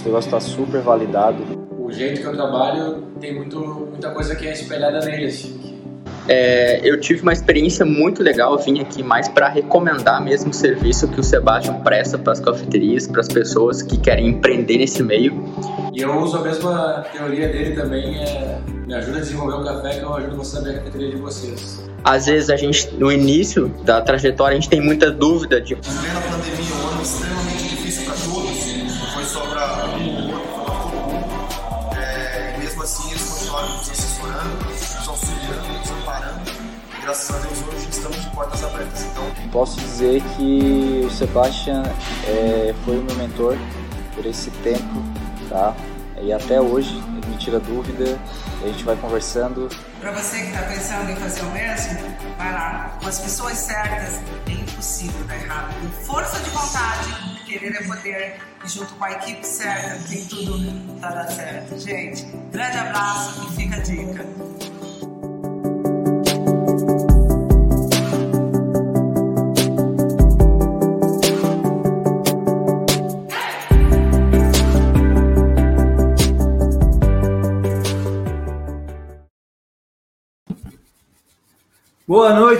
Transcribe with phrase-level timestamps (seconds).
[0.00, 1.36] Nosso negócio está super validado.
[1.78, 5.26] O jeito que eu trabalho tem muito, muita coisa que é espelhada nele.
[5.26, 5.78] Assim.
[6.26, 11.06] É, eu tive uma experiência muito legal, vim aqui mais para recomendar mesmo o serviço
[11.08, 15.34] que o Sebastião presta para as cafeterias, para as pessoas que querem empreender nesse meio.
[15.92, 19.98] E eu uso a mesma teoria dele também, é, me ajuda a desenvolver o café
[19.98, 21.90] que eu ajudo você a saber a cafeteria de vocês.
[22.02, 25.76] Às vezes a gente, no início da trajetória, a gente tem muita dúvida de...
[40.36, 41.82] que o Sebastian
[42.26, 43.56] é, foi o meu mentor
[44.14, 45.02] por esse tempo,
[45.48, 45.74] tá?
[46.22, 48.18] E até hoje, ele me tira dúvida,
[48.62, 49.68] a gente vai conversando.
[50.00, 51.98] Para você que está pensando em fazer o mesmo,
[52.36, 52.98] vai lá.
[53.00, 55.74] Com as pessoas certas, é impossível dar errado.
[55.80, 58.36] Com força de vontade, querer é poder.
[58.62, 61.78] E junto com a equipe certa, tem tudo para dar certo.
[61.78, 64.26] Gente, grande abraço e fica a dica.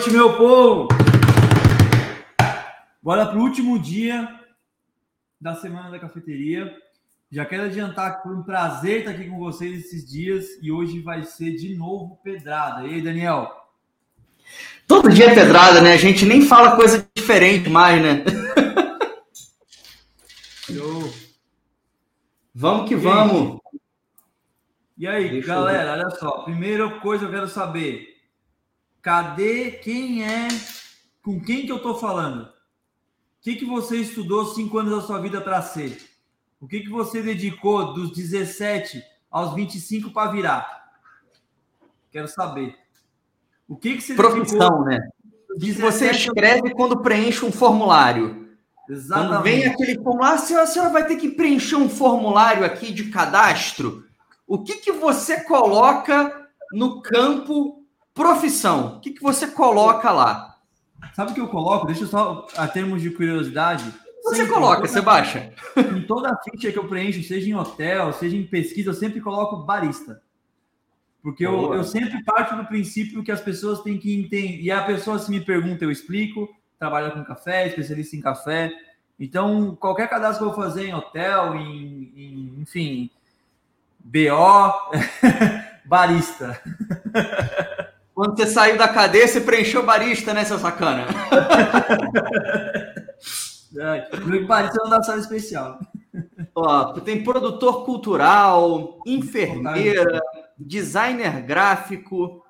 [0.01, 0.89] Noite, meu povo!
[3.03, 4.27] Bora para o último dia
[5.39, 6.75] da Semana da Cafeteria.
[7.31, 11.01] Já quero adiantar que foi um prazer estar aqui com vocês esses dias e hoje
[11.01, 12.87] vai ser de novo pedrada.
[12.87, 13.51] E aí, Daniel?
[14.87, 15.93] Todo dia é pedrada, né?
[15.93, 18.25] A gente nem fala coisa diferente mais, né?
[20.73, 21.13] Show.
[22.55, 23.61] Vamos que vamos.
[24.97, 26.43] E aí, Deixa galera, olha só.
[26.45, 28.10] Primeira coisa eu quero saber.
[29.03, 30.49] Cadê quem é?
[31.23, 32.43] Com quem que eu tô falando?
[32.45, 35.99] O que, que você estudou cinco anos da sua vida para ser?
[36.61, 40.91] O que, que você dedicou dos 17 aos 25 para virar?
[42.11, 42.77] Quero saber.
[43.67, 45.09] O que, que você Profissão, né?
[45.49, 48.49] você 17 escreve quando preenche um formulário.
[48.87, 49.43] Quando Exatamente.
[49.43, 53.05] vem aquele formulário, a senhora, a senhora vai ter que preencher um formulário aqui de
[53.05, 54.05] cadastro.
[54.47, 57.80] O que, que você coloca no campo
[58.21, 58.97] profissão?
[58.97, 60.59] O que, que você coloca lá?
[61.15, 61.87] Sabe o que eu coloco?
[61.87, 63.85] Deixa eu só, a termos de curiosidade.
[64.23, 65.53] Você sempre, coloca, você baixa.
[65.97, 69.21] Em toda a ficha que eu preencho, seja em hotel, seja em pesquisa, eu sempre
[69.21, 70.21] coloco barista.
[71.23, 74.61] Porque eu, eu sempre parto do princípio que as pessoas têm que entender.
[74.61, 76.49] E a pessoa, se me pergunta, eu explico.
[76.79, 78.71] Trabalha com café, especialista em café.
[79.19, 83.11] Então, qualquer cadastro que eu vou fazer em hotel, em, em- enfim,
[83.99, 84.73] BO,
[85.85, 86.61] barista.
[88.21, 91.07] Quando você saiu da cadeia, você preencheu barista, né, seu sacana?
[93.79, 95.79] É, não dá sala especial.
[96.57, 100.21] Ó, tem produtor cultural, enfermeira,
[100.59, 102.45] designer gráfico.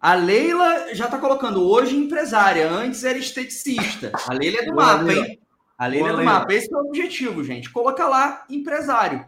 [0.00, 4.12] A Leila já está colocando hoje empresária, antes era esteticista.
[4.26, 5.26] A Leila é do Boa, mapa, Leila.
[5.26, 5.40] hein?
[5.76, 6.32] A Leila Boa, é do Leila.
[6.32, 6.54] mapa.
[6.54, 7.70] Esse é o objetivo, gente.
[7.70, 9.26] Coloca lá empresário.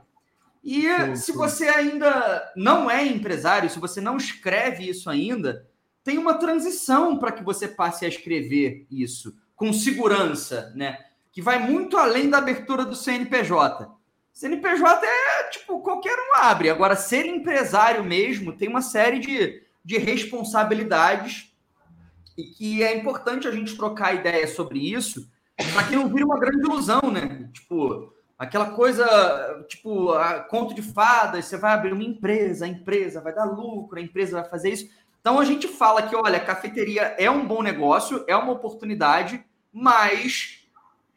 [0.63, 1.37] E Show, se show.
[1.37, 5.67] você ainda não é empresário, se você não escreve isso ainda,
[6.05, 10.99] tem uma transição para que você passe a escrever isso com segurança, né?
[11.33, 13.91] Que vai muito além da abertura do CNPJ.
[14.33, 16.71] CNPJ é tipo qualquer um abre.
[16.71, 21.53] Agora, ser empresário mesmo tem uma série de, de responsabilidades
[22.37, 25.31] e que é importante a gente trocar ideia sobre isso
[25.73, 27.49] para que não vire uma grande ilusão, né?
[27.53, 28.12] Tipo,
[28.43, 30.09] aquela coisa, tipo,
[30.49, 34.41] conto de fadas, você vai abrir uma empresa, a empresa vai dar lucro, a empresa
[34.41, 34.91] vai fazer isso.
[35.21, 40.67] Então a gente fala que, olha, cafeteria é um bom negócio, é uma oportunidade, mas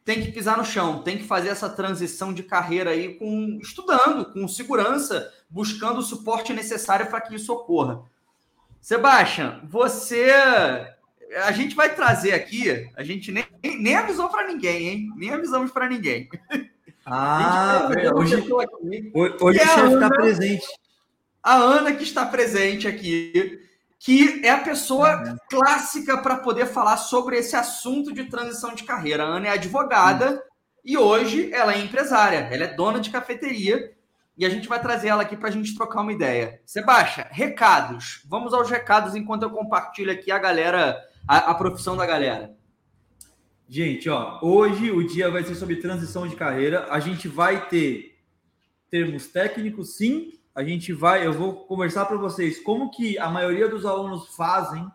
[0.04, 4.32] tem que pisar no chão, tem que fazer essa transição de carreira aí com estudando,
[4.32, 8.04] com segurança, buscando o suporte necessário para que isso ocorra.
[8.80, 10.30] Sebastião, você
[11.44, 13.44] a gente vai trazer aqui, a gente nem,
[13.80, 15.12] nem avisou para ninguém, hein?
[15.16, 16.28] Nem avisamos para ninguém.
[17.08, 18.68] Ah, hoje, aqui, hoje
[19.40, 20.66] o chefe está presente.
[21.40, 23.60] a Ana que está presente aqui,
[24.00, 29.22] que é a pessoa clássica para poder falar sobre esse assunto de transição de carreira.
[29.22, 30.42] A Ana é advogada
[30.84, 33.92] e hoje ela é empresária, ela é dona de cafeteria
[34.36, 36.60] e a gente vai trazer ela aqui para a gente trocar uma ideia.
[36.66, 38.24] Sebastião, recados.
[38.28, 42.52] Vamos aos recados enquanto eu compartilho aqui a galera, a, a profissão da galera.
[43.68, 46.86] Gente, ó, hoje o dia vai ser sobre transição de carreira.
[46.88, 48.16] A gente vai ter
[48.88, 50.38] termos técnicos, sim.
[50.54, 54.88] A gente vai, eu vou conversar para vocês como que a maioria dos alunos fazem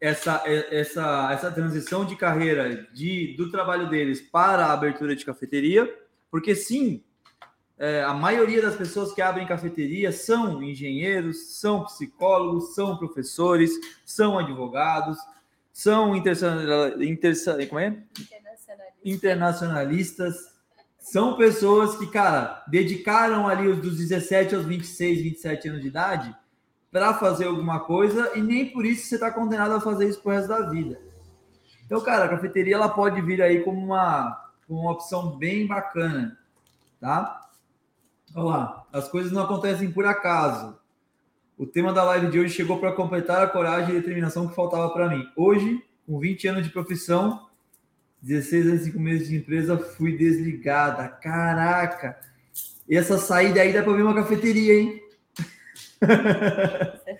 [0.00, 5.88] essa, essa, essa transição de carreira de, do trabalho deles para a abertura de cafeteria,
[6.28, 7.04] porque sim,
[7.78, 13.70] é, a maioria das pessoas que abrem cafeteria são engenheiros, são psicólogos, são professores,
[14.04, 15.16] são advogados,
[15.72, 18.02] são intersa, intersa, como é?
[19.04, 20.52] internacionalistas.
[20.98, 26.36] São pessoas que, cara, dedicaram ali os dos 17 aos 26, 27 anos de idade
[26.92, 30.32] para fazer alguma coisa e nem por isso você está condenado a fazer isso pro
[30.32, 31.00] resto da vida.
[31.84, 36.38] Então, cara, a cafeteria ela pode vir aí como uma, como uma opção bem bacana,
[37.00, 37.48] tá?
[38.34, 40.78] Olha lá, as coisas não acontecem por acaso.
[41.56, 44.90] O tema da live de hoje chegou para completar a coragem e determinação que faltava
[44.90, 45.24] para mim.
[45.36, 47.46] Hoje, com 20 anos de profissão,
[48.22, 51.08] 16 anos e 5 meses de empresa, fui desligada.
[51.08, 52.18] Caraca!
[52.88, 55.02] E essa saída aí dá para ver uma cafeteria, hein?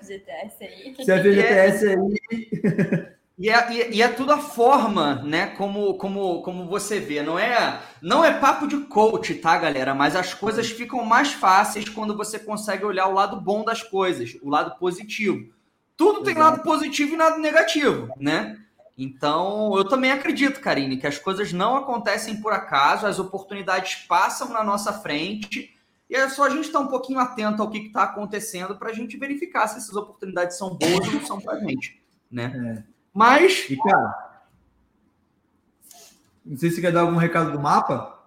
[0.00, 0.96] FGTS aí.
[1.05, 3.12] Se a FGTS aí.
[3.43, 5.49] E é, e- e é tudo a forma, né?
[5.56, 7.25] Como, como, como você vê.
[7.25, 9.93] Não é, não é papo de coach, tá, galera?
[9.97, 14.37] Mas as coisas ficam mais fáceis quando você consegue olhar o lado bom das coisas,
[14.41, 15.53] o lado positivo.
[15.97, 16.50] Tudo tem Exato.
[16.59, 18.61] lado positivo e lado negativo, né?
[18.97, 24.50] Então, eu também acredito, Karine, que as coisas não acontecem por acaso, as oportunidades passam
[24.50, 25.77] na nossa frente.
[26.09, 28.95] E é só a gente estar um pouquinho atento ao que está acontecendo para a
[28.95, 32.00] gente verificar se essas oportunidades são boas ou não são para a gente,
[32.31, 32.85] né?
[33.12, 34.43] Mas E, cara,
[36.44, 38.19] não sei se quer dar algum recado do mapa.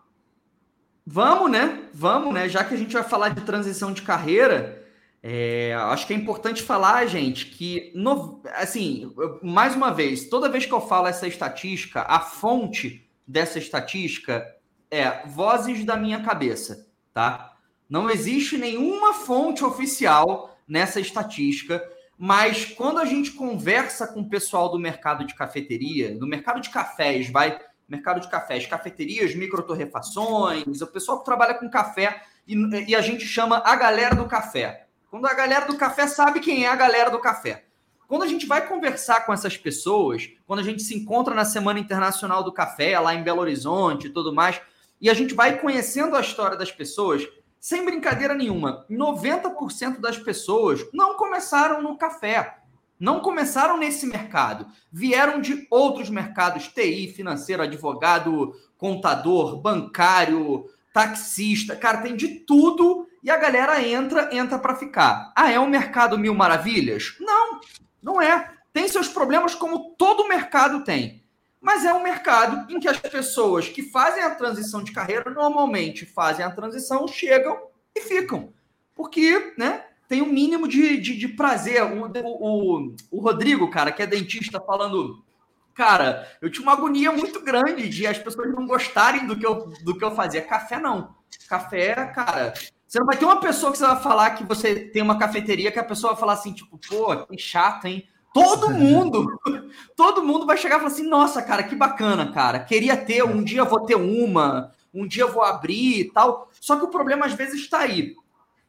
[1.05, 1.83] Vamos, né?
[1.93, 2.49] Vamos, né?
[2.49, 4.83] Já que a gente vai falar de transição de carreira,
[5.21, 9.13] é, acho que é importante falar, gente, que, no- assim,
[9.43, 14.45] mais uma vez, toda vez que eu falo essa estatística, a fonte dessa estatística
[14.89, 17.53] é vozes da minha cabeça, tá?
[17.89, 21.83] Não existe nenhuma fonte oficial nessa estatística,
[22.17, 26.69] mas quando a gente conversa com o pessoal do mercado de cafeteria, do mercado de
[26.69, 32.55] cafés, vai mercado de cafés, cafeterias, microtorrefações, o pessoal que trabalha com café e,
[32.87, 34.87] e a gente chama a galera do café.
[35.09, 37.65] Quando a galera do café sabe quem é a galera do café.
[38.07, 41.79] Quando a gente vai conversar com essas pessoas, quando a gente se encontra na Semana
[41.79, 44.61] Internacional do Café, lá em Belo Horizonte e tudo mais,
[45.01, 47.27] e a gente vai conhecendo a história das pessoas,
[47.59, 52.59] sem brincadeira nenhuma, 90% das pessoas não começaram no café,
[52.99, 62.01] não começaram nesse mercado, vieram de outros mercados, TI, financeiro, advogado, contador, bancário, taxista, cara,
[62.01, 65.33] tem de tudo e a galera entra, entra para ficar.
[65.35, 67.15] Ah, é um mercado mil maravilhas?
[67.19, 67.59] Não,
[68.01, 68.53] não é.
[68.71, 71.24] Tem seus problemas como todo mercado tem.
[71.65, 76.05] Mas é um mercado em que as pessoas que fazem a transição de carreira normalmente
[76.05, 77.59] fazem a transição, chegam
[77.95, 78.53] e ficam.
[78.93, 81.81] Porque, né, tem um mínimo de, de, de prazer.
[81.83, 85.25] O, o, o, Rodrigo, cara, que é dentista, falando
[85.73, 89.67] cara, eu tinha uma agonia muito grande de as pessoas não gostarem do que eu,
[89.83, 90.43] do que eu fazia.
[90.43, 91.15] Café não.
[91.49, 92.53] Café, cara,
[92.85, 95.71] você não vai ter uma pessoa que você vai falar que você tem uma cafeteria
[95.71, 98.07] que a pessoa vai falar assim, tipo, pô, que chato, hein?
[98.35, 99.39] Todo mundo,
[99.95, 102.59] todo mundo vai chegar e falar assim, nossa, cara, que bacana, cara.
[102.59, 106.51] Queria ter, um dia vou ter uma, um dia vou abrir e tal.
[106.59, 108.13] Só que o problema às vezes está aí.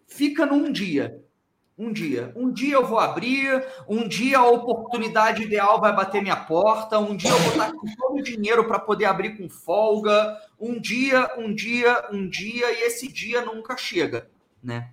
[0.06, 1.20] Fica num dia.
[1.76, 2.32] Um dia.
[2.36, 7.16] Um dia eu vou abrir, um dia a oportunidade ideal vai bater minha porta, um
[7.16, 11.28] dia eu vou estar com todo o dinheiro para poder abrir com folga, um dia,
[11.36, 14.30] um dia, um dia, e esse dia nunca chega,
[14.62, 14.92] né?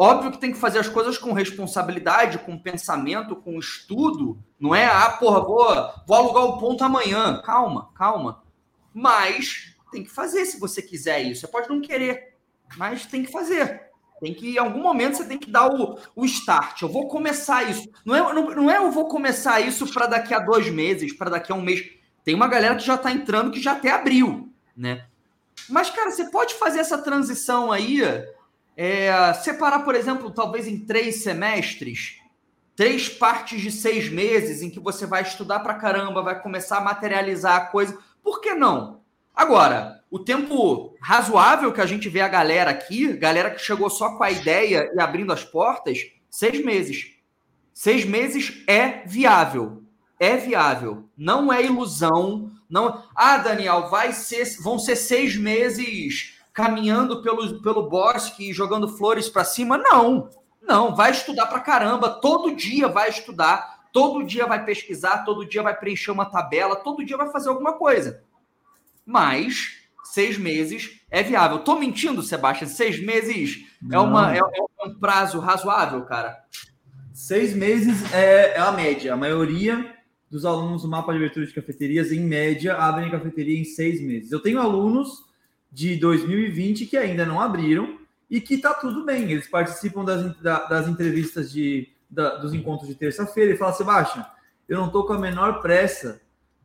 [0.00, 4.38] Óbvio que tem que fazer as coisas com responsabilidade, com pensamento, com estudo.
[4.60, 7.42] Não é, ah, porra, vou, vou alugar o ponto amanhã.
[7.44, 8.44] Calma, calma.
[8.94, 11.40] Mas tem que fazer se você quiser isso.
[11.40, 12.36] Você pode não querer,
[12.76, 13.88] mas tem que fazer.
[14.20, 16.82] Tem que, em algum momento, você tem que dar o, o start.
[16.82, 17.90] Eu vou começar isso.
[18.04, 21.30] Não é, não, não é eu vou começar isso para daqui a dois meses, para
[21.30, 21.84] daqui a um mês.
[22.22, 25.06] Tem uma galera que já está entrando que já até abriu, né?
[25.68, 28.00] Mas, cara, você pode fazer essa transição aí,
[28.80, 32.20] é, separar, por exemplo, talvez em três semestres,
[32.76, 36.80] três partes de seis meses em que você vai estudar para caramba, vai começar a
[36.80, 37.98] materializar a coisa.
[38.22, 39.00] Por que não?
[39.34, 44.16] Agora, o tempo razoável que a gente vê a galera aqui, galera que chegou só
[44.16, 45.98] com a ideia e abrindo as portas,
[46.30, 47.16] seis meses.
[47.74, 49.82] Seis meses é viável.
[50.20, 51.08] É viável.
[51.16, 52.52] Não é ilusão.
[52.70, 53.02] Não.
[53.12, 59.28] Ah, Daniel, vai ser, vão ser seis meses caminhando pelo, pelo bosque e jogando flores
[59.28, 59.78] para cima.
[59.78, 60.28] Não.
[60.60, 60.94] Não.
[60.94, 62.10] Vai estudar para caramba.
[62.10, 63.86] Todo dia vai estudar.
[63.92, 65.24] Todo dia vai pesquisar.
[65.24, 66.74] Todo dia vai preencher uma tabela.
[66.74, 68.26] Todo dia vai fazer alguma coisa
[69.08, 71.60] mas seis meses é viável.
[71.60, 72.68] Tô mentindo, Sebastião?
[72.68, 76.38] Seis meses é, uma, é, é, um prazo razoável, cara?
[77.14, 79.14] Seis meses é, é, a média.
[79.14, 79.94] A maioria
[80.30, 84.30] dos alunos do mapa de abertura de cafeterias, em média, abrem cafeteria em seis meses.
[84.30, 85.24] Eu tenho alunos
[85.70, 87.98] de 2020 que ainda não abriram
[88.30, 89.30] e que tá tudo bem.
[89.30, 94.24] Eles participam das, das entrevistas de, da, dos encontros de terça-feira e falam, Sebastião,
[94.68, 96.20] eu não tô com a menor pressa,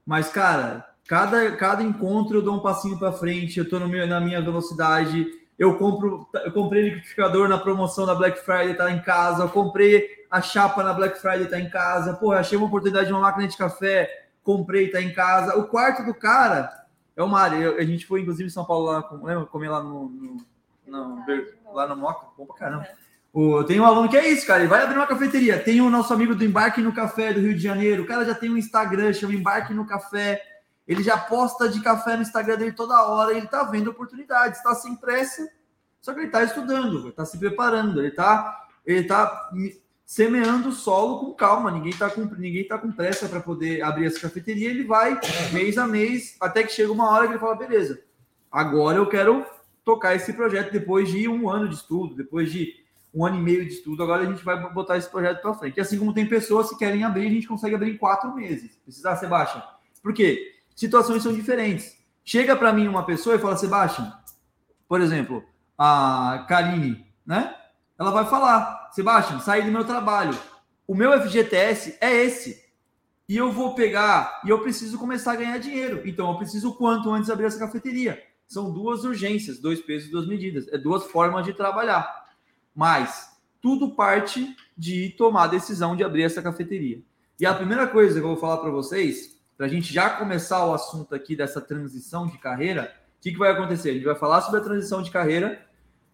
[0.05, 4.41] mas, cara, Cada, cada encontro eu dou um passinho para frente, eu estou na minha
[4.41, 5.27] velocidade.
[5.59, 9.43] Eu compro, eu comprei liquidificador na promoção da Black Friday, tá em casa.
[9.43, 12.13] Eu comprei a chapa na Black Friday, tá em casa.
[12.13, 15.57] Pô, achei uma oportunidade de uma máquina de café, comprei, tá em casa.
[15.57, 16.71] O quarto do cara
[17.15, 17.75] é uma área.
[17.75, 19.45] A gente foi, inclusive, em São Paulo, lá, lembra?
[19.45, 20.45] Comer lá no, no,
[20.87, 22.27] no lá no Moca.
[22.37, 22.87] Bom pra caramba.
[23.31, 24.61] O, tem um aluno que é isso, cara.
[24.61, 25.59] Ele vai abrir uma cafeteria.
[25.59, 28.03] Tem o nosso amigo do Embarque no Café do Rio de Janeiro.
[28.03, 30.41] O cara já tem um Instagram, chama Embarque no Café
[30.87, 34.75] ele já posta de café no Instagram dele toda hora, ele está vendo oportunidades, está
[34.75, 35.49] sem pressa,
[36.01, 39.49] só que ele está estudando, está se preparando, ele está ele tá
[40.13, 44.05] semeando o solo com calma, ninguém está com, ninguém tá com pressa para poder abrir
[44.05, 45.19] essa cafeteria, ele vai
[45.51, 47.99] mês a mês, até que chega uma hora que ele fala, beleza,
[48.51, 49.43] agora eu quero
[49.83, 52.75] tocar esse projeto depois de um ano de estudo, depois de
[53.11, 55.77] um ano e meio de estudo, agora a gente vai botar esse projeto para frente.
[55.77, 58.77] E assim como tem pessoas que querem abrir, a gente consegue abrir em quatro meses.
[58.83, 59.63] Precisar, Sebastião.
[60.03, 60.53] Por quê?
[60.75, 61.97] situações são diferentes.
[62.23, 64.13] Chega para mim uma pessoa e fala, Sebastião,
[64.87, 65.43] por exemplo,
[65.75, 67.55] a Karine, né?
[67.97, 70.37] Ela vai falar, Sebastião, saí do meu trabalho.
[70.87, 72.63] O meu FGTS é esse.
[73.27, 76.01] E eu vou pegar e eu preciso começar a ganhar dinheiro.
[76.05, 78.21] Então eu preciso quanto antes abrir essa cafeteria.
[78.45, 80.67] São duas urgências, dois pesos duas medidas.
[80.67, 82.25] É duas formas de trabalhar.
[82.75, 83.31] Mas
[83.61, 87.01] tudo parte de tomar a decisão de abrir essa cafeteria.
[87.39, 90.65] E a primeira coisa que eu vou falar para vocês para a gente já começar
[90.65, 93.91] o assunto aqui dessa transição de carreira, o que, que vai acontecer?
[93.91, 95.65] A gente vai falar sobre a transição de carreira.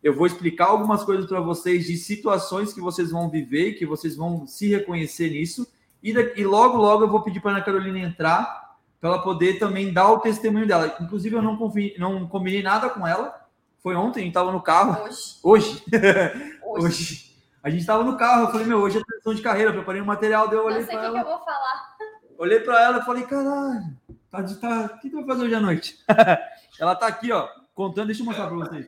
[0.04, 4.16] Eu vou explicar algumas coisas para vocês de situações que vocês vão viver, que vocês
[4.16, 5.68] vão se reconhecer nisso.
[6.02, 9.22] E, daqui, e logo, logo eu vou pedir para a Ana Carolina entrar para ela
[9.22, 10.96] poder também dar o testemunho dela.
[11.00, 11.58] Inclusive, eu não,
[11.98, 13.34] não combinei nada com ela.
[13.82, 15.04] Foi ontem, a gente estava no carro.
[15.04, 15.40] Hoje.
[15.42, 15.84] Hoje.
[16.64, 16.86] Hoje.
[16.86, 17.30] hoje.
[17.62, 20.06] A gente estava no carro, eu falei, meu, hoje é transição de carreira, preparei um
[20.06, 21.12] material, deu, eu olhei para ela.
[21.12, 21.98] que eu vou falar.
[22.38, 23.98] Olhei para ela e falei, caralho,
[24.32, 26.00] tá, tá, o que tu vai fazer hoje à noite?
[26.80, 28.88] ela tá aqui, ó, contando, deixa eu mostrar para vocês.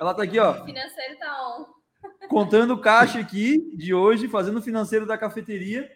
[0.00, 0.52] Ela tá aqui, ó.
[0.52, 1.66] O financeiro tá on.
[2.28, 5.90] Contando o caixa aqui de hoje, fazendo o financeiro da cafeteria.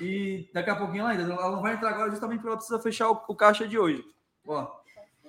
[0.00, 1.22] E daqui a pouquinho ela ainda.
[1.22, 4.04] Ela não vai entrar agora justamente porque ela precisa fechar o, o caixa de hoje.
[4.46, 4.66] Ó.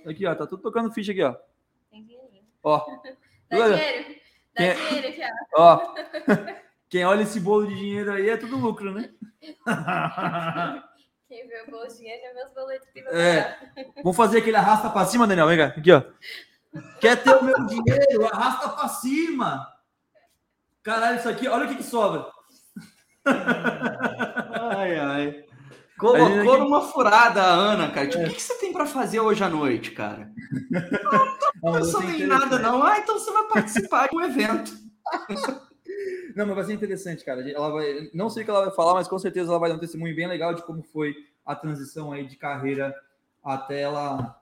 [0.06, 0.36] Aqui, ó.
[0.36, 1.36] Tá tudo tocando ficha aqui, ó.
[1.92, 2.44] Tem dinheirinho.
[2.64, 2.86] Ó.
[3.50, 4.16] Dá dinheiro.
[4.56, 4.76] Dá Quem...
[4.76, 5.22] dinheiro aqui,
[5.54, 5.76] ó.
[5.76, 5.96] Ó.
[6.90, 9.14] Quem olha esse bolo de dinheiro aí é tudo lucro, né?
[11.30, 13.56] Quem vê o bolo de dinheiro vê os boletos que É.
[13.98, 15.48] Vamos fazer aquele arrasta para cima, Daniel.
[15.48, 15.66] Vem cá.
[15.68, 16.02] Aqui, ó.
[17.00, 18.28] Quer ter o meu dinheiro?
[18.32, 19.68] Arrasta para cima.
[20.84, 22.26] Caralho, isso aqui, olha o que, que sobra.
[23.26, 25.46] ai, ai.
[26.00, 28.08] Colocou numa furada a Ana, cara.
[28.08, 30.32] Tipo, o que, que você tem para fazer hoje à noite, cara?
[30.72, 30.82] Não,
[31.22, 32.82] não tô pensando em nada, não.
[32.82, 34.72] Ah, então você vai participar de um evento.
[36.36, 37.42] Não, mas vai ser interessante, cara.
[37.52, 39.76] Ela vai, não sei o que ela vai falar, mas com certeza ela vai dar
[39.76, 41.14] um testemunho bem legal de como foi
[41.46, 42.96] a transição aí de carreira
[43.44, 44.39] até ela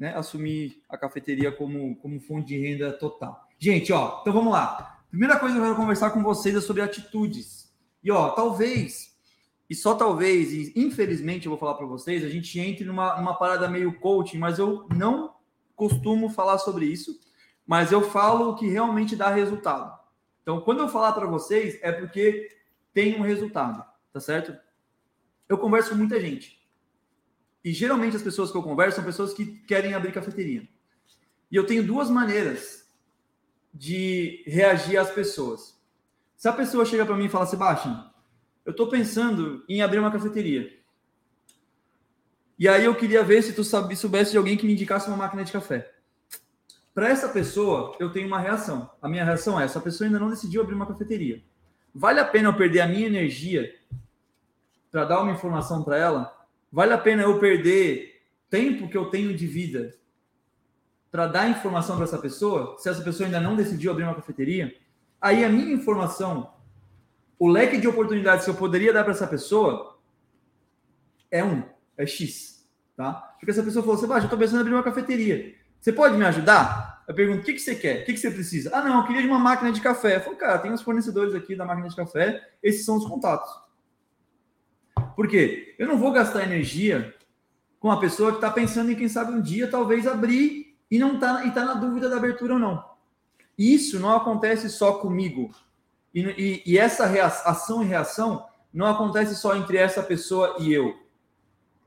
[0.00, 3.46] né, assumir a cafeteria como, como fonte de renda total.
[3.58, 5.02] Gente, ó, então vamos lá.
[5.10, 7.70] Primeira coisa que eu quero conversar com vocês é sobre atitudes.
[8.02, 9.14] E ó, talvez,
[9.68, 13.34] e só talvez, e infelizmente eu vou falar para vocês, a gente entre numa, numa
[13.34, 15.34] parada meio coaching, mas eu não
[15.76, 17.20] costumo falar sobre isso,
[17.66, 19.98] mas eu falo o que realmente dá resultado.
[20.42, 22.48] Então, quando eu falar para vocês, é porque
[22.94, 24.56] tem um resultado, tá certo?
[25.46, 26.59] Eu converso com muita gente.
[27.64, 30.66] E geralmente as pessoas que eu converso são pessoas que querem abrir cafeteria.
[31.50, 32.88] E eu tenho duas maneiras
[33.72, 35.78] de reagir às pessoas.
[36.36, 38.10] Se a pessoa chega para mim e fala, Sebastião,
[38.64, 40.78] eu estou pensando em abrir uma cafeteria.
[42.58, 45.44] E aí eu queria ver se tu soubesse de alguém que me indicasse uma máquina
[45.44, 45.92] de café.
[46.94, 48.90] Para essa pessoa, eu tenho uma reação.
[49.00, 51.42] A minha reação é: essa pessoa ainda não decidiu abrir uma cafeteria.
[51.94, 53.74] Vale a pena eu perder a minha energia
[54.90, 56.39] para dar uma informação para ela?
[56.72, 59.94] Vale a pena eu perder tempo que eu tenho de vida
[61.10, 62.76] para dar informação para essa pessoa?
[62.78, 64.74] Se essa pessoa ainda não decidiu abrir uma cafeteria?
[65.20, 66.52] Aí a minha informação,
[67.38, 69.98] o leque de oportunidades que eu poderia dar para essa pessoa
[71.30, 71.62] é um,
[71.96, 73.12] é X, tá?
[73.38, 75.54] Porque essa pessoa falou, Sebastião, eu estou pensando em abrir uma cafeteria.
[75.80, 77.04] Você pode me ajudar?
[77.08, 78.02] Eu pergunto, o que, que você quer?
[78.02, 78.70] O que, que você precisa?
[78.72, 80.16] Ah, não, eu queria de uma máquina de café.
[80.16, 83.50] Eu falo, cara, tem os fornecedores aqui da máquina de café, esses são os contatos.
[85.16, 85.74] Por quê?
[85.78, 87.14] Eu não vou gastar energia
[87.78, 91.14] com uma pessoa que está pensando em, quem sabe, um dia talvez abrir e não
[91.14, 92.84] está e tá na dúvida da abertura ou não.
[93.56, 95.50] Isso não acontece só comigo.
[96.14, 100.72] E, e, e essa reação, ação e reação não acontece só entre essa pessoa e
[100.72, 100.94] eu.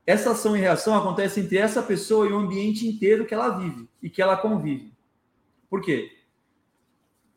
[0.06, 3.88] Essa ação e reação acontece entre essa pessoa e o ambiente inteiro que ela vive
[4.02, 4.92] e que ela convive.
[5.70, 6.10] Por quê?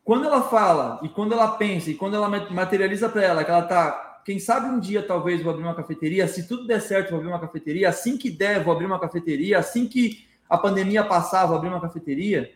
[0.04, 3.64] Quando ela fala e quando ela pensa e quando ela materializa para ela que ela
[3.64, 7.20] está, quem sabe um dia talvez vou abrir uma cafeteria, se tudo der certo vou
[7.20, 11.46] abrir uma cafeteria, assim que der vou abrir uma cafeteria, assim que a pandemia passar
[11.46, 12.52] vou abrir uma cafeteria,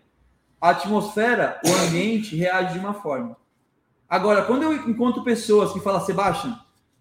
[0.60, 3.38] a atmosfera, o ambiente reage de uma forma.
[4.10, 6.60] Agora, quando eu encontro pessoas que falam, Sebastião,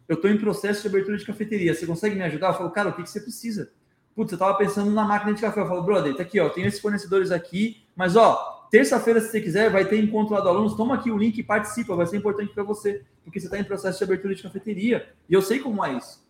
[0.09, 2.51] eu estou em processo de abertura de cafeteria, você consegue me ajudar?
[2.51, 3.73] Eu falo, cara, o que, que você precisa?
[4.15, 5.63] Putz, eu estava pensando na máquina de café.
[5.63, 9.41] Eu falo, brother, tá aqui, ó, tem esses fornecedores aqui, mas ó, terça-feira, se você
[9.41, 12.17] quiser, vai ter encontro lá do alunos, toma aqui o link e participa, vai ser
[12.17, 15.13] importante para você, porque você está em processo de abertura de cafeteria.
[15.29, 16.25] E eu sei como é isso.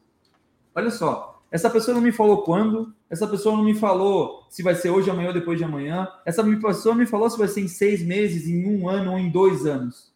[0.74, 4.74] Olha só, essa pessoa não me falou quando, essa pessoa não me falou se vai
[4.74, 7.60] ser hoje, amanhã ou depois de amanhã, essa pessoa não me falou se vai ser
[7.60, 10.12] em seis meses, em um ano ou em dois anos.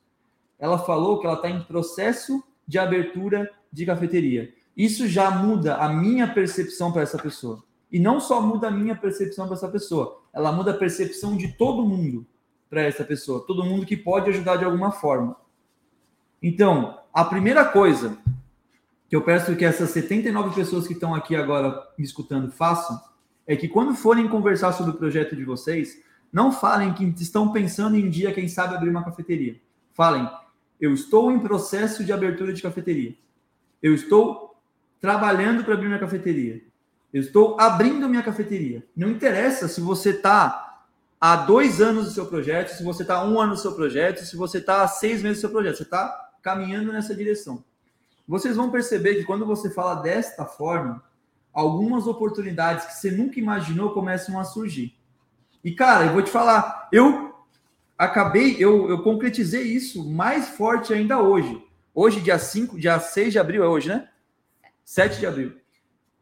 [0.58, 4.54] Ela falou que ela está em processo de abertura de cafeteria.
[4.76, 7.62] Isso já muda a minha percepção para essa pessoa.
[7.90, 11.52] E não só muda a minha percepção para essa pessoa, ela muda a percepção de
[11.52, 12.26] todo mundo
[12.68, 15.36] para essa pessoa, todo mundo que pode ajudar de alguma forma.
[16.42, 18.18] Então, a primeira coisa
[19.08, 23.00] que eu peço que essas 79 pessoas que estão aqui agora me escutando façam
[23.46, 27.96] é que quando forem conversar sobre o projeto de vocês, não falem que estão pensando
[27.96, 29.60] em um dia, quem sabe, abrir uma cafeteria.
[29.92, 30.28] Falem,
[30.80, 33.14] eu estou em processo de abertura de cafeteria.
[33.80, 34.56] Eu estou
[35.00, 36.60] trabalhando para abrir minha cafeteria.
[37.14, 38.84] Eu estou abrindo minha cafeteria.
[38.96, 40.82] Não interessa se você está
[41.20, 44.34] há dois anos do seu projeto, se você está um ano do seu projeto, se
[44.36, 45.76] você está há seis meses do seu projeto.
[45.76, 47.62] Você está caminhando nessa direção.
[48.26, 51.04] Vocês vão perceber que quando você fala desta forma,
[51.52, 54.92] algumas oportunidades que você nunca imaginou começam a surgir.
[55.62, 57.32] E, cara, eu vou te falar, eu
[57.96, 61.64] acabei, eu, eu concretizei isso mais forte ainda hoje.
[61.94, 64.08] Hoje, dia 5, dia 6 de abril, é hoje, né?
[64.84, 65.63] 7 de abril.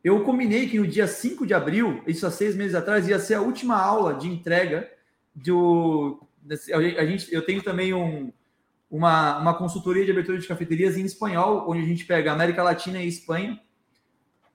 [0.02, 3.34] Eu combinei que no dia 5 de abril, isso há seis meses atrás, ia ser
[3.34, 4.90] a última aula de entrega
[5.34, 6.20] do.
[6.96, 8.32] A gente, eu tenho também um,
[8.90, 13.00] uma, uma consultoria de abertura de cafeterias em espanhol, onde a gente pega América Latina
[13.00, 13.60] e Espanha.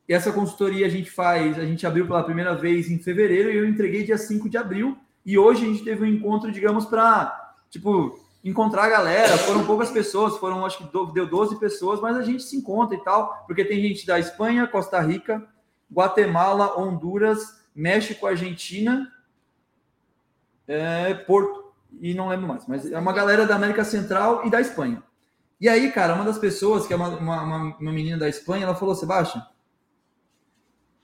[0.07, 3.57] E essa consultoria a gente faz, a gente abriu pela primeira vez em fevereiro e
[3.57, 4.97] eu entreguei dia 5 de abril.
[5.25, 9.37] E hoje a gente teve um encontro, digamos, para tipo, encontrar a galera.
[9.37, 13.03] Foram poucas pessoas, foram acho que deu 12 pessoas, mas a gente se encontra e
[13.03, 15.45] tal, porque tem gente da Espanha, Costa Rica,
[15.91, 17.39] Guatemala, Honduras,
[17.75, 19.11] México, Argentina,
[20.67, 21.67] é, Porto
[21.99, 25.01] e não lembro mais, mas é uma galera da América Central e da Espanha.
[25.59, 28.75] E aí, cara, uma das pessoas, que é uma, uma, uma menina da Espanha, ela
[28.75, 29.43] falou: Sebastião,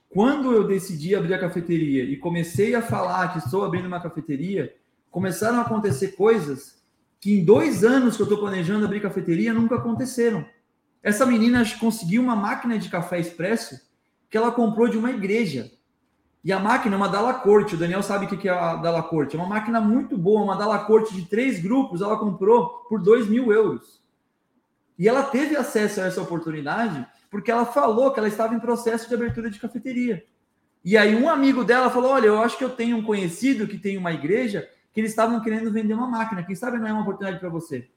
[0.08, 4.72] quando eu decidi abrir a cafeteria e comecei a falar que estou abrindo uma cafeteria,
[5.10, 6.83] começaram a acontecer coisas
[7.24, 10.44] que em dois anos que eu estou planejando abrir cafeteria nunca aconteceram.
[11.02, 13.80] Essa menina conseguiu uma máquina de café expresso
[14.28, 15.70] que ela comprou de uma igreja.
[16.44, 17.76] E a máquina é uma Dalacorte.
[17.76, 19.36] O Daniel sabe o que é a Dalacorte.
[19.36, 22.02] É uma máquina muito boa, uma Dalacorte de três grupos.
[22.02, 24.02] Ela comprou por 2 mil euros.
[24.98, 29.08] E ela teve acesso a essa oportunidade porque ela falou que ela estava em processo
[29.08, 30.22] de abertura de cafeteria.
[30.84, 33.78] E aí um amigo dela falou: Olha, eu acho que eu tenho um conhecido que
[33.78, 36.44] tem uma igreja que eles estavam querendo vender uma máquina.
[36.44, 37.90] Quem sabe não é uma oportunidade para você?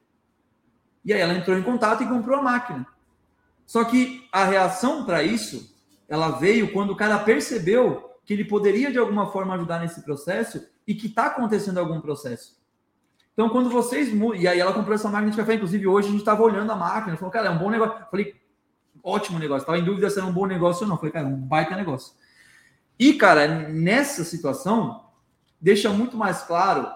[1.06, 2.88] E aí ela entrou em contato e comprou a máquina.
[3.68, 5.78] Só que a reação para isso,
[6.10, 10.68] ela veio quando o cara percebeu que ele poderia de alguma forma ajudar nesse processo
[10.88, 12.58] e que está acontecendo algum processo.
[13.34, 14.10] Então, quando vocês.
[14.36, 16.76] E aí ela comprou essa máquina de café, inclusive hoje a gente estava olhando a
[16.76, 18.00] máquina, falou, cara, é um bom negócio.
[18.00, 18.36] Eu falei,
[19.04, 19.62] ótimo negócio.
[19.62, 20.96] Estava em dúvida se era um bom negócio ou não.
[20.96, 22.14] Eu falei, cara, um baita negócio.
[22.98, 25.07] E, cara, nessa situação,
[25.60, 26.88] deixa muito mais claro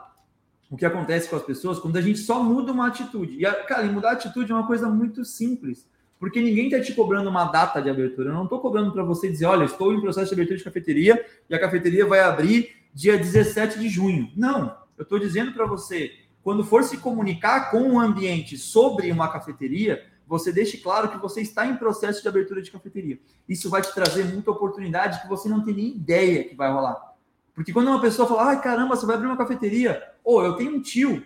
[0.70, 3.38] o que acontece com as pessoas quando a gente só muda uma atitude.
[3.38, 5.86] E, cara, mudar atitude é uma coisa muito simples,
[6.18, 8.30] porque ninguém está te cobrando uma data de abertura.
[8.30, 11.26] Eu não estou cobrando para você dizer, olha, estou em processo de abertura de cafeteria
[11.50, 14.32] e a cafeteria vai abrir dia 17 de junho.
[14.36, 19.32] Não, eu estou dizendo para você, quando for se comunicar com o ambiente sobre uma
[19.32, 23.20] cafeteria, você deixe claro que você está em processo de abertura de cafeteria.
[23.50, 27.11] Isso vai te trazer muita oportunidade que você não tem nem ideia que vai rolar.
[27.54, 30.76] Porque quando uma pessoa fala, ai caramba, você vai abrir uma cafeteria, ou eu tenho
[30.76, 31.26] um tio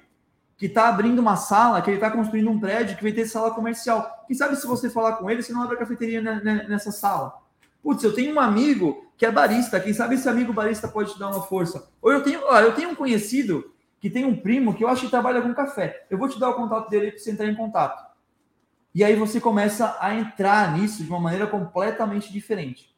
[0.58, 3.52] que está abrindo uma sala, que ele está construindo um prédio que vai ter sala
[3.52, 4.24] comercial.
[4.26, 7.34] Quem sabe se você falar com ele, você não abre a cafeteria nessa sala.
[7.84, 11.20] Putz, eu tenho um amigo que é barista, quem sabe esse amigo barista pode te
[11.20, 11.90] dar uma força.
[12.02, 15.06] Ou eu tenho, ó, eu tenho um conhecido que tem um primo que eu acho
[15.06, 16.06] que trabalha com café.
[16.10, 18.06] Eu vou te dar o contato dele para você entrar em contato.
[18.94, 22.95] E aí você começa a entrar nisso de uma maneira completamente diferente.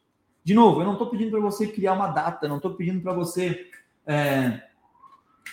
[0.48, 3.12] De novo, eu não estou pedindo para você criar uma data, não estou pedindo para
[3.12, 3.70] você
[4.06, 4.62] é,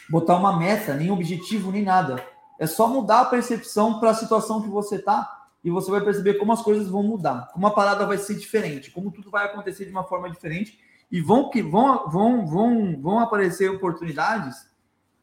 [0.09, 2.25] botar uma meta, nem objetivo, nem nada.
[2.61, 6.35] É só mudar a percepção para a situação que você está e você vai perceber
[6.35, 9.85] como as coisas vão mudar, como a parada vai ser diferente, como tudo vai acontecer
[9.85, 10.79] de uma forma diferente
[11.11, 14.71] e vão que vão vão vão vão aparecer oportunidades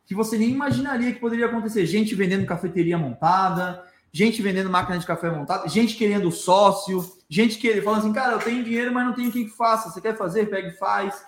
[0.06, 1.86] que você nem imaginaria que poderia acontecer.
[1.86, 7.82] Gente vendendo cafeteria montada, gente vendendo máquina de café montada, gente querendo sócio, gente que
[7.82, 9.89] falando assim, cara, eu tenho dinheiro, mas não tenho quem que faça.
[9.89, 10.50] Você quer fazer?
[10.50, 11.26] Pega e faz.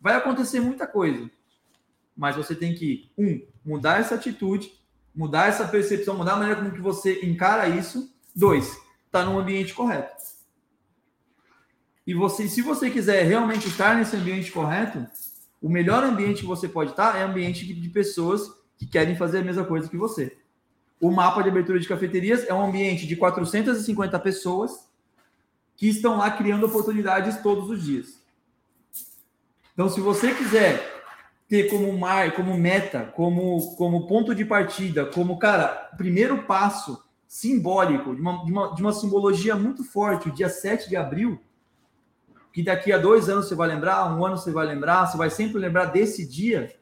[0.00, 1.30] Vai acontecer muita coisa.
[2.16, 4.72] Mas você tem que, um, mudar essa atitude,
[5.14, 8.14] mudar essa percepção, mudar a maneira como que você encara isso.
[8.34, 8.76] Dois,
[9.10, 10.14] tá no ambiente correto.
[12.06, 15.06] E você, se você quiser realmente estar nesse ambiente correto,
[15.60, 18.42] o melhor ambiente que você pode estar é ambiente de pessoas
[18.76, 20.36] que querem fazer a mesma coisa que você.
[21.00, 24.88] O mapa de abertura de cafeterias é um ambiente de 450 pessoas
[25.76, 28.22] que estão lá criando oportunidades todos os dias.
[29.72, 30.94] Então, se você quiser
[31.48, 38.14] ter como mar, como meta, como, como ponto de partida, como, cara, primeiro passo simbólico,
[38.14, 41.40] de uma, de uma, de uma simbologia muito forte, o dia 7 de abril,
[42.52, 45.28] que daqui a dois anos você vai lembrar, um ano você vai lembrar, você vai
[45.28, 46.72] sempre lembrar desse dia,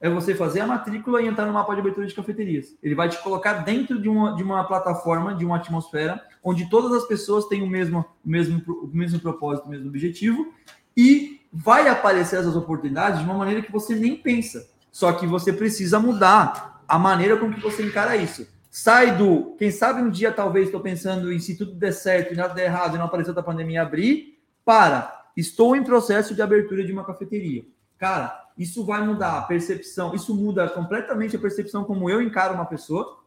[0.00, 2.76] é você fazer a matrícula e entrar no mapa de abertura de cafeterias.
[2.82, 6.92] Ele vai te colocar dentro de uma, de uma plataforma, de uma atmosfera, onde todas
[6.92, 10.52] as pessoas têm o mesmo, o mesmo, o mesmo propósito, o mesmo objetivo,
[10.96, 14.68] e vai aparecer essas oportunidades de uma maneira que você nem pensa.
[14.92, 18.46] Só que você precisa mudar a maneira com que você encara isso.
[18.70, 22.36] Sai do, quem sabe um dia talvez estou pensando em se tudo der certo e
[22.36, 26.84] nada der errado e não aparecer da pandemia abrir, para, estou em processo de abertura
[26.84, 27.64] de uma cafeteria.
[27.98, 32.64] Cara, isso vai mudar a percepção, isso muda completamente a percepção como eu encaro uma
[32.64, 33.22] pessoa,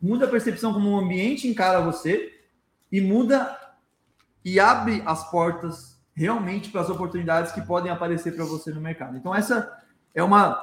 [0.00, 2.32] muda a percepção como o ambiente encara você
[2.90, 3.56] e muda
[4.44, 9.16] e abre as portas realmente para as oportunidades que podem aparecer para você no mercado.
[9.16, 9.70] Então essa
[10.14, 10.60] é uma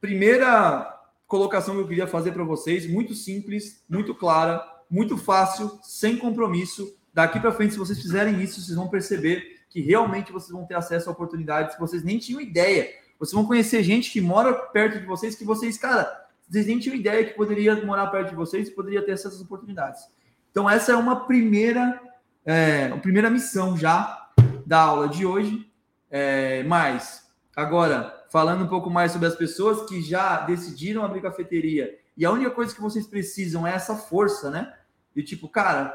[0.00, 0.90] primeira
[1.26, 6.96] colocação que eu queria fazer para vocês, muito simples, muito clara, muito fácil, sem compromisso.
[7.12, 10.76] Daqui para frente, se vocês fizerem isso, vocês vão perceber que realmente vocês vão ter
[10.76, 12.88] acesso a oportunidades que vocês nem tinham ideia.
[13.18, 16.94] Vocês vão conhecer gente que mora perto de vocês, que vocês, cara, vocês nem tinham
[16.94, 20.08] ideia que poderia morar perto de vocês e poderia ter essas oportunidades.
[20.48, 22.00] Então, essa é uma primeira,
[22.46, 24.30] é, uma primeira missão já
[24.64, 25.68] da aula de hoje.
[26.08, 31.98] É, mas, agora, falando um pouco mais sobre as pessoas que já decidiram abrir cafeteria,
[32.16, 34.72] e a única coisa que vocês precisam é essa força, né?
[35.16, 35.92] De tipo, cara,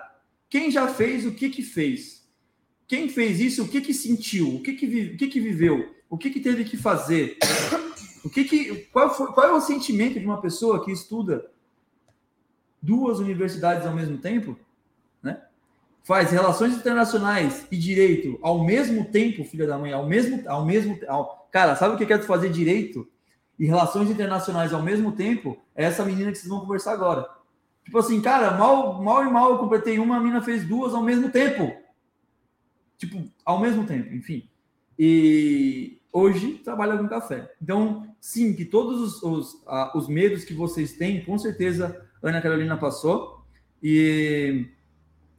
[0.49, 2.18] quem já fez, o que que fez?
[2.89, 6.17] Quem fez isso, o que que sentiu, o que que, o que, que viveu, o
[6.17, 7.37] que que teve que fazer,
[8.25, 11.51] o que que, qual, foi, qual é o sentimento de uma pessoa que estuda
[12.81, 14.57] duas universidades ao mesmo tempo,
[15.21, 15.39] né?
[16.03, 20.97] Faz relações internacionais e direito ao mesmo tempo, filha da mãe, ao mesmo, ao mesmo,
[21.07, 23.07] ao, cara, sabe o que tu fazer direito
[23.59, 25.61] e relações internacionais ao mesmo tempo?
[25.75, 27.29] É essa menina que vocês vão conversar agora.
[27.85, 31.03] Tipo assim, cara, mal, mal e mal eu completei uma, a mina fez duas ao
[31.03, 31.71] mesmo tempo.
[32.99, 34.47] Tipo, ao mesmo tempo, enfim.
[34.97, 37.49] E hoje trabalha com café.
[37.61, 39.63] Então, sim, que todos os, os,
[39.95, 43.41] os medos que vocês têm, com certeza Ana Carolina passou.
[43.81, 44.67] E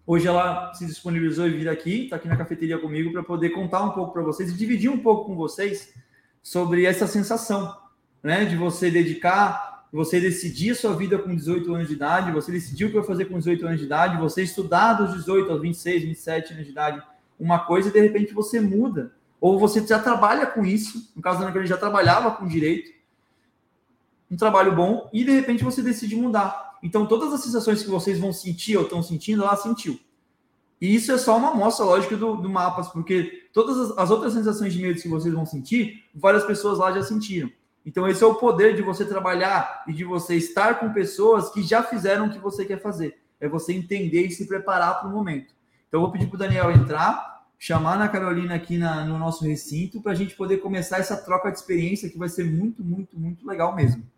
[0.06, 3.84] hoje ela se disponibilizou e vir aqui, está aqui na cafeteria comigo para poder contar
[3.84, 5.92] um pouco para vocês e dividir um pouco com vocês
[6.42, 7.76] sobre essa sensação,
[8.22, 12.86] né, de você dedicar, você decidir sua vida com 18 anos de idade, você decidiu
[12.86, 16.04] o que vai fazer com 18 anos de idade, você estudar dos 18 aos 26,
[16.04, 17.02] 27 anos de idade
[17.40, 21.38] uma coisa e de repente você muda, ou você já trabalha com isso, no caso
[21.38, 22.92] da Ana Carolina já trabalhava com direito,
[24.30, 26.78] um trabalho bom e de repente você decide mudar.
[26.82, 29.98] Então todas as sensações que vocês vão sentir ou estão sentindo, ela sentiu.
[30.80, 34.32] E isso é só uma amostra, lógica, do, do mapas, porque todas as, as, outras
[34.32, 37.50] sensações de medo que vocês vão sentir, várias pessoas lá já sentiram.
[37.84, 41.62] Então, esse é o poder de você trabalhar e de você estar com pessoas que
[41.62, 43.18] já fizeram o que você quer fazer.
[43.38, 45.54] É você entender e se preparar para o momento.
[45.90, 49.44] Então, eu vou pedir para o Daniel entrar, chamar a Carolina aqui na, no nosso
[49.44, 53.18] recinto, para a gente poder começar essa troca de experiência que vai ser muito, muito,
[53.18, 54.08] muito legal mesmo.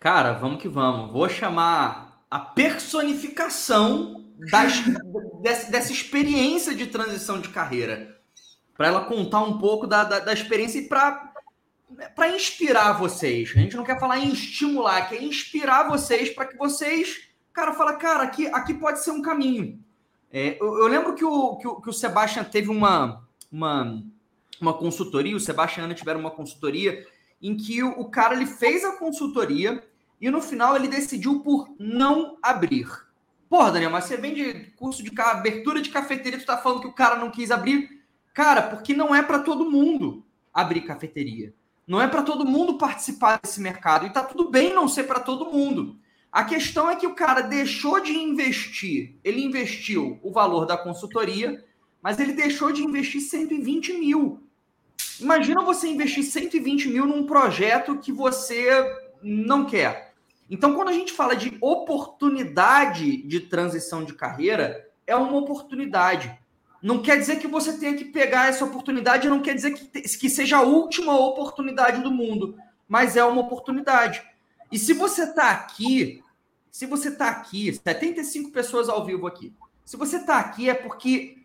[0.00, 1.12] Cara, vamos que vamos.
[1.12, 4.82] Vou chamar a personificação das,
[5.40, 8.20] dessa, dessa, experiência de transição de carreira.
[8.76, 11.32] Para ela contar um pouco da, da, da experiência e para
[12.34, 13.52] inspirar vocês.
[13.54, 17.92] A gente não quer falar em estimular, quer inspirar vocês para que vocês, cara, fala,
[17.92, 19.83] cara, aqui, aqui pode ser um caminho.
[20.36, 24.02] É, eu, eu, lembro que o, que que o Sebastian teve uma, uma,
[24.60, 27.06] uma consultoria, o Sebastian e Ana tiveram uma consultoria
[27.40, 29.80] em que o, o cara ele fez a consultoria
[30.20, 32.88] e no final ele decidiu por não abrir.
[33.48, 36.92] Porra, Daniel, mas você vende curso de abertura de cafeteria, tu tá falando que o
[36.92, 38.02] cara não quis abrir?
[38.34, 41.54] Cara, porque não é para todo mundo abrir cafeteria.
[41.86, 44.04] Não é para todo mundo participar desse mercado.
[44.04, 45.96] E tá tudo bem não ser para todo mundo.
[46.34, 49.14] A questão é que o cara deixou de investir.
[49.22, 51.64] Ele investiu o valor da consultoria,
[52.02, 54.42] mas ele deixou de investir 120 mil.
[55.20, 58.66] Imagina você investir 120 mil num projeto que você
[59.22, 60.12] não quer.
[60.50, 66.36] Então, quando a gente fala de oportunidade de transição de carreira, é uma oportunidade.
[66.82, 70.28] Não quer dizer que você tenha que pegar essa oportunidade, não quer dizer que, que
[70.28, 72.56] seja a última oportunidade do mundo,
[72.88, 74.20] mas é uma oportunidade.
[74.72, 76.23] E se você está aqui,
[76.74, 81.38] se você está aqui, 75 pessoas ao vivo aqui, se você está aqui é porque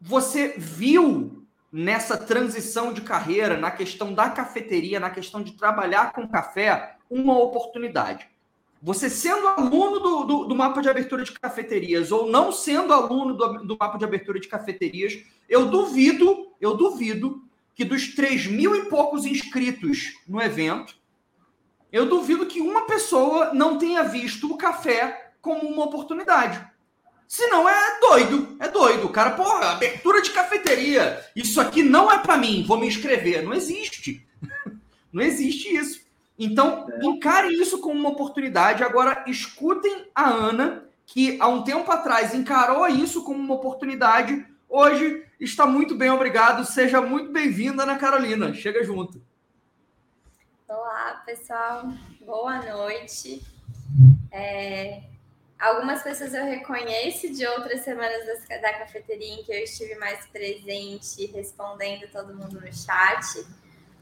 [0.00, 6.26] você viu nessa transição de carreira, na questão da cafeteria, na questão de trabalhar com
[6.26, 8.26] café, uma oportunidade.
[8.82, 13.34] Você sendo aluno do, do, do, mapa de abertura de cafeterias ou não sendo aluno
[13.34, 18.74] do, do mapa de abertura de cafeterias, eu duvido, eu duvido que dos 3 mil
[18.74, 20.96] e poucos inscritos no evento,
[21.92, 26.64] eu duvido que uma pessoa não tenha visto o café como uma oportunidade.
[27.28, 29.06] Se não, é doido, é doido.
[29.06, 33.42] O cara, porra, abertura de cafeteria, isso aqui não é para mim, vou me inscrever.
[33.42, 34.26] Não existe.
[35.12, 36.00] Não existe isso.
[36.38, 37.04] Então, é.
[37.04, 38.82] encare isso como uma oportunidade.
[38.82, 44.42] Agora, escutem a Ana, que há um tempo atrás encarou isso como uma oportunidade.
[44.66, 46.64] Hoje está muito bem, obrigado.
[46.64, 48.54] Seja muito bem-vinda, Ana Carolina.
[48.54, 49.20] Chega junto.
[50.74, 51.84] Olá, pessoal.
[52.22, 53.44] Boa noite.
[54.30, 55.02] É,
[55.60, 60.26] algumas pessoas eu reconheço de outras semanas da, da cafeteria em que eu estive mais
[60.28, 63.46] presente, respondendo todo mundo no chat.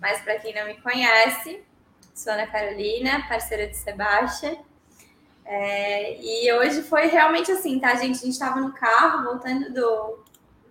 [0.00, 1.61] Mas para quem não me conhece,
[2.14, 4.64] sou Ana Carolina, parceira de Sebastião.
[5.44, 8.18] É, e hoje foi realmente assim, tá, gente?
[8.18, 10.24] A gente estava no carro, voltando do,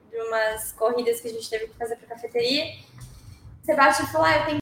[0.09, 2.73] de umas corridas que a gente teve que fazer para a cafeteria.
[3.63, 4.58] Sebastião falou: ah, eu tenho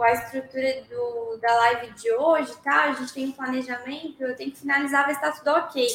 [0.00, 2.84] a estrutura do, da live de hoje, tá?
[2.84, 5.86] A gente tem um planejamento, eu tenho que finalizar, ver se tá tudo ok.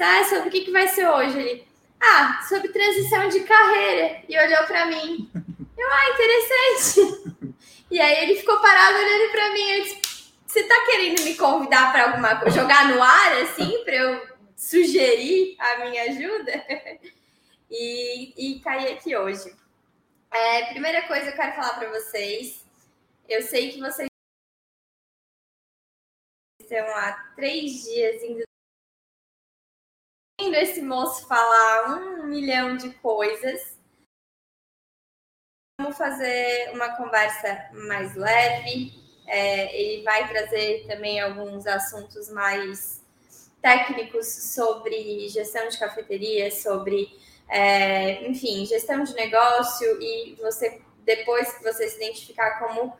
[0.00, 1.38] Ah, sobre o que, que vai ser hoje?
[1.38, 1.68] Ele,
[2.00, 4.22] ah, sobre transição de carreira.
[4.28, 5.30] E olhou para mim.
[5.78, 7.54] Eu, ah, interessante.
[7.90, 9.70] E aí ele ficou parado olhando para mim.
[9.70, 13.94] Eu disse, você tá querendo me convidar para alguma coisa, jogar no ar assim, para
[13.94, 16.64] eu sugerir a minha ajuda?
[17.74, 19.50] E, e caí aqui hoje.
[20.30, 22.61] É, primeira coisa eu quero falar para vocês.
[23.28, 24.08] Eu sei que vocês
[26.60, 28.42] estão há três dias indo
[30.54, 33.78] esse moço falar um milhão de coisas.
[35.80, 38.92] Vamos fazer uma conversa mais leve.
[39.26, 43.02] É, ele vai trazer também alguns assuntos mais
[43.60, 47.08] técnicos sobre gestão de cafeteria, sobre,
[47.48, 52.96] é, enfim, gestão de negócio e você, depois que você se identificar como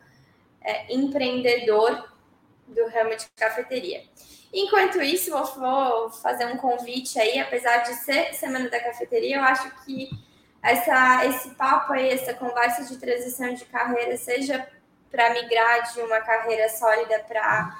[0.63, 2.11] é, empreendedor,
[2.67, 4.03] do ramo de cafeteria.
[4.53, 9.69] Enquanto isso, vou, fazer um convite aí, apesar de ser Semana da Cafeteria, eu acho
[9.83, 10.09] que
[10.61, 14.65] essa, esse papo aí, essa conversa de transição de carreira, seja
[15.11, 17.79] para migrar de uma carreira sólida para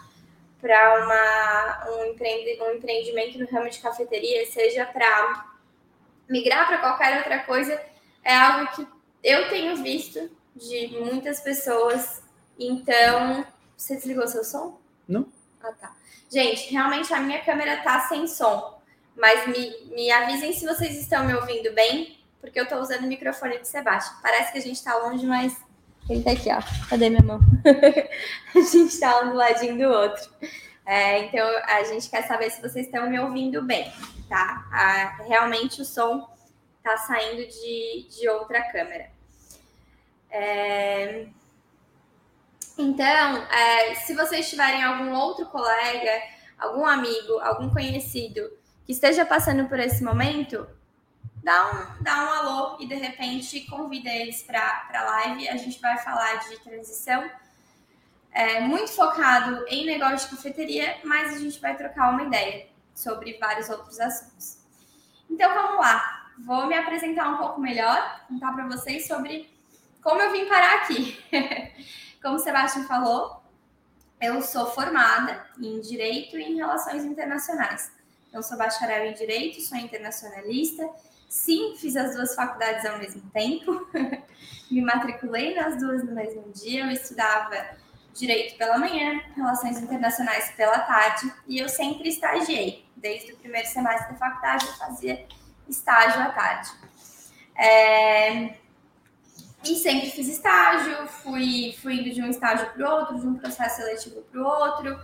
[0.60, 5.46] para um, empreende, um empreendimento no ramo de cafeteria, seja para
[6.30, 7.84] migrar para qualquer outra coisa,
[8.24, 8.88] é algo que
[9.22, 12.23] eu tenho visto de muitas pessoas.
[12.58, 14.80] Então, você desligou seu som?
[15.08, 15.28] Não.
[15.62, 15.96] Ah, tá.
[16.32, 18.80] Gente, realmente a minha câmera tá sem som,
[19.16, 23.08] mas me, me avisem se vocês estão me ouvindo bem, porque eu tô usando o
[23.08, 24.18] microfone de Sebastião.
[24.22, 25.56] Parece que a gente tá longe, mas
[26.10, 26.60] ele tá aqui, ó.
[26.90, 27.40] Cadê minha mão?
[28.56, 30.30] a gente tá um do ladinho do outro.
[30.86, 33.92] É, então, a gente quer saber se vocês estão me ouvindo bem,
[34.28, 34.68] tá?
[34.72, 36.30] Ah, realmente o som
[36.84, 39.10] tá saindo de, de outra câmera.
[40.30, 41.28] É...
[42.78, 46.22] Então, é, se vocês tiverem algum outro colega,
[46.58, 48.42] algum amigo, algum conhecido
[48.86, 50.68] que esteja passando por esse momento,
[51.44, 55.48] dá um, dá um alô e de repente convida eles para a live.
[55.50, 57.30] A gente vai falar de transição,
[58.32, 63.38] é, muito focado em negócio de cafeteria, mas a gente vai trocar uma ideia sobre
[63.38, 64.58] vários outros assuntos.
[65.30, 69.52] Então vamos lá, vou me apresentar um pouco melhor, contar para vocês sobre
[70.02, 71.24] como eu vim parar aqui.
[72.24, 73.44] como o Sebastião falou,
[74.20, 77.92] eu sou formada em Direito e em Relações Internacionais.
[78.34, 80.90] Eu sou bacharel em Direito, sou internacionalista
[81.34, 83.88] Sim, fiz as duas faculdades ao mesmo tempo.
[84.70, 86.86] Me matriculei nas duas no mesmo dia.
[86.86, 87.76] Eu estudava
[88.14, 92.86] direito pela manhã, relações internacionais pela tarde, e eu sempre estagiei.
[92.96, 95.26] Desde o primeiro semestre da faculdade, eu fazia
[95.68, 96.70] estágio à tarde.
[97.58, 98.54] É...
[99.64, 103.36] E sempre fiz estágio, fui, fui indo de um estágio para o outro, de um
[103.36, 105.00] processo seletivo para o outro,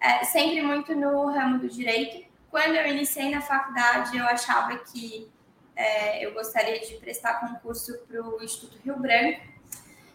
[0.00, 2.24] é, sempre muito no ramo do direito.
[2.48, 5.28] Quando eu iniciei na faculdade, eu achava que
[5.74, 9.40] é, eu gostaria de prestar concurso para o Instituto Rio Branco,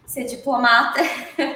[0.06, 1.00] ser diplomata.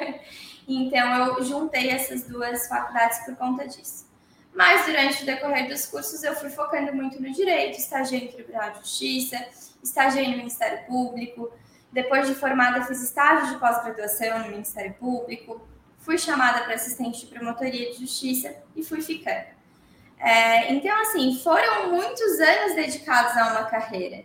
[0.68, 4.07] então, eu juntei essas duas faculdades por conta disso.
[4.55, 8.70] Mas, durante o decorrer dos cursos, eu fui focando muito no direito, estagiei no Tribunal
[8.70, 9.44] de Justiça,
[9.83, 11.53] estagiei no Ministério Público.
[11.92, 15.66] Depois de formada, fiz estágio de pós-graduação no Ministério Público.
[15.99, 19.57] Fui chamada para assistente de promotoria de justiça e fui ficando.
[20.18, 24.25] É, então, assim, foram muitos anos dedicados a uma carreira.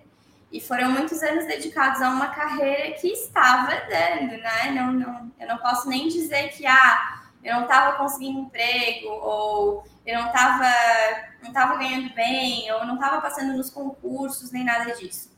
[0.52, 4.72] E foram muitos anos dedicados a uma carreira que estava dando, né?
[4.76, 9.84] Não, não, eu não posso nem dizer que ah, eu não estava conseguindo emprego, ou
[10.06, 10.70] eu não estava
[11.42, 15.31] não tava ganhando bem, ou não estava passando nos concursos, nem nada disso.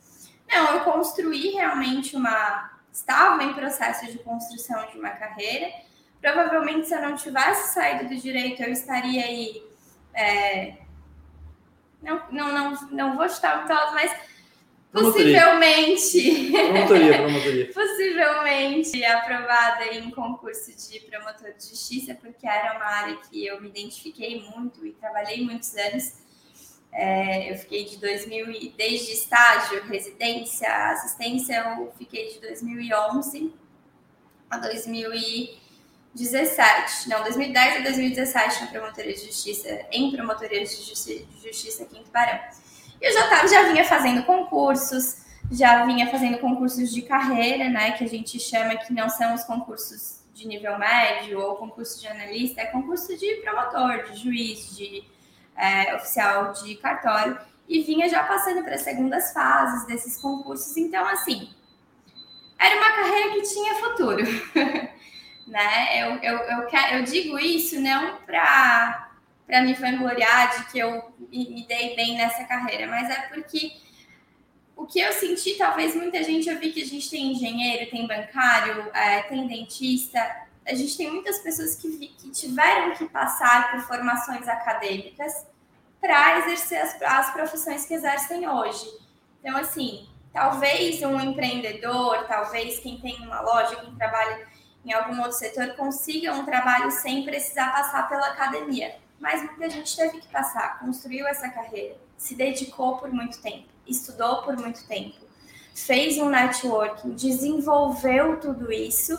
[0.54, 2.72] Não, eu construí realmente uma.
[2.92, 5.72] Estava em processo de construção de uma carreira.
[6.22, 9.64] Provavelmente, se eu não tivesse saído do direito, eu estaria aí
[10.14, 10.76] é,
[12.02, 14.14] não, não, não, não vou chutar muito alto, mas
[14.92, 16.52] possivelmente.
[16.52, 17.72] Promotoria, promotoria.
[17.74, 23.70] possivelmente aprovada em concurso de promotor de justiça, porque era uma área que eu me
[23.70, 26.23] identifiquei muito e trabalhei muitos anos.
[26.94, 33.54] É, eu fiquei de 2000, desde estágio, residência, assistência, eu fiquei de 2011
[34.50, 35.64] a 2000
[36.16, 41.84] 17, não, 2010 a 2017 na Promotoria de Justiça, em Promotoria de Justiça, de Justiça
[41.84, 42.40] aqui em Tubarão.
[43.02, 47.94] E eu já, tava, já vinha fazendo concursos, já vinha fazendo concursos de carreira, né,
[47.94, 52.08] que a gente chama que não são os concursos de nível médio ou concurso de
[52.08, 55.04] analista, é concurso de promotor, de juiz, de
[55.56, 57.38] é, oficial de cartório,
[57.68, 60.76] e vinha já passando para as segundas fases desses concursos.
[60.78, 61.50] Então, assim,
[62.60, 64.24] era uma carreira que tinha futuro.
[65.48, 66.02] né?
[66.02, 69.10] Eu, eu, eu, quero, eu digo isso não para
[69.46, 73.74] para me vangloriar de que eu me, dei bem nessa carreira, mas é porque
[74.76, 78.08] o que eu senti, talvez muita gente, eu vi que a gente tem engenheiro, tem
[78.08, 83.82] bancário, é, tem dentista, a gente tem muitas pessoas que, que tiveram que passar por
[83.82, 85.46] formações acadêmicas
[86.00, 88.86] para exercer as, as profissões que exercem hoje.
[89.40, 94.48] Então, assim, talvez um empreendedor, talvez quem tem uma loja, quem trabalha
[94.86, 98.96] em algum outro setor consiga um trabalho sem precisar passar pela academia.
[99.20, 104.44] Mas muita gente teve que passar, construiu essa carreira, se dedicou por muito tempo, estudou
[104.44, 105.16] por muito tempo,
[105.74, 109.18] fez um networking, desenvolveu tudo isso.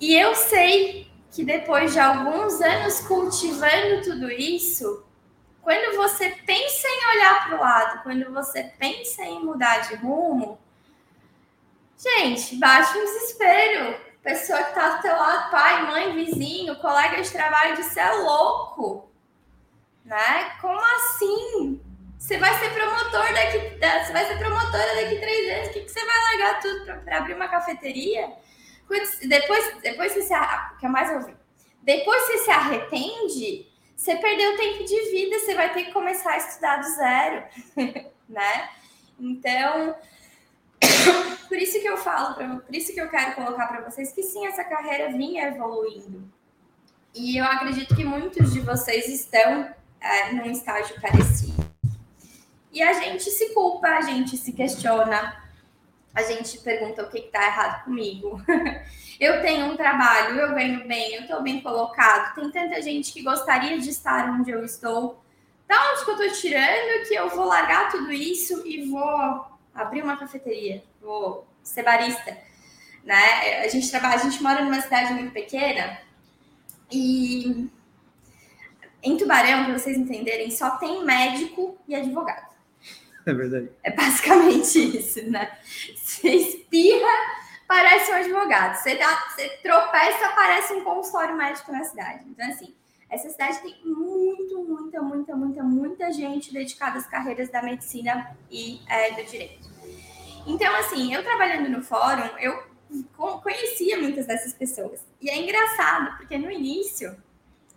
[0.00, 5.04] E eu sei que depois de alguns anos cultivando tudo isso,
[5.62, 10.58] quando você pensa em olhar para o lado, quando você pensa em mudar de rumo,
[11.96, 17.30] gente, bate um desespero pessoa que está do teu lado, pai, mãe, vizinho, colega de
[17.30, 19.10] trabalho, disse é louco.
[20.04, 20.56] Né?
[20.60, 21.80] Como assim?
[22.18, 25.90] Você vai ser promotor daqui, você vai ser promotora daqui três anos, o que, que
[25.90, 28.30] você vai largar tudo para abrir uma cafeteria?
[29.26, 30.34] Depois, depois você se
[30.78, 31.36] que é mais ouvi.
[31.82, 33.66] Depois você se arrepende,
[33.96, 37.44] você perdeu tempo de vida, você vai ter que começar a estudar do zero,
[38.28, 38.70] né?
[39.18, 39.94] Então,
[41.48, 44.46] por isso que eu falo, por isso que eu quero colocar para vocês que sim,
[44.46, 46.30] essa carreira vinha evoluindo.
[47.14, 51.70] E eu acredito que muitos de vocês estão é, num estágio parecido.
[52.72, 55.42] E a gente se culpa, a gente se questiona,
[56.14, 58.40] a gente pergunta o que está errado comigo.
[59.20, 62.34] eu tenho um trabalho, eu ganho bem, eu estou bem colocado.
[62.34, 65.22] Tem tanta gente que gostaria de estar onde eu estou.
[65.68, 70.02] Da onde que eu estou tirando que eu vou largar tudo isso e vou abrir
[70.02, 72.36] uma cafeteria, vou ser barista,
[73.04, 73.62] né?
[73.62, 76.00] A gente trabalha, a gente mora numa cidade muito pequena
[76.90, 77.70] e
[79.02, 82.50] em Tubarão, para vocês entenderem, só tem médico e advogado.
[83.24, 83.70] É verdade.
[83.82, 85.50] É basicamente isso, né?
[86.20, 87.08] Você espirra,
[87.66, 88.76] parece um advogado.
[88.76, 92.24] Você, dá, você tropeça, parece um consultório médico na cidade.
[92.28, 92.74] Então, assim,
[93.08, 98.80] essa cidade tem muito, muita, muita, muita, muita gente dedicada às carreiras da medicina e
[98.86, 99.68] é, do direito.
[100.46, 102.62] Então, assim, eu trabalhando no fórum, eu
[103.42, 105.00] conhecia muitas dessas pessoas.
[105.20, 107.16] E é engraçado, porque no início,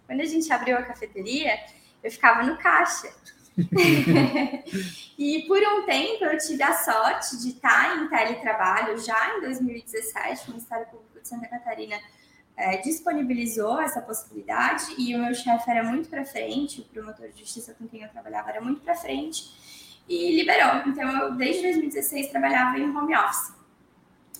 [0.05, 1.57] quando a gente abriu a cafeteria,
[2.03, 3.13] eu ficava no caixa.
[5.17, 10.47] e por um tempo eu tive a sorte de estar em teletrabalho já em 2017,
[10.47, 11.95] o Ministério Público de Santa Catarina
[12.57, 17.39] é, disponibilizou essa possibilidade e o meu chefe era muito para frente, o promotor de
[17.39, 19.51] justiça com quem eu trabalhava era muito para frente
[20.07, 20.87] e liberou.
[20.87, 23.53] Então eu desde 2016 trabalhava em home office.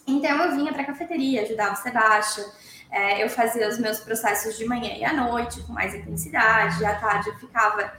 [0.05, 2.51] Então eu vinha para a cafeteria, ajudava o Sebastião,
[2.91, 6.95] é, eu fazia os meus processos de manhã e à noite com mais intensidade, à
[6.95, 7.91] tarde eu ficava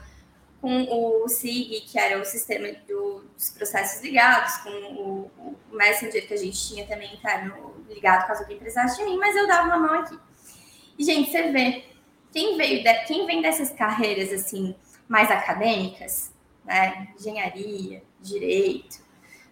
[0.65, 6.33] com o SIG, que era o sistema dos processos ligados, com o, o, Messenger que
[6.33, 9.79] a gente tinha também interno ligado caso alguém precisasse de mim, mas eu dava uma
[9.79, 10.19] mão aqui.
[10.99, 11.85] E, gente, você vê,
[12.33, 14.75] quem, veio de, quem vem dessas carreiras, assim,
[15.07, 16.33] mais acadêmicas,
[16.65, 19.05] né, engenharia, direito,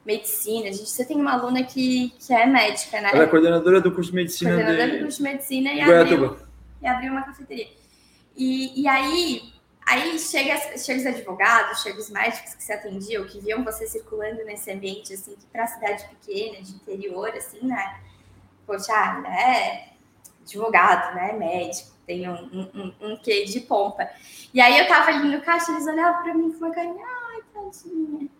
[0.06, 3.10] medicina, gente, você tem uma aluna que, que é médica, né?
[3.12, 4.96] Ela é coordenadora do curso de medicina coordenadora de...
[4.96, 6.38] do curso de medicina e abriu,
[6.80, 7.68] e abriu uma cafeteria.
[8.34, 9.52] E, e aí,
[9.92, 14.42] Aí chega, chega os advogados, chega os médicos que se atendiam, que viam você circulando
[14.42, 18.00] nesse ambiente, assim, que para cidade pequena, de interior, assim, né?
[18.66, 19.88] Poxa, ah, né?
[20.40, 21.34] Advogado, né?
[21.34, 24.08] Médico, tem um, um, um, quê de pompa.
[24.54, 27.42] E aí eu tava ali no caixa, eles olhavam para mim com uma carinha, ai,
[27.52, 28.30] tadinha.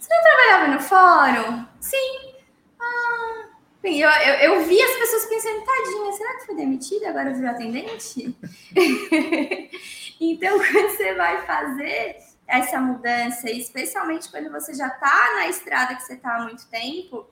[0.00, 1.66] Você não trabalhava no fórum?
[1.78, 2.36] Sim.
[2.80, 3.48] Ah,
[3.84, 7.10] eu, eu, eu, vi as pessoas pensando, tadinha, será que foi demitida?
[7.10, 8.34] Agora virou atendente?
[10.20, 16.02] então, quando você vai fazer essa mudança, especialmente quando você já está na estrada que
[16.02, 17.28] você está há muito tempo,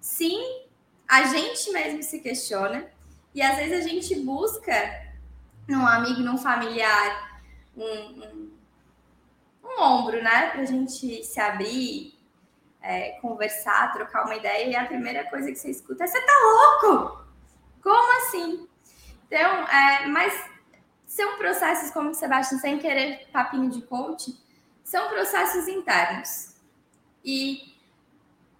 [0.00, 0.66] sim,
[1.06, 2.86] a gente mesmo se questiona
[3.34, 4.72] e às vezes a gente busca
[5.68, 7.40] num amigo, num familiar,
[7.76, 8.52] um, um,
[9.64, 12.14] um ombro, né, para a gente se abrir
[12.84, 16.32] é, conversar, trocar uma ideia, e a primeira coisa que você escuta é: você tá
[16.82, 17.24] louco?
[17.82, 18.68] Como assim?
[19.26, 20.34] Então, é, mas
[21.14, 24.36] são processos, como o Sebastião, sem querer papinho de coach,
[24.82, 26.54] são processos internos.
[27.24, 27.74] E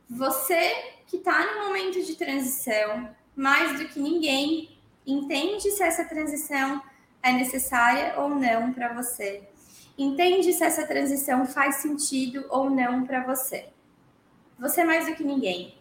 [0.09, 6.83] você que está no momento de transição, mais do que ninguém, entende se essa transição
[7.23, 9.49] é necessária ou não para você.
[9.97, 13.75] Entende se essa transição faz sentido ou não para você
[14.59, 15.77] você é mais do que ninguém.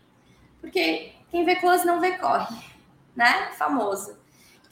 [0.59, 2.55] Porque quem vê close não vê corre,
[3.15, 3.51] né?
[3.53, 4.17] Famoso.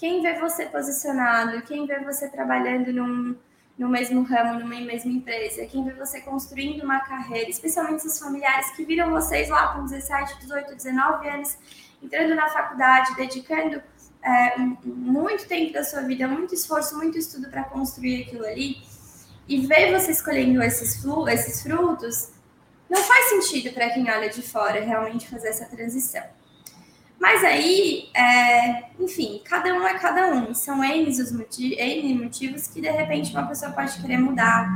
[0.02, 3.38] Quem vê você posicionado, quem vê você trabalhando num,
[3.78, 8.72] no mesmo ramo, numa mesma empresa, quem vê você construindo uma carreira, especialmente os familiares
[8.72, 11.56] que viram vocês lá com 17, 18, 19 anos,
[12.02, 13.80] entrando na faculdade, dedicando
[14.24, 18.82] é, muito tempo da sua vida, muito esforço, muito estudo para construir aquilo ali,
[19.48, 22.32] e ver você escolhendo esses, esses frutos,
[22.90, 26.41] não faz sentido para quem olha de fora realmente fazer essa transição.
[27.22, 30.56] Mas aí, é, enfim, cada um é cada um.
[30.56, 31.78] São N os motivos,
[32.20, 34.68] motivos que de repente uma pessoa pode querer mudar.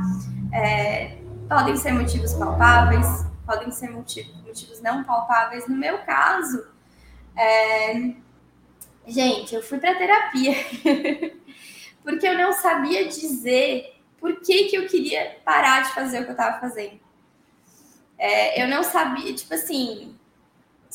[0.54, 1.18] É,
[1.48, 5.66] podem ser motivos palpáveis, podem ser motivos, motivos não palpáveis.
[5.66, 6.68] No meu caso,
[7.36, 8.12] é,
[9.08, 10.54] gente, eu fui para terapia
[12.04, 16.30] porque eu não sabia dizer por que, que eu queria parar de fazer o que
[16.30, 17.00] eu estava fazendo.
[18.16, 20.15] É, eu não sabia, tipo assim,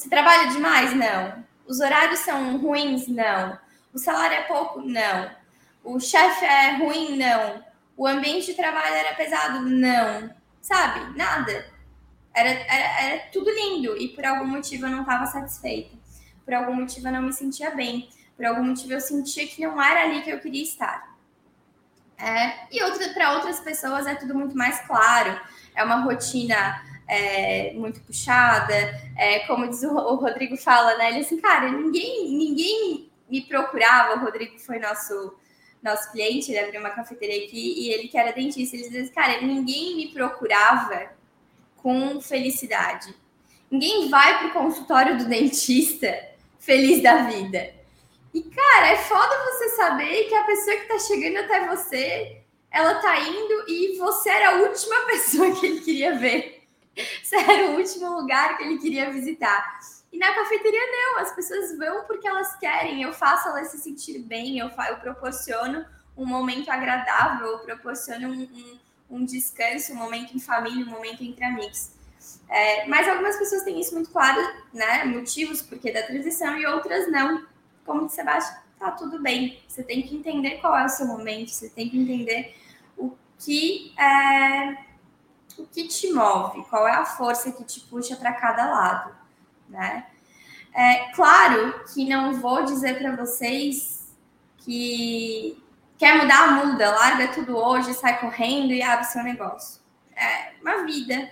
[0.01, 0.95] se trabalha demais?
[0.95, 1.45] Não.
[1.67, 3.07] Os horários são ruins?
[3.07, 3.55] Não.
[3.93, 4.81] O salário é pouco?
[4.81, 5.29] Não.
[5.83, 7.17] O chefe é ruim?
[7.17, 7.63] Não.
[7.95, 9.61] O ambiente de trabalho era pesado?
[9.61, 10.33] Não.
[10.59, 11.15] Sabe?
[11.15, 11.71] Nada.
[12.33, 15.95] Era, era, era tudo lindo e por algum motivo eu não estava satisfeita.
[16.43, 18.09] Por algum motivo eu não me sentia bem.
[18.35, 21.15] Por algum motivo eu sentia que não era ali que eu queria estar.
[22.17, 25.39] É, e outra, para outras pessoas é tudo muito mais claro.
[25.75, 28.73] É uma rotina é, muito puxada.
[29.17, 31.09] É, como diz o, o, Rodrigo fala, né?
[31.09, 34.15] Ele assim, cara, ninguém, ninguém me procurava.
[34.15, 35.35] O Rodrigo foi nosso
[35.83, 39.41] nosso cliente, ele abriu uma cafeteria aqui e ele que era dentista, ele dizia, cara,
[39.41, 41.09] ninguém me procurava
[41.77, 43.15] com felicidade.
[43.69, 46.15] Ninguém vai para o consultório do dentista
[46.59, 47.73] feliz da vida.
[48.31, 53.01] E, cara, é foda você saber que a pessoa que está chegando até você, ela
[53.01, 56.60] tá indo e você era a última pessoa que ele queria ver.
[57.31, 59.79] Era o último lugar que ele queria visitar.
[60.11, 61.19] E na cafeteria, não.
[61.19, 63.01] As pessoas vão porque elas querem.
[63.01, 65.85] Eu faço elas se sentir bem, eu, eu proporciono
[66.17, 68.79] um momento agradável, eu proporciono um, um,
[69.17, 71.91] um descanso, um momento em família, um momento entre amigos.
[72.49, 74.41] É, mas algumas pessoas têm isso muito claro,
[74.73, 75.05] né?
[75.05, 77.47] Motivos porque da transição e outras não.
[77.85, 79.63] Como disse Sebastião, tá tudo bem.
[79.67, 82.55] Você tem que entender qual é o seu momento, você tem que entender
[82.97, 84.90] o que é,
[85.61, 89.21] o que te move, qual é a força que te puxa para cada lado
[89.71, 90.05] né?
[90.73, 94.13] É claro que não vou dizer para vocês
[94.59, 95.61] que
[95.97, 99.81] quer mudar, muda, larga tudo hoje, sai correndo e abre seu negócio.
[100.15, 101.29] É uma vida.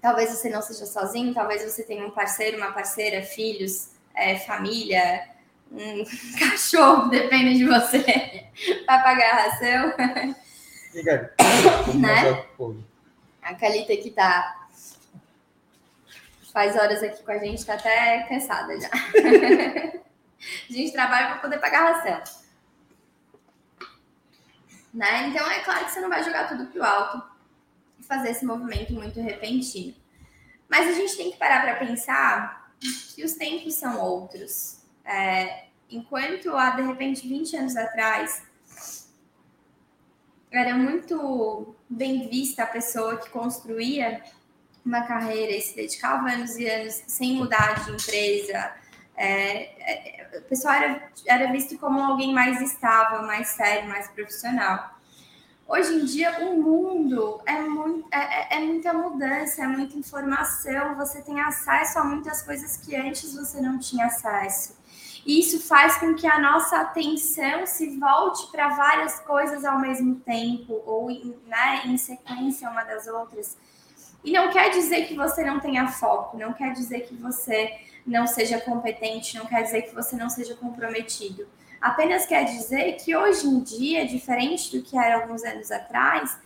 [0.00, 5.28] Talvez você não seja sozinho, talvez você tenha um parceiro, uma parceira, filhos, é, família,
[5.70, 6.04] um
[6.38, 8.46] cachorro, depende de você,
[8.84, 9.94] para pagar a ração.
[11.94, 12.44] né?
[13.42, 14.62] A Calita que tá
[16.52, 18.88] faz horas aqui com a gente, tá até cansada já.
[20.68, 22.42] a gente trabalha para poder pagar a ração.
[24.92, 25.28] Né?
[25.28, 27.22] Então é claro que você não vai jogar tudo pro alto
[27.98, 29.94] e fazer esse movimento muito repentino.
[30.68, 32.70] Mas a gente tem que parar para pensar
[33.14, 34.82] que os tempos são outros.
[35.04, 38.42] É, enquanto há de repente 20 anos atrás
[40.52, 44.22] era muito bem vista a pessoa que construía
[44.84, 48.72] uma carreira e se dedicava anos e anos sem mudar de empresa,
[49.16, 54.92] é, é, o pessoal era, era visto como alguém mais estável, mais sério, mais profissional.
[55.68, 60.96] Hoje em dia, o mundo é, muito, é, é, é muita mudança, é muita informação,
[60.96, 64.76] você tem acesso a muitas coisas que antes você não tinha acesso.
[65.24, 70.16] E isso faz com que a nossa atenção se volte para várias coisas ao mesmo
[70.16, 71.08] tempo, ou
[71.46, 73.56] né, em sequência uma das outras.
[74.24, 77.72] E não quer dizer que você não tenha foco, não quer dizer que você
[78.06, 81.46] não seja competente, não quer dizer que você não seja comprometido.
[81.80, 86.38] Apenas quer dizer que hoje em dia, diferente do que era alguns anos atrás,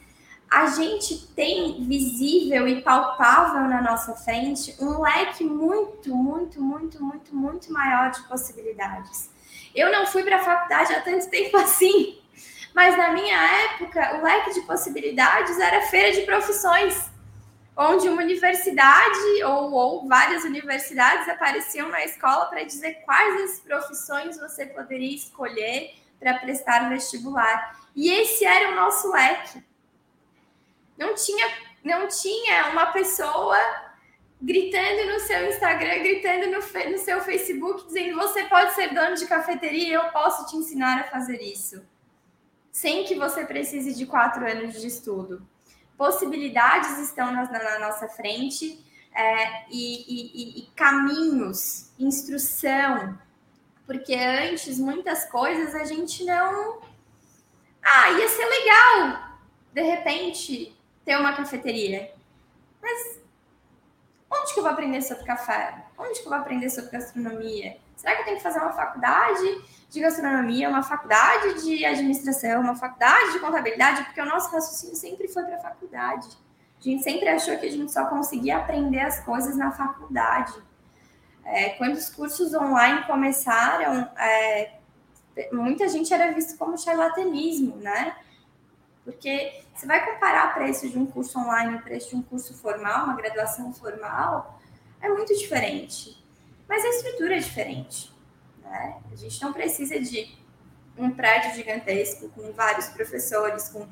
[0.51, 7.35] a gente tem visível e palpável na nossa frente um leque muito, muito, muito, muito,
[7.35, 9.31] muito maior de possibilidades.
[9.75, 12.19] Eu não fui para a faculdade há tanto tempo assim,
[12.75, 17.11] mas na minha época o leque de possibilidades era feira de profissões
[17.77, 24.39] onde uma universidade ou, ou várias universidades apareciam na escola para dizer quais as profissões
[24.39, 27.79] você poderia escolher para prestar vestibular.
[27.95, 29.63] E esse era o nosso leque.
[30.97, 31.47] Não tinha,
[31.85, 33.57] não tinha uma pessoa
[34.41, 39.27] gritando no seu Instagram, gritando no, no seu Facebook, dizendo você pode ser dono de
[39.27, 41.83] cafeteria, eu posso te ensinar a fazer isso.
[42.71, 45.47] Sem que você precise de quatro anos de estudo
[45.97, 48.85] possibilidades estão na, na nossa frente
[49.15, 53.19] é, e, e, e, caminhos, instrução,
[53.87, 56.81] porque antes muitas coisas a gente não.
[57.83, 59.39] Ah, ia ser legal,
[59.73, 60.76] de repente,
[61.07, 62.13] ter uma cafeteria.
[62.83, 63.21] Mas
[64.31, 65.87] onde que eu vou aprender sobre café?
[65.97, 67.79] Onde que eu vou aprender sobre gastronomia?
[67.97, 72.75] Será que eu tenho que fazer uma faculdade de gastronomia, uma faculdade de administração, uma
[72.75, 74.05] faculdade de contabilidade?
[74.05, 76.29] Porque o nosso raciocínio sempre foi para a faculdade.
[76.79, 80.53] A gente sempre achou que a gente só conseguia aprender as coisas na faculdade.
[81.45, 84.73] É, quando os cursos online começaram, é,
[85.53, 88.17] muita gente era visto como charlatanismo, né?
[89.07, 93.05] Porque você vai comparar preço de um curso online, o preço de um curso formal,
[93.05, 94.61] uma graduação formal,
[95.01, 96.21] é muito diferente.
[96.69, 98.13] Mas a estrutura é diferente.
[98.61, 98.97] Né?
[99.13, 100.37] A gente não precisa de
[100.99, 103.87] um prédio gigantesco com vários professores, com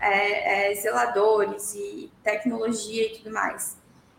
[0.00, 3.78] é, é, zeladores e tecnologia e tudo mais.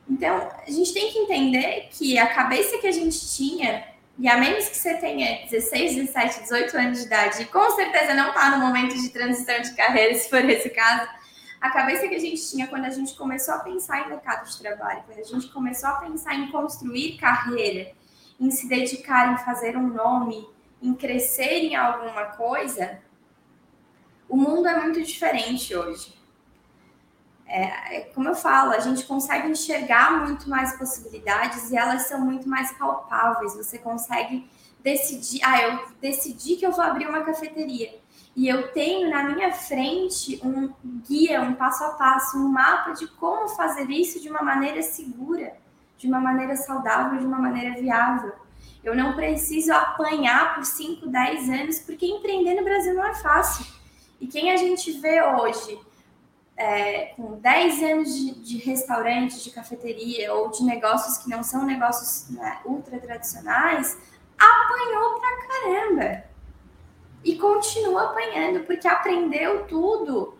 [0.09, 3.85] Então, a gente tem que entender que a cabeça que a gente tinha
[4.19, 8.15] E a menos que você tenha 16, 17, 18 anos de idade, e com certeza
[8.15, 11.07] não está no momento de transição de carreira, se for esse caso,
[11.61, 14.57] a cabeça que a gente tinha quando a gente começou a pensar em mercado de
[14.57, 17.91] trabalho, quando a gente começou a pensar em construir carreira,
[18.39, 20.47] em se dedicar em fazer um nome,
[20.81, 22.99] em crescer em alguma coisa,
[24.27, 26.16] o mundo é muito diferente hoje.
[27.47, 32.19] É, é, como eu falo, a gente consegue enxergar muito mais possibilidades e elas são
[32.19, 33.55] muito mais palpáveis.
[33.55, 34.49] Você consegue
[34.83, 37.97] decidir, ah, eu decidi que eu vou abrir uma cafeteria
[38.37, 40.71] e eu tenho na minha frente um
[41.07, 45.55] guia, um passo a passo, um mapa de como fazer isso de uma maneira segura,
[45.97, 48.33] de uma maneira saudável, de uma maneira viável.
[48.83, 53.65] Eu não preciso apanhar por 5, 10 anos, porque empreender no Brasil não é fácil.
[54.21, 55.79] E quem a gente vê hoje
[56.57, 61.63] é, com 10 anos de, de restaurante, de cafeteria ou de negócios que não são
[61.63, 63.97] negócios né, ultra tradicionais,
[64.37, 66.23] apanhou pra caramba.
[67.23, 70.37] E continua apanhando, porque aprendeu tudo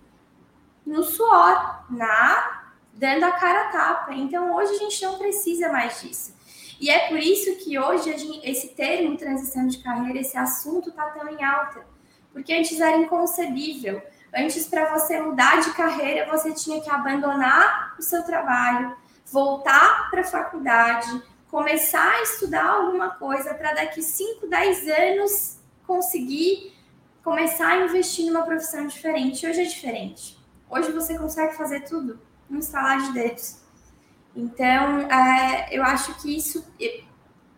[0.86, 4.14] no suor, na dando a cara a tapa.
[4.14, 6.36] Então hoje a gente não precisa mais disso.
[6.80, 11.10] E é por isso que hoje gente, esse termo transição de carreira, esse assunto está
[11.10, 11.86] tão em alta.
[12.32, 14.02] Porque antes era inconcebível.
[14.36, 20.22] Antes, para você mudar de carreira, você tinha que abandonar o seu trabalho, voltar para
[20.22, 26.74] a faculdade, começar a estudar alguma coisa para daqui 5, 10 anos conseguir
[27.24, 29.48] começar a investir numa profissão diferente.
[29.48, 30.38] Hoje é diferente.
[30.70, 32.20] Hoje você consegue fazer tudo
[32.50, 33.62] num instalar de dedos.
[34.36, 36.66] Então, é, eu acho que isso,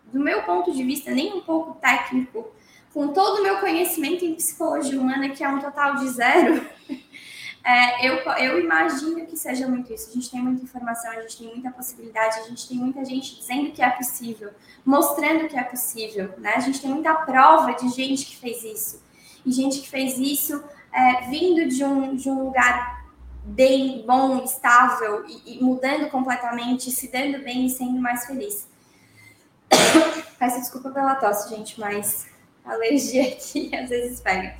[0.05, 2.51] do meu ponto de vista, nem um pouco técnico,
[2.93, 6.65] com todo o meu conhecimento em psicologia humana, que é um total de zero,
[7.63, 10.09] é, eu, eu imagino que seja muito isso.
[10.09, 13.35] A gente tem muita informação, a gente tem muita possibilidade, a gente tem muita gente
[13.37, 14.51] dizendo que é possível,
[14.83, 16.53] mostrando que é possível, né?
[16.55, 19.03] A gente tem muita prova de gente que fez isso.
[19.45, 23.05] E gente que fez isso é, vindo de um, de um lugar
[23.43, 28.67] bem, bom, estável e, e mudando completamente, se dando bem e sendo mais feliz.
[30.37, 32.27] Peço desculpa pela tosse, gente, mas
[32.73, 34.57] alergia aqui às vezes pega.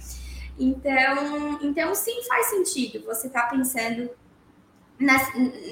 [0.57, 4.09] Então, então sim faz sentido você estar tá pensando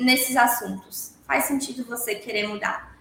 [0.02, 1.16] nesses assuntos.
[1.26, 2.98] Faz sentido você querer mudar.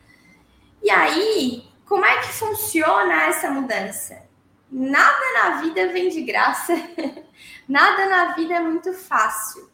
[0.83, 4.27] E aí, como é que funciona essa mudança?
[4.71, 6.75] Nada na vida vem de graça.
[7.69, 9.71] Nada na vida é muito fácil.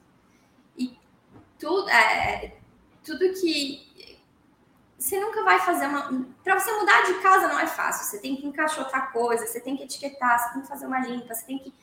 [0.76, 0.94] E
[1.58, 2.56] tudo, é,
[3.02, 3.90] tudo que
[5.02, 6.26] você nunca vai fazer uma.
[6.44, 8.06] Para você mudar de casa não é fácil.
[8.06, 11.34] Você tem que encaixotar coisas, você tem que etiquetar, você tem que fazer uma limpa,
[11.34, 11.74] você tem que.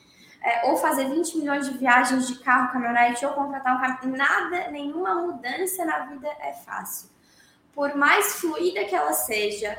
[0.42, 4.16] É, ou fazer 20 milhões de viagens de carro, caminhonete, ou contratar um caminhonete.
[4.16, 7.10] Nada, nenhuma mudança na vida é fácil.
[7.74, 9.78] Por mais fluida que ela seja,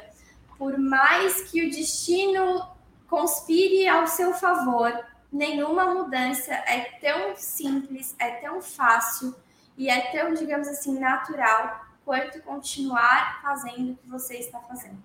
[0.59, 2.69] por mais que o destino
[3.09, 4.93] conspire ao seu favor,
[5.33, 9.35] nenhuma mudança é tão simples, é tão fácil
[9.75, 15.03] e é tão, digamos assim, natural quanto continuar fazendo o que você está fazendo.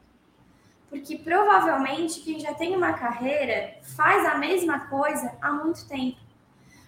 [0.89, 6.19] Porque provavelmente quem já tem uma carreira faz a mesma coisa há muito tempo.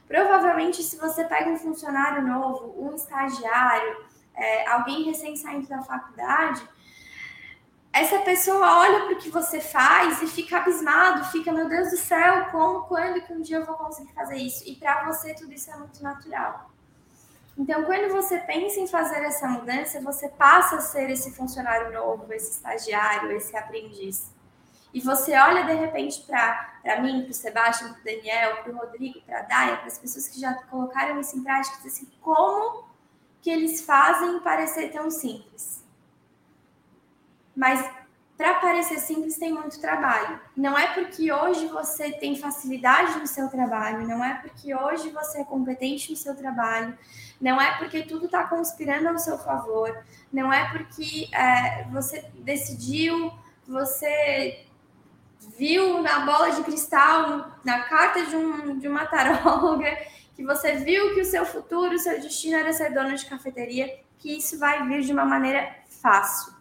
[0.07, 6.67] Provavelmente, se você pega um funcionário novo, um estagiário, é, alguém recém-saindo da faculdade,
[7.93, 11.97] essa pessoa olha para o que você faz e fica abismado, fica, meu Deus do
[11.97, 14.63] céu, como, quando que um dia eu vou conseguir fazer isso?
[14.67, 16.71] E para você tudo isso é muito natural.
[17.59, 22.33] Então, quando você pensa em fazer essa mudança, você passa a ser esse funcionário novo,
[22.33, 24.33] esse estagiário, esse aprendiz.
[24.95, 28.77] E você olha de repente para mim, para o Sebastião, para o Daniel, para o
[28.77, 32.89] Rodrigo, para a Daya, para as pessoas que já colocaram isso em prática, assim, como
[33.43, 35.85] que eles fazem parecer tão simples?
[37.55, 37.85] Mas
[38.37, 40.41] para parecer simples tem muito trabalho.
[40.57, 45.41] Não é porque hoje você tem facilidade no seu trabalho, não é porque hoje você
[45.41, 46.97] é competente no seu trabalho,
[47.41, 53.33] não é porque tudo está conspirando ao seu favor, não é porque é, você decidiu,
[53.67, 54.65] você
[55.57, 59.97] viu na bola de cristal, na carta de, um, de uma taróloga,
[60.35, 64.01] que você viu que o seu futuro, o seu destino era ser dono de cafeteria,
[64.19, 66.59] que isso vai vir de uma maneira fácil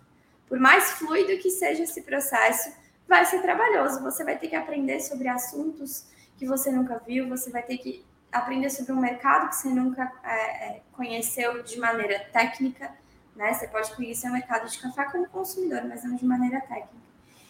[0.48, 2.72] por mais fluido que seja esse processo,
[3.08, 4.02] vai ser trabalhoso.
[4.02, 6.06] Você vai ter que aprender sobre assuntos
[6.38, 10.12] que você nunca viu, você vai ter que aprender sobre um mercado que você nunca
[10.24, 10.34] é,
[10.68, 12.92] é, conheceu de maneira técnica.
[13.36, 13.54] Né?
[13.54, 17.08] Você pode conhecer o mercado de café como consumidor, mas não de maneira técnica.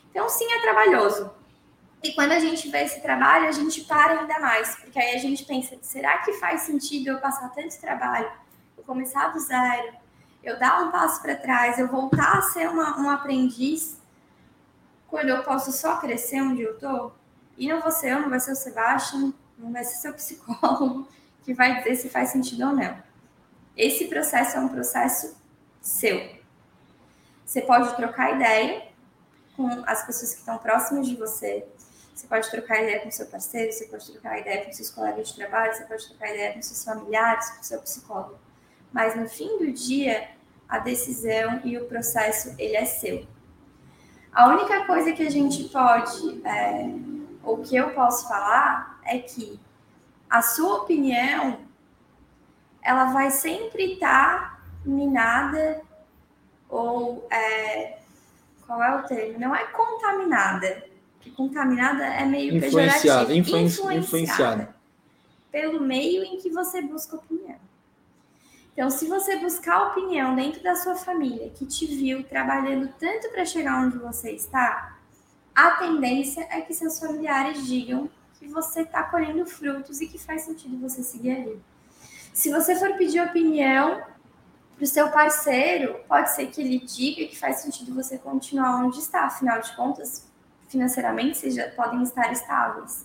[0.10, 1.32] Então, sim, é trabalhoso.
[2.04, 5.20] E quando a gente vê esse trabalho, a gente para ainda mais, porque aí a
[5.20, 8.32] gente pensa: será que faz sentido eu passar tanto trabalho,
[8.78, 9.94] eu começar do zero,
[10.44, 14.00] eu dar um passo para trás, eu voltar a ser uma, um aprendiz,
[15.08, 17.12] quando eu posso só crescer onde eu tô?
[17.58, 21.08] E não você, eu, não vai ser o Sebastião, não vai ser seu psicólogo
[21.44, 23.02] que vai dizer se faz sentido ou não.
[23.76, 25.38] Esse processo é um processo
[25.82, 26.38] seu.
[27.46, 28.88] Você pode trocar ideia
[29.56, 31.66] com as pessoas que estão próximas de você.
[32.14, 35.36] Você pode trocar ideia com seu parceiro, você pode trocar ideia com seus colegas de
[35.36, 38.40] trabalho, você pode trocar ideia com seus familiares, com seu psicólogo.
[38.92, 40.30] Mas no fim do dia,
[40.68, 43.26] a decisão e o processo ele é seu.
[44.32, 46.90] A única coisa que a gente pode, é,
[47.48, 49.58] ou que eu posso falar, é que
[50.30, 51.60] a sua opinião
[52.82, 55.82] ela vai sempre estar minada
[56.70, 58.00] ou é,
[58.66, 59.40] qual é o termo?
[59.40, 64.76] Não é contaminada, porque contaminada é meio influenciada, influenciada, influenciada
[65.50, 67.56] pelo meio em que você busca opinião.
[68.74, 73.44] Então, se você buscar opinião dentro da sua família, que te viu trabalhando tanto para
[73.44, 74.97] chegar onde você está,
[75.58, 80.44] a tendência é que seus familiares digam que você está colhendo frutos e que faz
[80.44, 81.60] sentido você seguir ali.
[82.32, 84.04] Se você for pedir opinião
[84.76, 89.00] para o seu parceiro, pode ser que ele diga que faz sentido você continuar onde
[89.00, 90.28] está, afinal de contas,
[90.68, 93.04] financeiramente vocês já podem estar estáveis.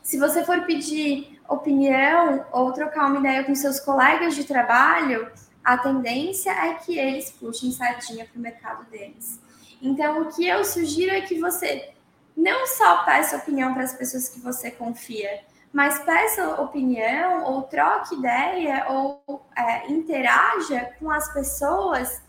[0.00, 5.28] Se você for pedir opinião ou trocar uma ideia com seus colegas de trabalho,
[5.64, 9.40] a tendência é que eles puxem sardinha para o mercado deles.
[9.80, 11.90] Então, o que eu sugiro é que você
[12.36, 15.40] não só peça opinião para as pessoas que você confia,
[15.72, 19.22] mas peça opinião ou troque ideia ou
[19.56, 22.22] é, interaja com as pessoas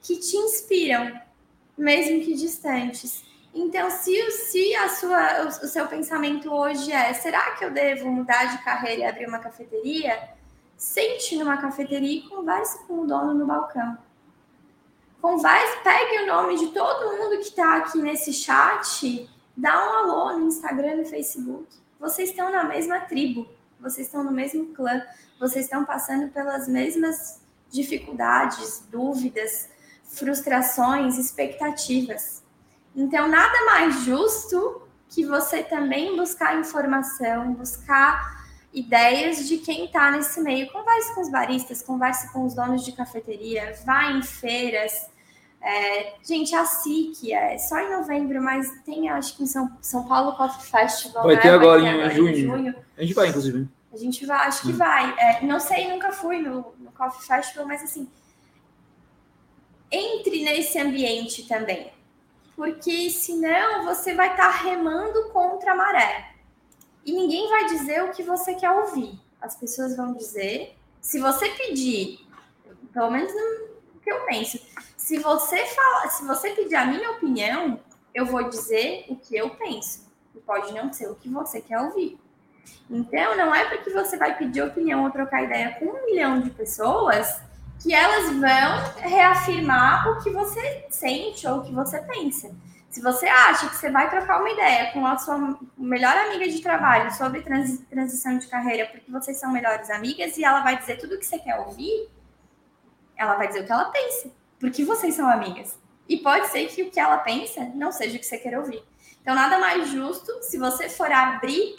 [0.00, 1.20] que te inspiram,
[1.76, 3.24] mesmo que distantes.
[3.54, 8.46] Então, se, se a sua, o, seu pensamento hoje é: será que eu devo mudar
[8.46, 10.30] de carreira e abrir uma cafeteria?
[10.76, 13.96] Sente numa cafeteria e converse com o dono no balcão.
[15.24, 20.38] Converse, pegue o nome de todo mundo que está aqui nesse chat, dá um alô
[20.38, 21.66] no Instagram e no Facebook.
[21.98, 23.48] Vocês estão na mesma tribo,
[23.80, 25.02] vocês estão no mesmo clã,
[25.40, 29.70] vocês estão passando pelas mesmas dificuldades, dúvidas,
[30.02, 32.44] frustrações, expectativas.
[32.94, 38.44] Então, nada mais justo que você também buscar informação, buscar
[38.74, 40.70] ideias de quem está nesse meio.
[40.70, 45.13] Converse com os baristas, converse com os donos de cafeteria, vá em feiras.
[45.64, 50.06] É, gente, a SIC é só em novembro, mas tem, acho que em São, São
[50.06, 51.24] Paulo Coffee Festival.
[51.24, 51.40] Vai né?
[51.40, 52.30] ter agora, ter em, agora junho.
[52.30, 52.74] em junho.
[52.98, 53.68] A gente vai, inclusive.
[53.92, 55.14] A gente vai, acho que vai.
[55.18, 58.06] É, não sei, nunca fui no, no Coffee Festival, mas assim,
[59.90, 61.94] entre nesse ambiente também
[62.56, 66.34] porque senão você vai estar tá remando contra a maré.
[67.04, 69.18] E ninguém vai dizer o que você quer ouvir.
[69.40, 72.20] As pessoas vão dizer, se você pedir,
[72.92, 74.58] pelo menos no que eu penso,
[75.04, 77.78] se você fala, se você pedir a minha opinião,
[78.14, 80.10] eu vou dizer o que eu penso.
[80.34, 82.18] E pode não ser o que você quer ouvir.
[82.88, 86.48] Então, não é porque você vai pedir opinião ou trocar ideia com um milhão de
[86.48, 87.42] pessoas
[87.82, 92.50] que elas vão reafirmar o que você sente ou o que você pensa.
[92.88, 96.62] Se você acha que você vai trocar uma ideia com a sua melhor amiga de
[96.62, 100.96] trabalho sobre transi transição de carreira porque vocês são melhores amigas e ela vai dizer
[100.96, 102.08] tudo o que você quer ouvir,
[103.18, 104.30] ela vai dizer o que ela pensa,
[104.64, 105.78] porque vocês são amigas.
[106.08, 108.82] E pode ser que o que ela pensa não seja o que você quer ouvir.
[109.20, 111.76] Então, nada mais justo se você for abrir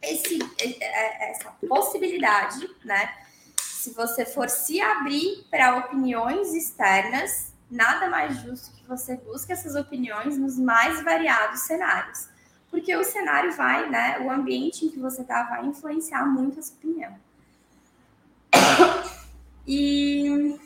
[0.00, 0.38] esse,
[1.20, 3.14] essa possibilidade, né?
[3.54, 9.74] se você for se abrir para opiniões externas, nada mais justo que você busque essas
[9.74, 12.30] opiniões nos mais variados cenários.
[12.70, 14.20] Porque o cenário vai, né?
[14.20, 17.14] O ambiente em que você está vai influenciar muito essa opinião.
[19.66, 20.58] E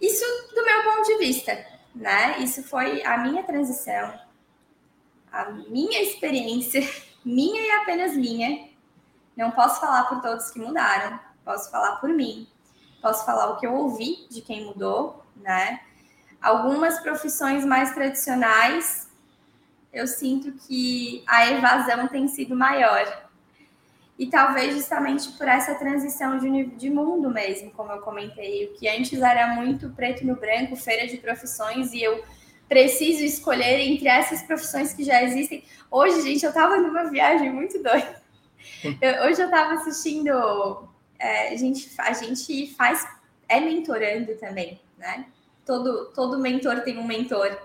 [0.00, 0.24] isso
[0.54, 2.38] do meu ponto de vista, né?
[2.38, 4.18] Isso foi a minha transição,
[5.30, 6.80] a minha experiência,
[7.24, 8.68] minha e apenas minha.
[9.36, 12.48] Não posso falar por todos que mudaram, posso falar por mim,
[13.00, 15.80] posso falar o que eu ouvi de quem mudou, né?
[16.40, 19.10] Algumas profissões mais tradicionais,
[19.92, 23.29] eu sinto que a evasão tem sido maior.
[24.20, 28.86] E talvez justamente por essa transição de, de mundo mesmo, como eu comentei, o que
[28.86, 32.22] antes era muito preto no branco, feira de profissões, e eu
[32.68, 35.64] preciso escolher entre essas profissões que já existem.
[35.90, 38.20] Hoje, gente, eu estava numa viagem muito doida.
[39.00, 40.86] Eu, hoje eu estava assistindo
[41.18, 43.06] é, a, gente, a gente faz,
[43.48, 45.24] é mentorando também, né?
[45.64, 47.58] Todo, todo mentor tem um mentor.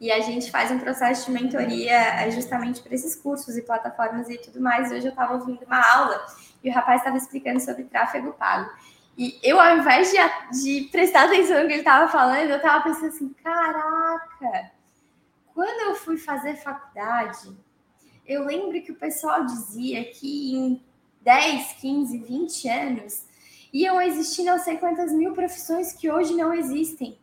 [0.00, 4.28] E a gente faz um processo de mentoria é, justamente para esses cursos e plataformas
[4.28, 4.92] e tudo mais.
[4.92, 6.26] Hoje eu estava ouvindo uma aula
[6.62, 8.70] e o rapaz estava explicando sobre tráfego pago.
[9.16, 10.18] E eu, ao invés de,
[10.60, 14.70] de prestar atenção no que ele estava falando, eu estava pensando assim: caraca,
[15.54, 17.56] quando eu fui fazer faculdade,
[18.26, 20.84] eu lembro que o pessoal dizia que em
[21.22, 23.24] 10, 15, 20 anos
[23.72, 27.18] iam existir não sei quantas mil profissões que hoje não existem.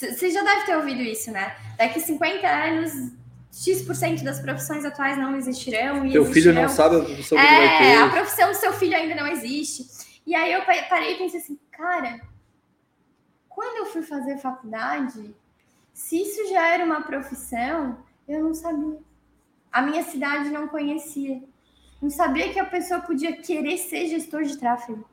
[0.00, 1.54] Você já deve ter ouvido isso, né?
[1.76, 3.12] Daqui 50 anos,
[3.52, 6.06] X% das profissões atuais não existirão.
[6.06, 6.32] E Teu existirão...
[6.32, 8.02] filho não sabe a profissão que é, vai ter.
[8.02, 9.86] a profissão do seu filho ainda não existe.
[10.26, 12.20] E aí eu parei e pensei assim, cara,
[13.48, 15.34] quando eu fui fazer faculdade,
[15.92, 18.98] se isso já era uma profissão, eu não sabia.
[19.70, 21.42] A minha cidade não conhecia.
[22.00, 25.06] Não sabia que a pessoa podia querer ser gestor de tráfego.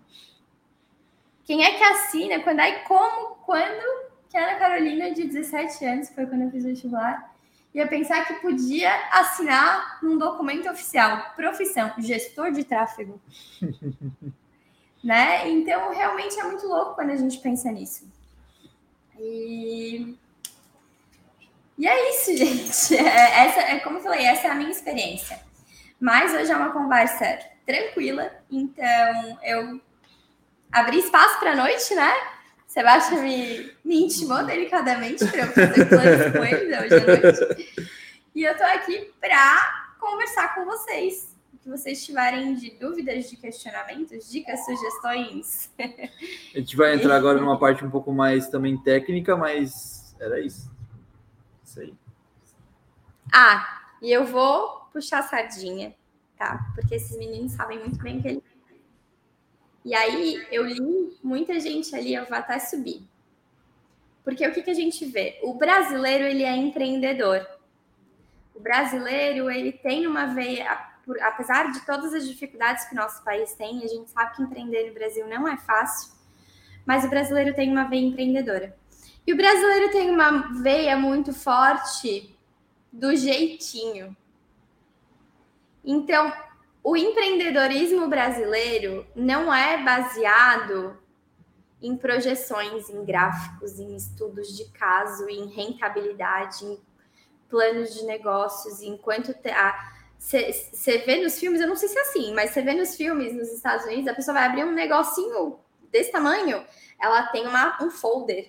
[1.43, 2.39] Quem é que assina?
[2.39, 6.63] Quando aí, como, quando que a Ana Carolina, de 17 anos, foi quando eu fiz
[6.63, 7.33] o vestibular,
[7.73, 13.21] ia pensar que podia assinar num documento oficial, profissão, gestor de tráfego.
[15.03, 15.49] né?
[15.49, 18.09] Então, realmente é muito louco quando a gente pensa nisso.
[19.19, 20.17] E,
[21.77, 22.95] e é isso, gente.
[22.95, 25.39] É, essa, é como eu falei, essa é a minha experiência.
[25.99, 29.81] Mas hoje é uma conversa tranquila, então eu
[30.71, 32.13] abri espaço para a noite, né?
[32.77, 37.73] Sebastião me, me intimou delicadamente para eu fazer planos com ele hoje à noite.
[38.35, 41.35] E eu tô aqui para conversar com vocês.
[41.63, 45.71] Que vocês tiverem de dúvidas, de questionamentos, dicas, sugestões.
[46.53, 50.71] A gente vai entrar agora numa parte um pouco mais também técnica, mas era isso.
[51.65, 51.95] Isso aí.
[53.33, 55.95] Ah, e eu vou puxar a sardinha,
[56.37, 56.63] tá?
[56.75, 58.43] Porque esses meninos sabem muito bem que ele
[59.87, 63.07] e aí eu li muita gente ali, eu vou até subir.
[64.21, 65.39] Porque o que, que a gente vê?
[65.41, 67.47] O brasileiro, ele é empreendedor.
[68.53, 70.77] O brasileiro, ele tem uma veia,
[71.21, 74.89] apesar de todas as dificuldades que o nosso país tem, a gente sabe que empreender
[74.89, 76.11] no Brasil não é fácil,
[76.85, 78.75] mas o brasileiro tem uma veia empreendedora.
[79.25, 82.37] E o brasileiro tem uma veia muito forte
[82.91, 84.13] do jeitinho.
[85.81, 86.33] Então,
[86.87, 90.97] o empreendedorismo brasileiro não é baseado
[91.81, 96.79] em projeções, em gráficos, em estudos de caso, em rentabilidade, em
[97.49, 99.35] planos de negócios, enquanto
[100.17, 103.33] você vê nos filmes, eu não sei se é assim, mas você vê nos filmes
[103.33, 105.59] nos Estados Unidos, a pessoa vai abrir um negocinho
[105.91, 106.65] desse tamanho,
[107.01, 108.47] ela tem uma, um folder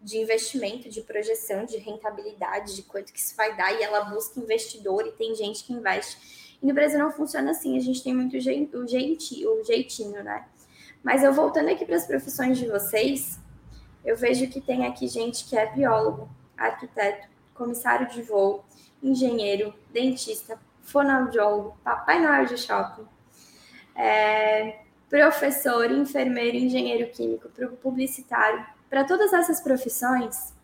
[0.00, 4.40] de investimento, de projeção, de rentabilidade, de quanto que isso vai dar, e ela busca
[4.40, 6.45] investidor e tem gente que investe.
[6.62, 10.44] E no Brasil não funciona assim, a gente tem muito o, o jeitinho, né?
[11.02, 13.38] Mas eu voltando aqui para as profissões de vocês,
[14.04, 18.64] eu vejo que tem aqui gente que é biólogo, arquiteto, comissário de voo,
[19.02, 23.06] engenheiro, dentista, fonoaudiólogo, papai Noel de shopping,
[23.94, 27.48] é, professor, enfermeiro, engenheiro químico,
[27.82, 28.64] publicitário.
[28.88, 30.54] Para todas essas profissões,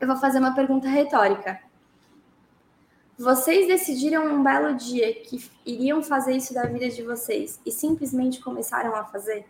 [0.00, 1.60] eu vou fazer uma pergunta retórica.
[3.18, 8.40] Vocês decidiram um belo dia que iriam fazer isso da vida de vocês e simplesmente
[8.40, 9.46] começaram a fazer?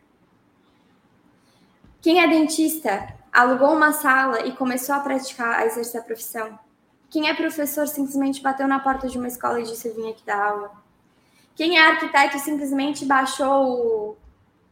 [2.01, 6.59] Quem é dentista alugou uma sala e começou a praticar, a exercer a profissão?
[7.09, 10.25] Quem é professor simplesmente bateu na porta de uma escola e disse: Eu vim aqui
[10.27, 10.73] dar aula?
[11.55, 14.17] Quem é arquiteto simplesmente baixou o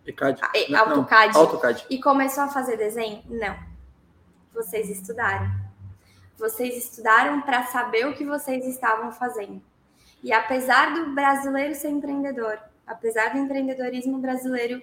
[0.06, 0.40] ECAD.
[0.74, 3.22] AutoCAD, não, AutoCAD e começou a fazer desenho?
[3.28, 3.56] Não.
[4.52, 5.69] Vocês estudaram
[6.40, 9.62] vocês estudaram para saber o que vocês estavam fazendo.
[10.22, 14.82] E apesar do brasileiro ser empreendedor, apesar do empreendedorismo brasileiro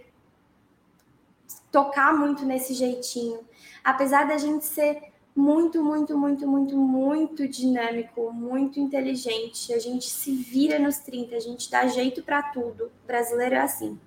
[1.72, 3.40] tocar muito nesse jeitinho,
[3.84, 10.36] apesar da gente ser muito, muito, muito, muito, muito dinâmico, muito inteligente, a gente se
[10.36, 12.86] vira nos 30, a gente dá jeito para tudo.
[12.86, 14.00] O brasileiro é assim.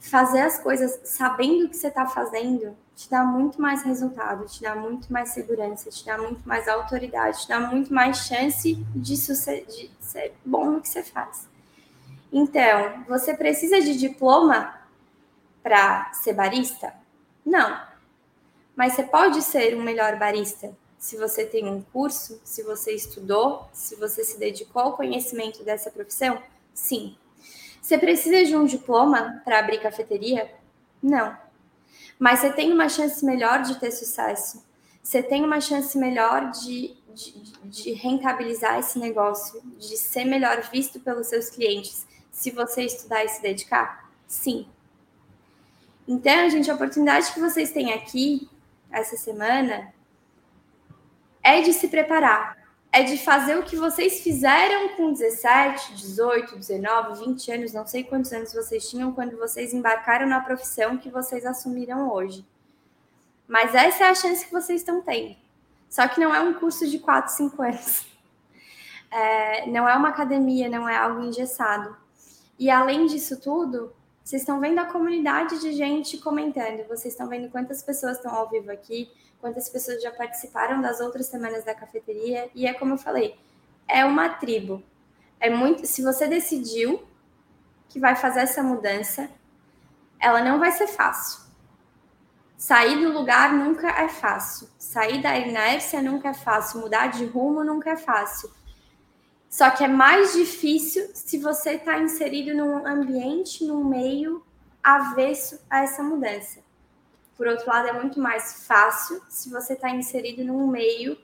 [0.00, 4.62] Fazer as coisas sabendo o que você está fazendo te dá muito mais resultado, te
[4.62, 9.14] dá muito mais segurança, te dá muito mais autoridade, te dá muito mais chance de,
[9.14, 11.46] de ser bom no que você faz.
[12.32, 14.74] Então, você precisa de diploma
[15.62, 16.94] para ser barista?
[17.44, 17.78] Não.
[18.74, 23.68] Mas você pode ser um melhor barista se você tem um curso, se você estudou,
[23.74, 26.42] se você se dedicou ao conhecimento dessa profissão?
[26.72, 27.14] Sim.
[27.80, 30.50] Você precisa de um diploma para abrir cafeteria?
[31.02, 31.45] Não
[32.18, 34.64] mas você tem uma chance melhor de ter sucesso.
[35.02, 37.32] Você tem uma chance melhor de, de,
[37.64, 43.28] de rentabilizar esse negócio, de ser melhor visto pelos seus clientes, se você estudar e
[43.28, 44.10] se dedicar?
[44.26, 44.66] Sim.
[46.08, 48.48] Então, gente, a oportunidade que vocês têm aqui
[48.90, 49.92] essa semana
[51.42, 52.56] é de se preparar,
[52.96, 58.02] é de fazer o que vocês fizeram com 17, 18, 19, 20 anos, não sei
[58.02, 62.42] quantos anos vocês tinham quando vocês embarcaram na profissão que vocês assumiram hoje.
[63.46, 65.36] Mas essa é a chance que vocês estão tendo.
[65.90, 68.06] Só que não é um curso de 4, 5 anos.
[69.10, 71.94] É, não é uma academia, não é algo engessado.
[72.58, 73.92] E além disso tudo,
[74.24, 78.48] vocês estão vendo a comunidade de gente comentando, vocês estão vendo quantas pessoas estão ao
[78.48, 79.10] vivo aqui,
[79.46, 83.38] quantas pessoas já participaram das outras semanas da cafeteria, e é como eu falei,
[83.86, 84.82] é uma tribo.
[85.38, 87.06] É muito, se você decidiu
[87.88, 89.30] que vai fazer essa mudança,
[90.18, 91.46] ela não vai ser fácil.
[92.56, 94.68] Sair do lugar nunca é fácil.
[94.78, 96.80] Sair da inércia nunca é fácil.
[96.80, 98.50] Mudar de rumo nunca é fácil.
[99.48, 104.44] Só que é mais difícil se você está inserido num ambiente, num meio
[104.82, 106.65] avesso a essa mudança.
[107.36, 111.16] Por outro lado, é muito mais fácil se você está inserido num meio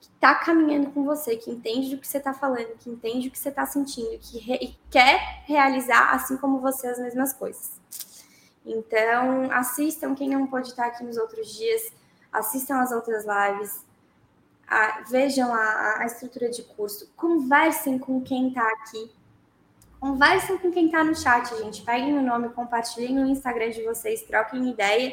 [0.00, 3.30] que está caminhando com você, que entende do que você está falando, que entende o
[3.30, 7.72] que você está sentindo, que re quer realizar, assim como você, as mesmas coisas.
[8.64, 11.92] Então, assistam quem não pode estar aqui nos outros dias,
[12.32, 13.84] assistam as outras lives,
[14.68, 19.10] a, vejam a, a, estrutura de curso, conversem com quem está aqui,
[19.98, 21.82] conversem com quem está no chat, gente.
[21.82, 25.12] Peguem o nome, compartilhem no Instagram de vocês, troquem ideia,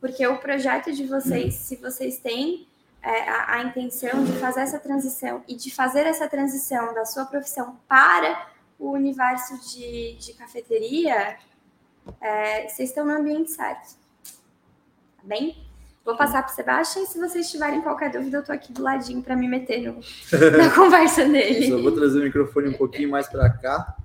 [0.00, 2.66] porque o projeto de vocês, se vocês têm
[3.02, 7.24] é, a, a intenção de fazer essa transição e de fazer essa transição da sua
[7.24, 11.36] profissão para o universo de, de cafeteria,
[12.20, 13.96] é, vocês estão no ambiente certo.
[15.16, 15.66] Tá bem?
[16.04, 18.82] Vou passar para o Sebastião e se vocês tiverem qualquer dúvida, eu estou aqui do
[18.82, 19.98] ladinho para me meter no,
[20.56, 21.68] na conversa dele.
[21.68, 23.96] Só vou trazer o microfone um pouquinho mais para cá.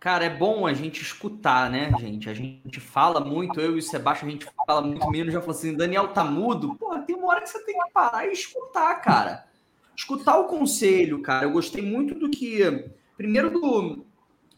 [0.00, 2.30] Cara, é bom a gente escutar, né, gente?
[2.30, 5.54] A gente fala muito, eu e o Sebastião, a gente fala muito menos, já falou
[5.54, 6.74] assim, Daniel tá mudo.
[6.76, 9.46] Pô, tem uma hora que você tem que parar e escutar, cara.
[9.94, 11.44] Escutar o conselho, cara.
[11.44, 12.90] Eu gostei muito do que.
[13.14, 14.06] Primeiro do,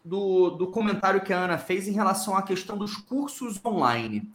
[0.05, 4.33] do, do comentário que a Ana fez em relação à questão dos cursos online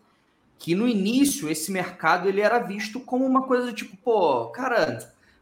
[0.59, 4.97] que no início esse mercado ele era visto como uma coisa tipo, pô, cara,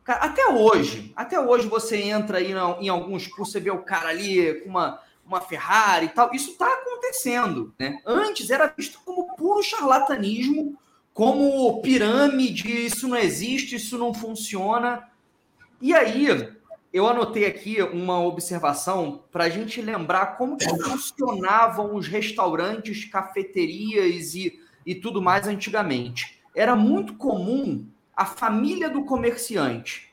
[0.06, 4.62] até hoje, até hoje você entra aí em alguns cursos, você vê o cara ali
[4.62, 8.00] com uma, uma Ferrari e tal, isso está acontecendo, né?
[8.06, 10.78] Antes era visto como puro charlatanismo,
[11.14, 15.10] como pirâmide, isso não existe, isso não funciona.
[15.82, 16.28] E aí,
[16.94, 24.60] eu anotei aqui uma observação para a gente lembrar como funcionavam os restaurantes, cafeterias e
[24.86, 26.40] e tudo mais antigamente.
[26.56, 30.05] Era muito comum a família do comerciante.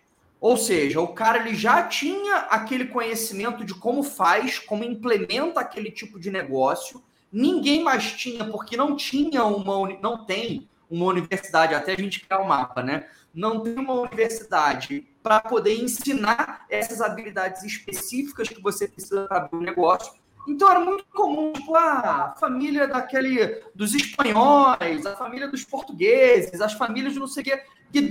[0.42, 5.88] Ou seja, o cara ele já tinha aquele conhecimento de como faz, como implementa aquele
[5.88, 7.00] tipo de negócio.
[7.32, 12.40] Ninguém mais tinha, porque não tinha uma não tem uma universidade, até a gente criar
[12.40, 13.06] o um mapa, né?
[13.32, 19.56] Não tem uma universidade para poder ensinar essas habilidades específicas que você precisa para abrir
[19.56, 20.12] um negócio.
[20.46, 26.72] Então era muito comum, tipo, a família daquele dos espanhóis, a família dos portugueses, as
[26.72, 27.62] famílias de não sei o quê,
[27.92, 28.02] que,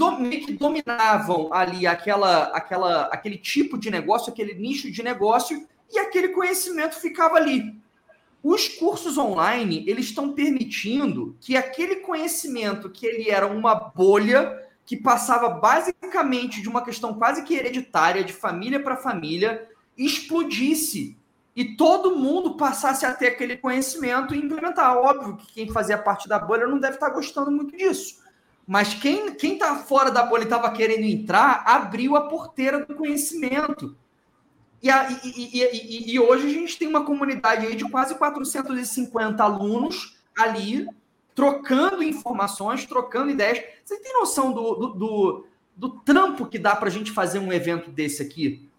[0.45, 6.29] que dominavam ali aquela, aquela, aquele tipo de negócio, aquele nicho de negócio, e aquele
[6.29, 7.75] conhecimento ficava ali.
[8.41, 14.95] Os cursos online, eles estão permitindo que aquele conhecimento que ele era uma bolha, que
[14.95, 19.67] passava basicamente de uma questão quase que hereditária, de família para família,
[19.97, 21.17] explodisse
[21.55, 24.95] e todo mundo passasse a ter aquele conhecimento e implementar.
[24.97, 28.21] Óbvio que quem fazia parte da bolha não deve estar gostando muito disso.
[28.65, 32.95] Mas quem quem está fora da bolha e estava querendo entrar, abriu a porteira do
[32.95, 33.97] conhecimento.
[34.81, 40.17] E, a, e, e, e, hoje a gente tem uma comunidade de quase 450 alunos
[40.35, 40.87] ali,
[41.35, 43.63] trocando informações, trocando ideias.
[43.83, 47.53] Você tem noção do, do, do, do trampo que dá para a gente fazer um
[47.53, 48.70] evento desse aqui?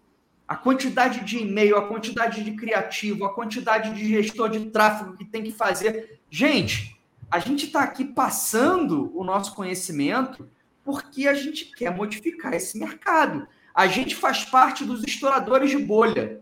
[0.53, 5.25] A quantidade de e-mail, a quantidade de criativo, a quantidade de gestor de tráfego que
[5.25, 6.19] tem que fazer.
[6.29, 6.95] Gente,
[7.31, 10.47] a gente está aqui passando o nosso conhecimento
[10.83, 13.47] porque a gente quer modificar esse mercado.
[13.73, 16.39] A gente faz parte dos estouradores de bolha.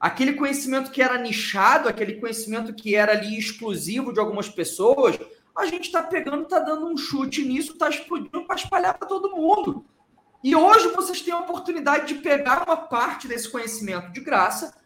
[0.00, 5.16] Aquele conhecimento que era nichado, aquele conhecimento que era ali exclusivo de algumas pessoas,
[5.56, 9.30] a gente está pegando, está dando um chute nisso, está explodindo para espalhar para todo
[9.30, 9.86] mundo.
[10.44, 14.76] E hoje vocês têm a oportunidade de pegar uma parte desse conhecimento de graça,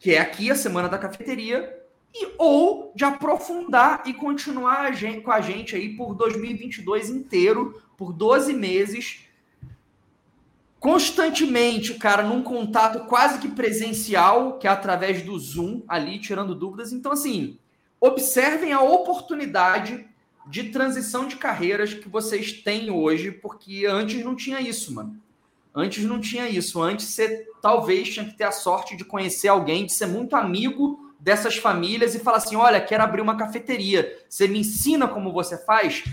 [0.00, 1.80] que é aqui a Semana da Cafeteria,
[2.12, 7.80] e ou de aprofundar e continuar a gente, com a gente aí por 2022 inteiro,
[7.96, 9.20] por 12 meses,
[10.80, 16.92] constantemente, cara, num contato quase que presencial, que é através do Zoom, ali, tirando dúvidas.
[16.92, 17.56] Então, assim,
[18.00, 20.11] observem a oportunidade
[20.46, 25.20] de transição de carreiras que vocês têm hoje, porque antes não tinha isso, mano.
[25.74, 26.82] Antes não tinha isso.
[26.82, 31.12] Antes você talvez tinha que ter a sorte de conhecer alguém, de ser muito amigo
[31.18, 34.18] dessas famílias e falar assim: olha, quero abrir uma cafeteria.
[34.28, 36.04] Você me ensina como você faz?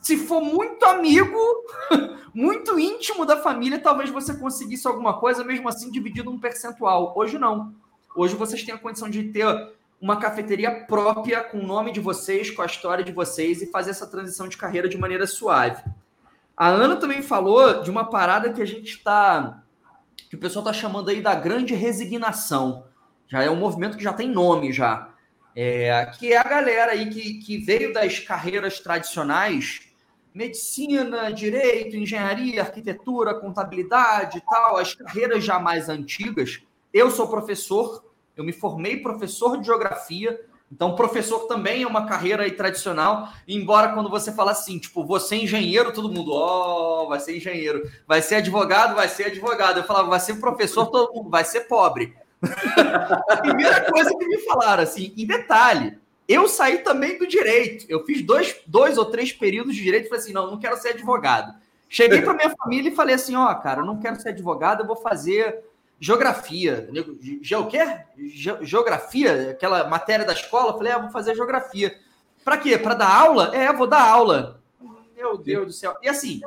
[0.00, 1.38] Se for muito amigo,
[2.34, 7.14] muito íntimo da família, talvez você conseguisse alguma coisa, mesmo assim dividido um percentual.
[7.16, 7.74] Hoje não.
[8.14, 9.46] Hoje vocês têm a condição de ter
[10.00, 13.90] uma cafeteria própria com o nome de vocês, com a história de vocês e fazer
[13.90, 15.82] essa transição de carreira de maneira suave.
[16.56, 19.62] A Ana também falou de uma parada que a gente está.
[20.30, 22.84] que o pessoal está chamando aí da grande resignação.
[23.28, 25.10] Já é um movimento que já tem nome já.
[25.54, 29.88] É, que é a galera aí que, que veio das carreiras tradicionais,
[30.34, 36.60] medicina, direito, engenharia, arquitetura, contabilidade e tal, as carreiras já mais antigas.
[36.92, 38.04] Eu sou professor,
[38.36, 40.38] eu me formei professor de geografia,
[40.70, 45.36] então professor também é uma carreira aí tradicional, embora quando você fala assim, tipo, você
[45.36, 49.78] é engenheiro, todo mundo, ó, oh, vai ser engenheiro, vai ser advogado, vai ser advogado.
[49.78, 52.14] Eu falava, vai ser professor, todo mundo vai ser pobre.
[52.42, 57.86] a primeira coisa que me falaram, assim, em detalhe, eu saí também do direito.
[57.88, 60.76] Eu fiz dois, dois ou três períodos de direito e falei assim: não, não quero
[60.76, 61.54] ser advogado.
[61.88, 64.80] Cheguei para minha família e falei assim: ó, oh, cara, eu não quero ser advogado,
[64.80, 65.64] eu vou fazer
[66.00, 66.88] geografia.
[67.42, 67.78] Ge, o quê?
[68.16, 69.50] Ge, geografia?
[69.50, 70.72] Aquela matéria da escola?
[70.72, 71.98] Eu falei: ah, vou fazer geografia.
[72.44, 72.78] Para quê?
[72.78, 73.54] Para dar aula?
[73.54, 74.60] É, vou dar aula.
[75.16, 75.96] Meu Deus do céu.
[76.02, 76.40] E assim,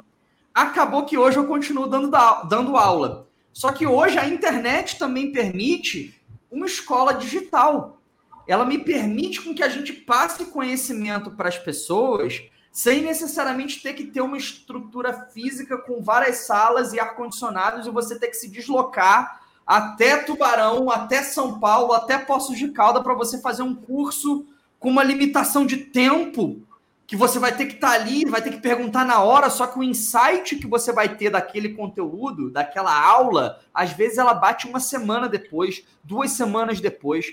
[0.53, 2.09] acabou que hoje eu continuo dando,
[2.47, 3.27] dando aula.
[3.51, 6.15] Só que hoje a internet também permite
[6.49, 7.99] uma escola digital.
[8.47, 12.41] Ela me permite com que a gente passe conhecimento para as pessoas
[12.71, 18.17] sem necessariamente ter que ter uma estrutura física com várias salas e ar-condicionados e você
[18.17, 23.39] ter que se deslocar até Tubarão, até São Paulo, até Poços de Calda para você
[23.39, 24.45] fazer um curso
[24.79, 26.61] com uma limitação de tempo
[27.05, 29.65] que você vai ter que estar tá ali, vai ter que perguntar na hora, só
[29.65, 34.67] que o insight que você vai ter daquele conteúdo, daquela aula, às vezes ela bate
[34.67, 37.25] uma semana depois, duas semanas depois.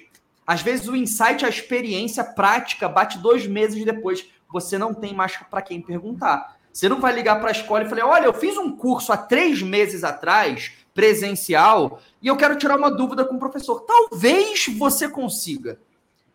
[0.47, 4.26] Às vezes o insight, a experiência prática bate dois meses depois.
[4.53, 6.57] Você não tem mais para quem perguntar.
[6.73, 9.17] Você não vai ligar para a escola e falar: olha, eu fiz um curso há
[9.17, 13.81] três meses atrás, presencial, e eu quero tirar uma dúvida com o professor.
[13.81, 15.79] Talvez você consiga.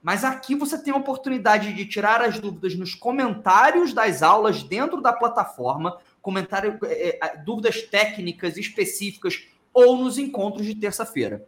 [0.01, 4.99] Mas aqui você tem a oportunidade de tirar as dúvidas nos comentários das aulas dentro
[4.99, 11.45] da plataforma, comentário, é, dúvidas técnicas específicas ou nos encontros de terça-feira.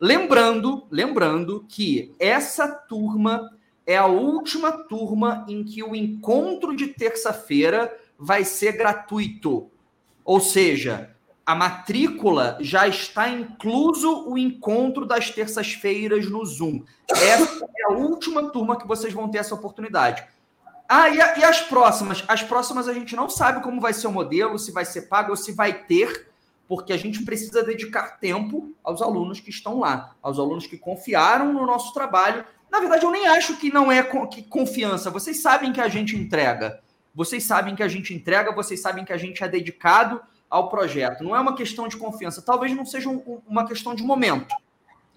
[0.00, 3.53] Lembrando, lembrando que essa turma
[3.86, 9.70] é a última turma em que o encontro de terça-feira vai ser gratuito.
[10.24, 11.14] Ou seja,
[11.44, 16.82] a matrícula já está incluso o encontro das terças-feiras no Zoom.
[17.10, 20.26] Essa é a última turma que vocês vão ter essa oportunidade.
[20.88, 22.24] Ah, e, a, e, as próximas?
[22.28, 25.30] As próximas a gente não sabe como vai ser o modelo, se vai ser pago
[25.30, 26.28] ou se vai ter,
[26.68, 31.52] porque a gente precisa dedicar tempo aos alunos que estão lá, aos alunos que confiaram
[31.52, 32.44] no nosso trabalho.
[32.74, 35.08] Na verdade, eu nem acho que não é que confiança.
[35.08, 36.82] Vocês sabem que a gente entrega.
[37.14, 40.20] Vocês sabem que a gente entrega, vocês sabem que a gente é dedicado
[40.50, 41.22] ao projeto.
[41.22, 44.52] Não é uma questão de confiança, talvez não seja um, uma questão de momento.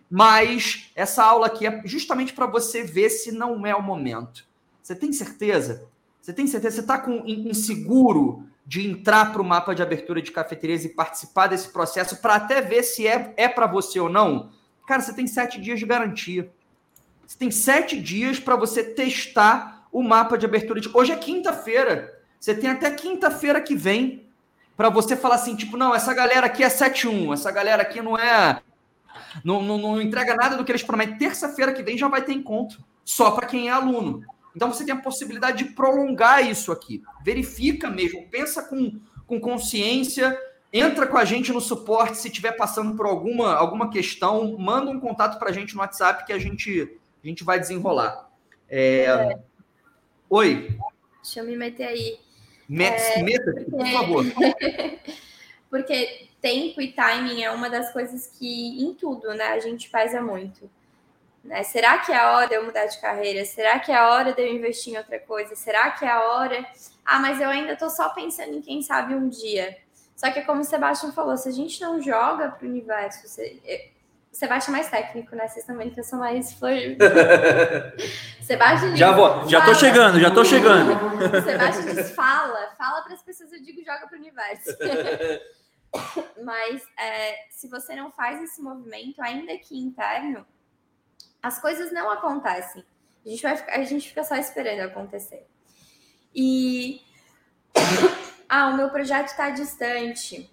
[0.07, 4.45] Mas essa aula aqui é justamente para você ver se não é o momento.
[4.83, 5.89] Você tem certeza?
[6.21, 6.75] Você tem certeza?
[6.75, 11.47] Você está com inseguro de entrar para o mapa de abertura de cafeterias e participar
[11.47, 14.51] desse processo para até ver se é, é para você ou não?
[14.85, 16.51] Cara, você tem sete dias de garantia.
[17.27, 20.89] Você tem sete dias para você testar o mapa de abertura de.
[20.93, 22.17] Hoje é quinta-feira.
[22.39, 24.25] Você tem até quinta-feira que vem
[24.77, 28.17] para você falar assim, tipo, não, essa galera aqui é 7-1, essa galera aqui não
[28.17, 28.61] é.
[29.43, 31.17] Não, não, não entrega nada do que eles prometem.
[31.17, 34.23] Terça-feira que vem já vai ter encontro, só para quem é aluno.
[34.55, 37.03] Então você tem a possibilidade de prolongar isso aqui.
[37.23, 40.39] Verifica mesmo, pensa com, com consciência,
[40.71, 44.99] entra com a gente no suporte se estiver passando por alguma, alguma questão, manda um
[44.99, 48.29] contato para a gente no WhatsApp que a gente, a gente vai desenrolar.
[48.69, 49.05] É...
[49.05, 49.39] É.
[50.29, 50.77] Oi.
[51.23, 52.19] Deixa eu me meter aí.
[52.67, 54.25] Meta, é, por favor.
[55.69, 60.21] porque tempo e timing é uma das coisas que em tudo, né, a gente pesa
[60.21, 60.69] muito.
[61.43, 61.63] Né?
[61.63, 63.45] Será que é a hora de eu mudar de carreira?
[63.45, 65.55] Será que é a hora de eu investir em outra coisa?
[65.55, 66.65] Será que é a hora?
[67.05, 69.77] Ah, mas eu ainda estou só pensando em quem sabe um dia.
[70.15, 73.27] Só que como o Sebastião falou, se a gente não joga para o universo,
[74.37, 75.47] Sebastião é mais técnico, né?
[75.47, 76.71] Vocês também que eu sou mais flor.
[78.43, 80.91] Sebastião Já vou, já tô chegando, já tô chegando.
[81.43, 84.77] Sebastião diz fala, fala para as pessoas, eu digo joga para o universo.
[86.45, 90.45] Mas é, se você não faz esse movimento, ainda que interno,
[91.41, 92.85] as coisas não acontecem.
[93.25, 95.47] A gente, vai, a gente fica só esperando acontecer.
[96.35, 97.01] E
[98.47, 100.47] ah, o meu projeto está distante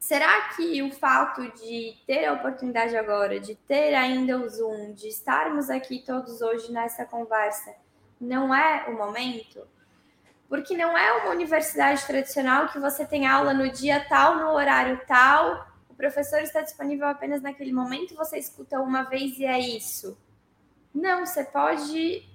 [0.00, 5.08] Será que o fato de ter a oportunidade agora, de ter ainda o Zoom, de
[5.08, 7.74] estarmos aqui todos hoje nessa conversa,
[8.18, 9.68] não é o momento?
[10.48, 14.98] Porque não é uma universidade tradicional que você tem aula no dia tal, no horário
[15.06, 20.18] tal, o professor está disponível apenas naquele momento, você escuta uma vez e é isso.
[20.94, 22.26] Não, você pode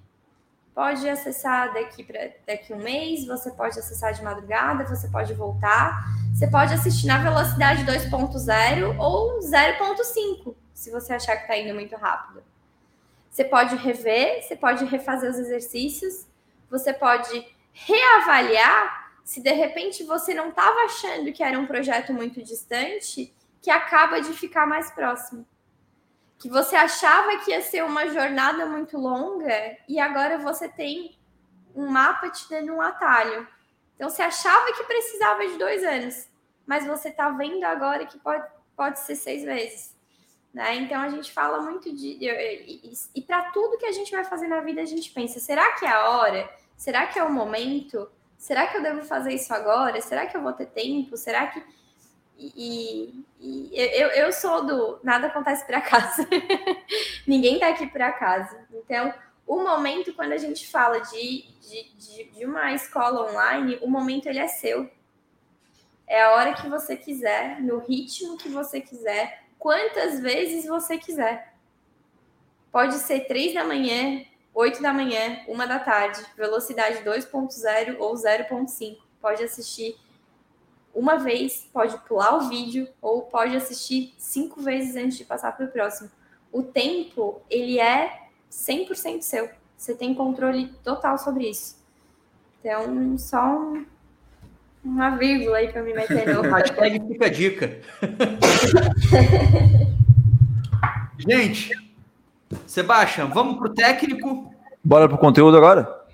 [0.75, 6.03] pode acessar daqui para daqui um mês, você pode acessar de madrugada, você pode voltar,
[6.33, 11.95] você pode assistir na velocidade 2.0 ou 0.5, se você achar que está indo muito
[11.95, 12.43] rápido.
[13.31, 16.27] Você pode rever, você pode refazer os exercícios,
[16.69, 22.43] você pode reavaliar se de repente você não estava achando que era um projeto muito
[22.43, 25.45] distante, que acaba de ficar mais próximo
[26.37, 31.17] que você achava que ia ser uma jornada muito longa e agora você tem
[31.75, 33.47] um mapa te dando um atalho.
[33.95, 36.27] Então você achava que precisava de dois anos,
[36.65, 38.45] mas você está vendo agora que pode,
[38.75, 39.95] pode ser seis vezes.
[40.53, 40.75] Né?
[40.75, 42.17] Então a gente fala muito de.
[42.19, 45.39] E, e, e para tudo que a gente vai fazer na vida, a gente pensa:
[45.39, 46.49] será que é a hora?
[46.77, 48.09] Será que é o momento?
[48.37, 49.99] Será que eu devo fazer isso agora?
[50.01, 51.17] Será que eu vou ter tempo?
[51.17, 51.61] Será que
[52.37, 56.27] e, e, eu, eu sou do nada acontece por acaso.
[57.25, 58.55] Ninguém tá aqui por acaso.
[58.73, 59.13] Então,
[59.47, 64.27] o momento, quando a gente fala de, de, de, de, uma escola online, o momento
[64.27, 64.89] ele é seu.
[66.07, 71.53] É a hora que você quiser, no ritmo que você quiser, quantas vezes você quiser.
[72.71, 78.97] Pode ser três da manhã, oito da manhã, uma da tarde, velocidade 2.0 ou 0.5.
[79.21, 79.97] Pode assistir
[80.95, 85.65] uma vez, pode pular o vídeo ou pode assistir cinco vezes antes de passar para
[85.65, 86.09] o próximo.
[86.51, 89.49] O tempo, ele é 100% seu.
[89.77, 91.83] Você tem controle total sobre isso.
[92.59, 93.85] Então, só um,
[94.83, 96.41] uma vírgula aí para me meter no...
[96.49, 97.79] Hashtag fica a dica.
[101.17, 101.71] Gente,
[102.65, 104.53] Sebastião, vamos pro técnico?
[104.83, 106.05] Bora pro conteúdo agora?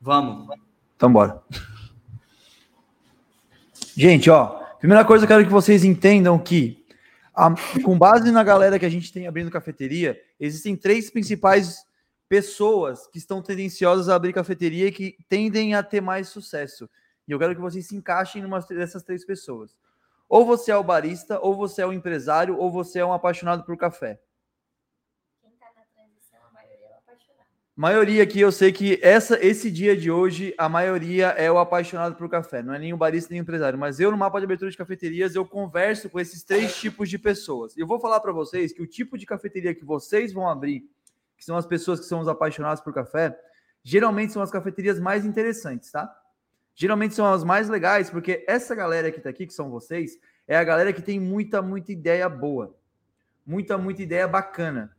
[0.00, 0.48] Vamos.
[0.96, 1.42] Então bora.
[3.96, 4.46] Gente, ó,
[4.78, 6.86] primeira coisa eu quero que vocês entendam que,
[7.34, 11.84] a, com base na galera que a gente tem abrindo cafeteria, existem três principais
[12.28, 16.88] pessoas que estão tendenciosas a abrir cafeteria e que tendem a ter mais sucesso.
[17.26, 19.76] E eu quero que vocês se encaixem numa dessas três pessoas.
[20.28, 23.64] Ou você é o barista, ou você é o empresário, ou você é um apaixonado
[23.64, 24.20] por café.
[27.80, 32.14] Maioria aqui, eu sei que essa, esse dia de hoje, a maioria é o apaixonado
[32.14, 32.62] por café.
[32.62, 33.78] Não é o barista nem empresário.
[33.78, 37.18] Mas eu, no mapa de abertura de cafeterias, eu converso com esses três tipos de
[37.18, 37.74] pessoas.
[37.74, 40.84] E eu vou falar para vocês que o tipo de cafeteria que vocês vão abrir,
[41.38, 43.34] que são as pessoas que são os apaixonados por café,
[43.82, 46.14] geralmente são as cafeterias mais interessantes, tá?
[46.74, 50.54] Geralmente são as mais legais, porque essa galera que tá aqui, que são vocês, é
[50.54, 52.76] a galera que tem muita, muita ideia boa.
[53.46, 54.94] Muita, muita ideia bacana.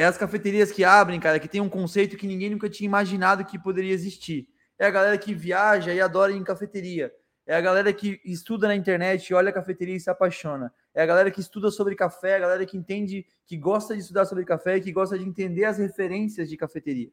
[0.00, 3.44] É as cafeterias que abrem, cara, que tem um conceito que ninguém nunca tinha imaginado
[3.44, 4.48] que poderia existir.
[4.78, 7.12] É a galera que viaja e adora ir em cafeteria.
[7.46, 10.72] É a galera que estuda na internet, olha a cafeteria e se apaixona.
[10.94, 14.24] É a galera que estuda sobre café, a galera que entende, que gosta de estudar
[14.24, 17.10] sobre café e que gosta de entender as referências de cafeteria.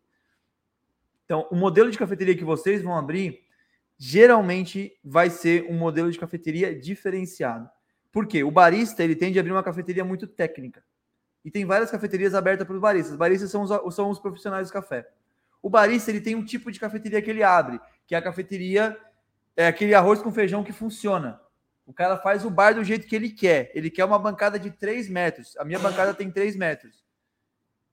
[1.26, 3.42] Então, o modelo de cafeteria que vocês vão abrir
[3.98, 7.70] geralmente vai ser um modelo de cafeteria diferenciado.
[8.14, 8.46] Por quê?
[8.46, 10.82] O barista ele tende a abrir uma cafeteria muito técnica.
[11.48, 13.16] E tem várias cafeterias abertas para os baristas.
[13.16, 15.08] Baristas são os, são os profissionais do café.
[15.62, 19.00] O barista ele tem um tipo de cafeteria que ele abre, que é a cafeteria,
[19.56, 21.40] é aquele arroz com feijão que funciona.
[21.86, 23.72] O cara faz o bar do jeito que ele quer.
[23.74, 25.56] Ele quer uma bancada de 3 metros.
[25.56, 27.02] A minha bancada tem 3 metros.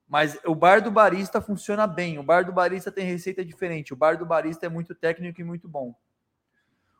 [0.05, 2.19] Mas o bar do barista funciona bem.
[2.19, 3.93] O bar do barista tem receita diferente.
[3.93, 5.95] O bar do barista é muito técnico e muito bom.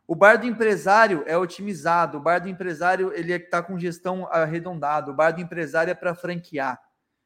[0.07, 5.09] O bar do empresário é otimizado, o bar do empresário ele está com gestão arredondada,
[5.09, 6.79] o bar do empresário é para franquear.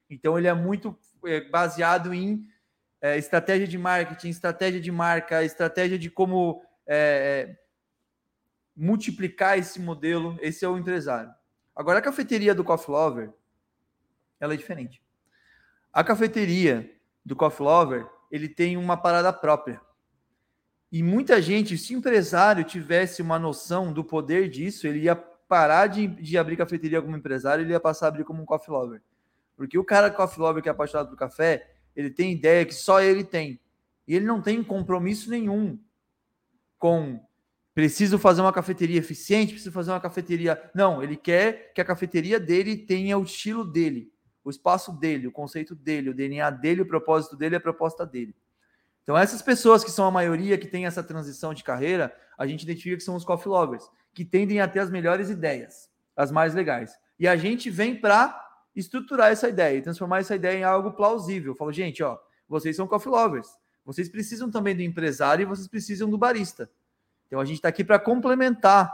[0.09, 2.47] Então ele é muito é, baseado em
[3.01, 7.59] é, estratégia de marketing, estratégia de marca, estratégia de como é, é,
[8.75, 10.37] multiplicar esse modelo.
[10.41, 11.33] Esse é o empresário.
[11.75, 13.33] Agora a cafeteria do Coffee Lover,
[14.39, 15.01] ela é diferente.
[15.91, 16.89] A cafeteria
[17.25, 19.81] do Coffee Lover, ele tem uma parada própria.
[20.91, 25.87] E muita gente, se o empresário tivesse uma noção do poder disso, ele ia parar
[25.87, 29.01] de, de abrir cafeteria como empresário, ele ia passar a abrir como um coffee lover.
[29.55, 33.01] Porque o cara coffee lover que é apaixonado por café, ele tem ideia que só
[33.01, 33.59] ele tem.
[34.07, 35.79] E ele não tem compromisso nenhum
[36.77, 37.19] com
[37.73, 40.71] preciso fazer uma cafeteria eficiente, preciso fazer uma cafeteria.
[40.73, 44.11] Não, ele quer que a cafeteria dele tenha o estilo dele,
[44.43, 48.35] o espaço dele, o conceito dele, o DNA dele, o propósito dele, a proposta dele.
[49.09, 52.61] Então, essas pessoas que são a maioria que tem essa transição de carreira, a gente
[52.61, 56.53] identifica que são os coffee lovers, que tendem a ter as melhores ideias, as mais
[56.53, 56.95] legais.
[57.17, 58.39] E a gente vem para
[58.75, 61.55] estruturar essa ideia e transformar essa ideia em algo plausível.
[61.55, 63.47] Falo, gente, ó, vocês são coffee lovers.
[63.83, 66.69] Vocês precisam também do empresário e vocês precisam do barista.
[67.25, 68.93] Então a gente está aqui para complementar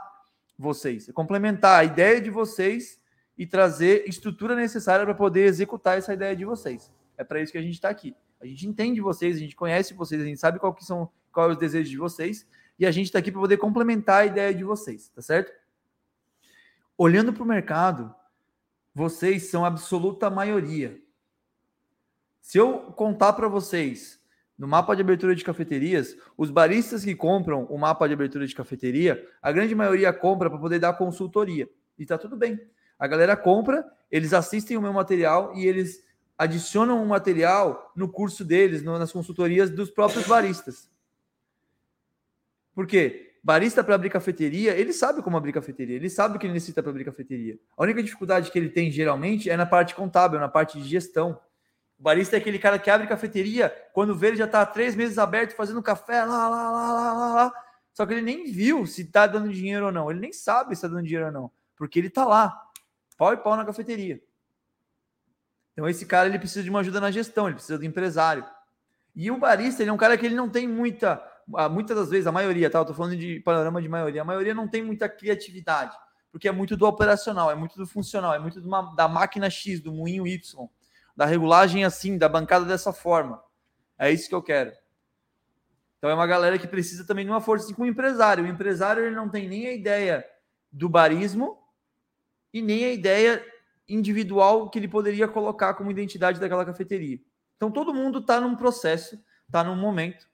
[0.57, 3.01] vocês, complementar a ideia de vocês
[3.37, 6.89] e trazer estrutura necessária para poder executar essa ideia de vocês.
[7.17, 8.15] É para isso que a gente está aqui.
[8.45, 11.49] A gente entende vocês, a gente conhece vocês, a gente sabe qual que são qual
[11.49, 12.47] é os desejos de vocês
[12.77, 15.51] e a gente está aqui para poder complementar a ideia de vocês, tá certo?
[16.97, 18.13] Olhando para o mercado,
[18.93, 21.01] vocês são a absoluta maioria.
[22.39, 24.19] Se eu contar para vocês
[24.57, 28.55] no mapa de abertura de cafeterias, os baristas que compram o mapa de abertura de
[28.55, 31.67] cafeteria, a grande maioria compra para poder dar consultoria.
[31.97, 32.61] E tá tudo bem.
[32.99, 36.04] A galera compra, eles assistem o meu material e eles
[36.37, 40.89] adicionam um material no curso deles, nas consultorias dos próprios baristas.
[42.73, 43.33] Por quê?
[43.41, 46.81] Barista para abrir cafeteria, ele sabe como abrir cafeteria, ele sabe o que ele necessita
[46.81, 47.59] para abrir cafeteria.
[47.77, 51.39] A única dificuldade que ele tem geralmente é na parte contábil, na parte de gestão.
[51.97, 55.17] O barista é aquele cara que abre cafeteria, quando vê ele já está três meses
[55.17, 57.53] aberto fazendo café, lá, lá, lá, lá, lá, lá.
[57.93, 60.09] Só que ele nem viu se está dando dinheiro ou não.
[60.09, 62.51] Ele nem sabe se está dando dinheiro ou não, porque ele está lá,
[63.15, 64.19] pau e pau na cafeteria.
[65.75, 68.45] Então esse cara ele precisa de uma ajuda na gestão, ele precisa do empresário.
[69.13, 71.21] E o barista ele é um cara que ele não tem muita,
[71.69, 72.79] muitas das vezes a maioria, tá?
[72.79, 74.21] Eu tô falando de panorama de maioria.
[74.21, 75.95] A maioria não tem muita criatividade,
[76.31, 79.81] porque é muito do operacional, é muito do funcional, é muito uma, da máquina X,
[79.81, 80.69] do moinho Y,
[81.15, 83.43] da regulagem assim, da bancada dessa forma.
[83.97, 84.71] É isso que eu quero.
[85.97, 88.45] Então é uma galera que precisa também de uma força assim, com o empresário.
[88.45, 90.25] O empresário ele não tem nem a ideia
[90.71, 91.57] do barismo
[92.53, 93.43] e nem a ideia
[93.87, 97.19] individual que ele poderia colocar como identidade daquela cafeteria.
[97.55, 100.27] Então todo mundo está num processo, está num momento.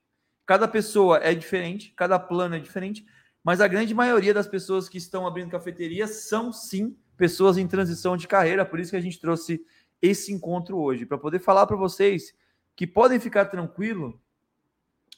[0.45, 3.05] Cada pessoa é diferente, cada plano é diferente,
[3.43, 8.17] mas a grande maioria das pessoas que estão abrindo cafeteria são sim pessoas em transição
[8.17, 9.63] de carreira, por isso que a gente trouxe
[10.01, 12.33] esse encontro hoje, para poder falar para vocês
[12.75, 14.19] que podem ficar tranquilo,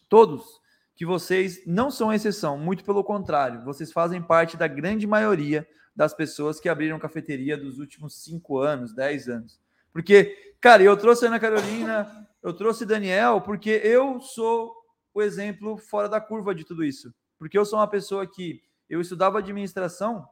[0.10, 0.62] todos,
[0.96, 6.14] que vocês não são exceção, muito pelo contrário, vocês fazem parte da grande maioria das
[6.14, 9.60] pessoas que abriram cafeteria dos últimos cinco anos, dez anos.
[9.92, 14.76] Porque, cara, eu trouxe Ana Carolina, eu trouxe Daniel, porque eu sou
[15.14, 17.14] o exemplo fora da curva de tudo isso.
[17.38, 20.28] Porque eu sou uma pessoa que eu estudava administração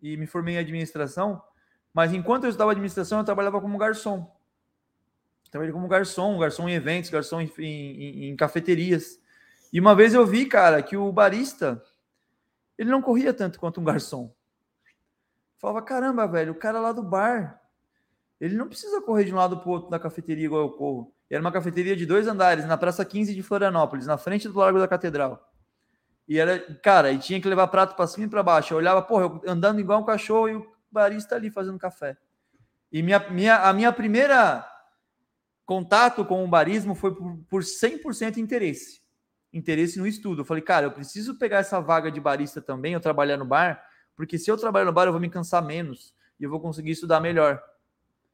[0.00, 1.42] e me formei em administração,
[1.92, 4.34] mas enquanto eu estudava administração, eu trabalhava como garçom.
[5.50, 9.20] Trabalhei como garçom, garçom em eventos, garçom em, em, em cafeterias.
[9.72, 11.82] E uma vez eu vi, cara, que o barista
[12.76, 14.34] ele não corria tanto quanto um garçom.
[15.58, 17.60] Falava, caramba, velho, o cara lá do bar,
[18.40, 21.12] ele não precisa correr de um lado para o outro da cafeteria igual eu corro.
[21.30, 24.58] E era uma cafeteria de dois andares, na Praça 15 de Florianópolis, na frente do
[24.58, 25.52] Largo da Catedral.
[26.28, 28.74] E era, cara, e tinha que levar prato para cima e para baixo.
[28.74, 32.16] Eu olhava, porra, eu andando igual um cachorro e o barista ali fazendo café.
[32.92, 34.66] E minha, minha, a minha primeira
[35.64, 39.02] contato com o barismo foi por, por 100% interesse.
[39.52, 40.42] Interesse no estudo.
[40.42, 43.82] Eu falei, cara, eu preciso pegar essa vaga de barista também, eu trabalhar no bar,
[44.16, 46.92] porque se eu trabalhar no bar, eu vou me cansar menos e eu vou conseguir
[46.92, 47.62] estudar melhor.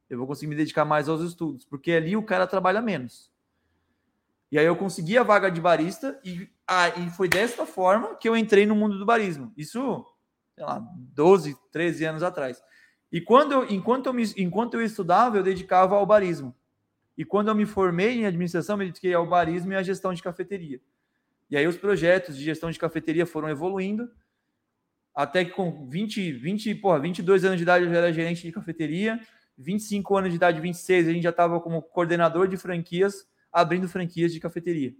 [0.08, 3.30] Eu vou conseguir me dedicar mais aos estudos, porque ali o cara trabalha menos.
[4.50, 8.28] E aí eu consegui a vaga de barista e, ah, e foi desta forma que
[8.28, 9.52] eu entrei no mundo do barismo.
[9.56, 10.04] Isso,
[10.54, 10.78] sei lá,
[11.14, 12.62] 12, 13 anos atrás.
[13.10, 16.54] E quando eu, enquanto, eu me, enquanto eu estudava, eu dedicava ao barismo.
[17.16, 20.22] E quando eu me formei em administração, me dediquei ao barismo e à gestão de
[20.22, 20.80] cafeteria.
[21.50, 24.10] E aí os projetos de gestão de cafeteria foram evoluindo
[25.14, 28.52] até que com 20, 20, porra, 22 anos de idade eu já era gerente de
[28.52, 29.20] cafeteria,
[29.58, 34.32] 25 anos de idade, 26, a gente já estava como coordenador de franquias, abrindo franquias
[34.32, 34.94] de cafeteria.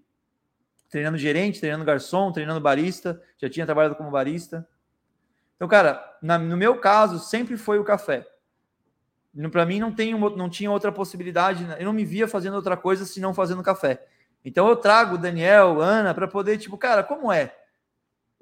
[0.90, 4.68] Treinando gerente, treinando garçom, treinando barista, já tinha trabalhado como barista.
[5.56, 8.26] Então, cara, na, no meu caso, sempre foi o café.
[9.50, 13.06] Para mim, não, tem, não tinha outra possibilidade, eu não me via fazendo outra coisa
[13.06, 14.04] senão fazendo café.
[14.44, 17.56] Então, eu trago Daniel, Ana, para poder, tipo, cara, como é?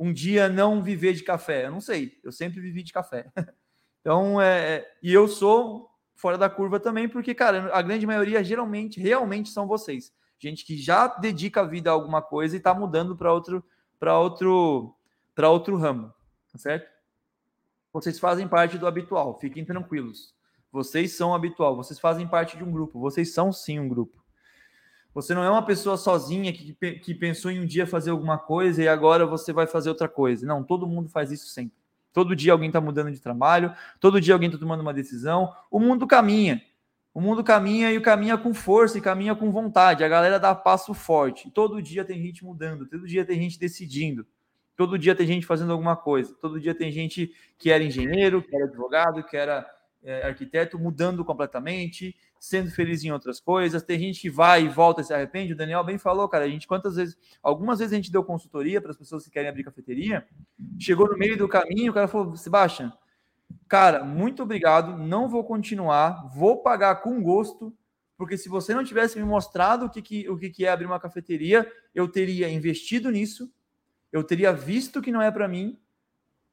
[0.01, 1.67] Um dia não viver de café?
[1.67, 3.31] Eu não sei, eu sempre vivi de café.
[4.03, 8.43] Então, é, é, e eu sou fora da curva também, porque, cara, a grande maioria
[8.43, 10.11] geralmente, realmente são vocês.
[10.39, 13.63] Gente que já dedica a vida a alguma coisa e está mudando para outro,
[13.99, 14.97] para outro,
[15.35, 16.11] para outro ramo,
[16.51, 16.91] tá certo?
[17.93, 20.35] Vocês fazem parte do habitual, fiquem tranquilos.
[20.73, 24.20] Vocês são habitual, vocês fazem parte de um grupo, vocês são sim um grupo.
[25.13, 28.83] Você não é uma pessoa sozinha que, que pensou em um dia fazer alguma coisa
[28.83, 30.47] e agora você vai fazer outra coisa.
[30.47, 31.77] Não, todo mundo faz isso sempre.
[32.13, 35.53] Todo dia alguém está mudando de trabalho, todo dia alguém está tomando uma decisão.
[35.71, 36.63] O mundo caminha.
[37.13, 40.05] O mundo caminha e caminha com força e caminha com vontade.
[40.05, 41.51] A galera dá passo forte.
[41.51, 44.25] Todo dia tem gente mudando, todo dia tem gente decidindo.
[44.77, 46.35] Todo dia tem gente fazendo alguma coisa.
[46.41, 49.69] Todo dia tem gente que era engenheiro, que era advogado, que era
[50.03, 53.83] é, arquiteto, mudando completamente, sendo feliz em outras coisas.
[53.83, 55.53] Tem gente que vai e volta e se arrepende.
[55.53, 56.45] O Daniel bem falou, cara.
[56.45, 59.49] A gente quantas vezes, algumas vezes a gente deu consultoria para as pessoas que querem
[59.49, 60.27] abrir cafeteria.
[60.79, 62.93] Chegou no meio do caminho, o cara falou: Sebastião,
[63.69, 64.97] cara, muito obrigado.
[64.97, 66.29] Não vou continuar.
[66.35, 67.75] Vou pagar com gosto
[68.21, 70.85] porque se você não tivesse me mostrado o que, que, o que, que é abrir
[70.85, 73.51] uma cafeteria, eu teria investido nisso,
[74.13, 75.79] eu teria visto que não é para mim,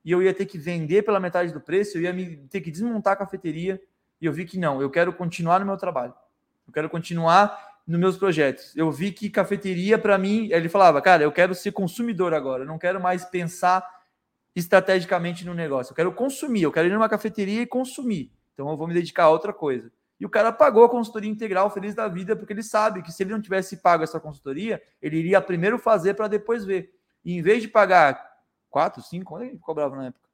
[0.07, 2.71] e eu ia ter que vender pela metade do preço, eu ia me, ter que
[2.71, 3.77] desmontar a cafeteria,
[4.21, 6.13] e eu vi que não, eu quero continuar no meu trabalho,
[6.65, 8.73] eu quero continuar nos meus projetos.
[8.73, 12.65] Eu vi que cafeteria, para mim, ele falava, cara, eu quero ser consumidor agora, eu
[12.65, 13.85] não quero mais pensar
[14.55, 18.77] estrategicamente no negócio, eu quero consumir, eu quero ir numa cafeteria e consumir, então eu
[18.77, 19.91] vou me dedicar a outra coisa.
[20.17, 23.23] E o cara pagou a consultoria integral, feliz da vida, porque ele sabe que se
[23.23, 26.93] ele não tivesse pago essa consultoria, ele iria primeiro fazer para depois ver.
[27.25, 28.36] E em vez de pagar
[28.77, 30.29] 4, 5, quanto ele cobrava na época?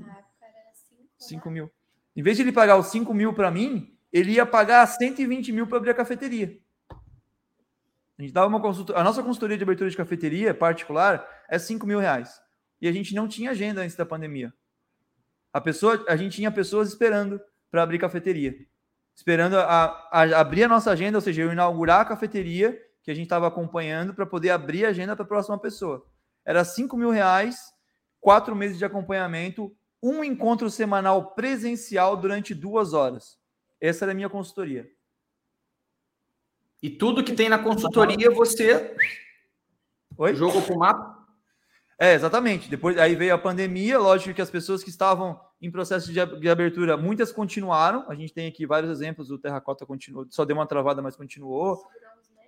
[0.00, 0.72] Na época era
[1.18, 1.52] 5 né?
[1.52, 1.70] mil.
[2.16, 5.66] Em vez de ele pagar os 5 mil para mim, ele ia pagar 120 mil
[5.66, 6.58] para abrir a cafeteria.
[8.18, 8.98] A gente dava uma consultoria.
[8.98, 12.40] A nossa consultoria de abertura de cafeteria particular é 5 mil reais.
[12.80, 14.54] E a gente não tinha agenda antes da pandemia.
[15.52, 17.38] A pessoa, a gente tinha pessoas esperando
[17.70, 18.56] para abrir cafeteria
[19.14, 23.14] esperando a, a, abrir a nossa agenda, ou seja, eu inaugurar a cafeteria que a
[23.14, 26.06] gente estava acompanhando para poder abrir a agenda para a próxima pessoa.
[26.44, 27.71] Era 5 mil reais,
[28.22, 33.36] quatro meses de acompanhamento, um encontro semanal presencial durante duas horas.
[33.80, 34.88] Essa era a minha consultoria.
[36.80, 38.96] E tudo que tem na consultoria você
[40.16, 40.34] Oi?
[40.34, 41.26] jogou para o mapa?
[41.98, 42.70] É, exatamente.
[42.70, 46.48] Depois aí veio a pandemia, lógico que as pessoas que estavam em processo de, de
[46.48, 48.04] abertura, muitas continuaram.
[48.08, 49.30] A gente tem aqui vários exemplos.
[49.30, 51.84] O Terracota continuou, só deu uma travada, mas continuou.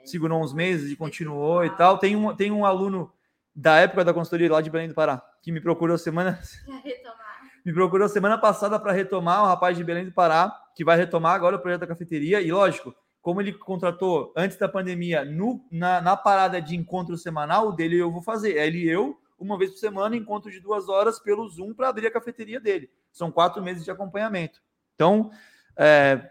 [0.04, 1.98] Segurou uns meses e continuou e tal.
[1.98, 3.12] Tem um, tem um aluno
[3.54, 6.40] da época da consultoria lá de Belém do Pará que me procurou semana
[7.64, 11.34] me procurou semana passada para retomar, um rapaz de Belém do Pará que vai retomar
[11.34, 16.00] agora o projeto da cafeteria e lógico, como ele contratou antes da pandemia no, na,
[16.00, 18.58] na parada de encontro semanal, o dele eu vou fazer.
[18.58, 21.88] É ele e eu uma vez por semana, encontro de duas horas pelo Zoom para
[21.88, 22.90] abrir a cafeteria dele.
[23.12, 24.62] São quatro meses de acompanhamento.
[24.94, 25.30] Então,
[25.76, 26.30] é,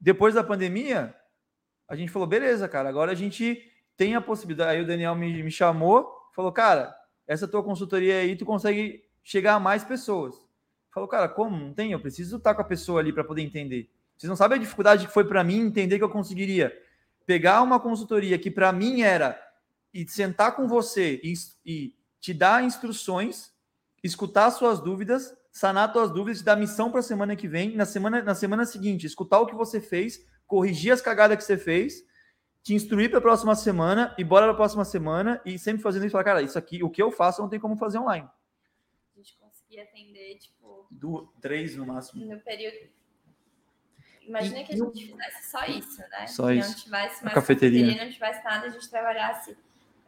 [0.00, 1.14] depois da pandemia,
[1.88, 3.60] a gente falou, beleza, cara, agora a gente
[3.98, 4.70] tem a possibilidade.
[4.70, 6.96] Aí o Daniel me, me chamou, falou, cara,
[7.26, 10.36] essa tua consultoria aí, tu consegue chegar a mais pessoas.
[10.94, 11.54] Falou, cara, como?
[11.54, 11.92] Não tem?
[11.92, 13.90] Eu preciso estar com a pessoa ali para poder entender.
[14.16, 16.72] Vocês não sabem a dificuldade que foi para mim entender que eu conseguiria
[17.26, 19.38] pegar uma consultoria que para mim era
[19.92, 21.34] e sentar com você e,
[21.66, 23.52] e te dar instruções,
[24.02, 27.84] escutar suas dúvidas, sanar suas dúvidas, te dar missão para a semana que vem, na
[27.84, 32.07] semana, na semana seguinte, escutar o que você fez, corrigir as cagadas que você fez,
[32.68, 36.04] te instruir para a próxima semana e bora para a próxima semana e sempre fazendo
[36.04, 38.28] isso, falar, cara, isso aqui, o que eu faço não tem como fazer online.
[39.14, 40.86] A gente conseguia atender, tipo...
[40.90, 42.22] Do, três no máximo.
[42.26, 42.76] No período
[44.20, 46.26] Imagina que a gente fizesse só isso, né?
[46.26, 46.68] Só isso.
[46.68, 47.80] Não tivesse mais a cafeteria.
[47.80, 49.56] cafeteria, não tivesse nada, a gente trabalhasse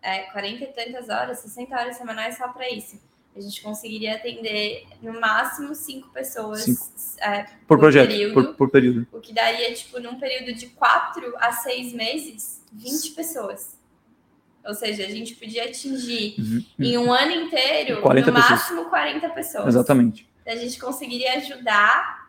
[0.03, 3.01] é, 40 e tantas horas, 60 horas semanais só para isso.
[3.37, 6.85] A gente conseguiria atender no máximo cinco pessoas cinco.
[7.21, 9.07] É, por, por, projeto, período, por, por, período.
[9.13, 13.79] O que daria, tipo, num período de quatro a seis meses, 20 pessoas.
[14.65, 16.65] Ou seja, a gente podia atingir uhum.
[16.79, 18.51] em um ano inteiro, no pessoas.
[18.51, 19.67] máximo 40 pessoas.
[19.69, 20.29] Exatamente.
[20.47, 22.29] A gente conseguiria ajudar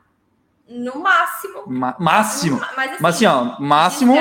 [0.68, 1.64] no máximo.
[1.68, 2.60] Ma máximo.
[2.60, 4.14] Mas assim, mas, assim ó, máximo.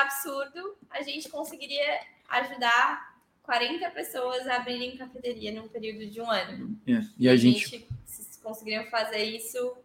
[0.00, 3.11] absurdo, a gente conseguiria ajudar
[3.52, 6.74] 40 pessoas a abrirem cafeteria num período de um ano.
[6.86, 7.02] É.
[7.18, 7.68] E a, a gente...
[7.68, 7.86] gente
[8.42, 9.76] conseguiriam fazer isso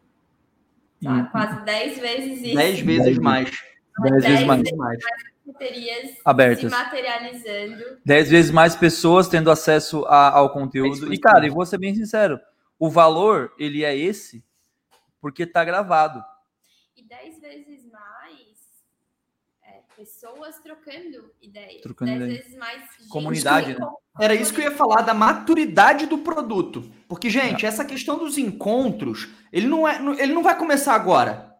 [1.04, 2.56] tá, quase 10 vezes isso.
[2.56, 3.52] 10 vezes mais.
[4.04, 4.72] 10 vezes mais.
[4.72, 5.04] mais
[5.46, 6.72] cafeterias abertas.
[6.72, 7.98] se materializando.
[8.06, 11.14] 10 vezes mais pessoas tendo acesso a, ao conteúdo.
[11.14, 12.40] E, cara, e vou ser bem sincero,
[12.80, 14.42] o valor, ele é esse
[15.20, 16.24] porque tá gravado.
[16.96, 17.77] E 10 vezes
[20.08, 21.82] pessoas trocando ideias.
[21.82, 22.42] Trocando dez ideia.
[22.42, 23.86] vezes mais comunidade, né?
[24.20, 26.90] Era isso que eu ia falar da maturidade do produto.
[27.10, 27.70] Porque, gente, é.
[27.70, 31.54] essa questão dos encontros, ele não é, ele não vai começar agora.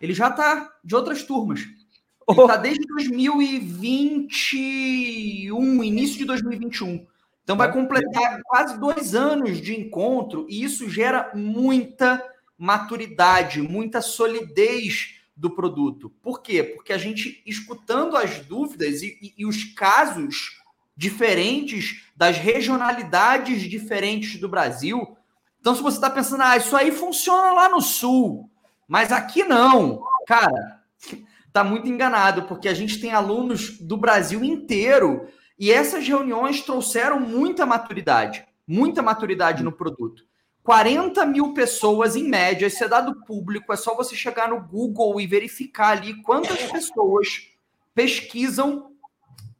[0.00, 1.60] Ele já tá de outras turmas.
[1.60, 2.48] Ele oh.
[2.48, 7.06] tá desde 2021, início de 2021.
[7.44, 12.20] Então vai completar quase dois anos de encontro e isso gera muita
[12.58, 16.10] maturidade, muita solidez do produto.
[16.22, 16.62] Por quê?
[16.62, 20.58] Porque a gente, escutando as dúvidas e, e, e os casos
[20.96, 25.16] diferentes das regionalidades diferentes do Brasil.
[25.60, 28.50] Então, se você está pensando, ah, isso aí funciona lá no sul,
[28.88, 30.80] mas aqui não, cara,
[31.52, 37.18] tá muito enganado, porque a gente tem alunos do Brasil inteiro E essas reuniões trouxeram
[37.18, 40.24] muita maturidade, muita maturidade no produto.
[40.66, 45.20] 40 mil pessoas em média, esse é dado público, é só você chegar no Google
[45.20, 47.52] e verificar ali quantas pessoas
[47.94, 48.90] pesquisam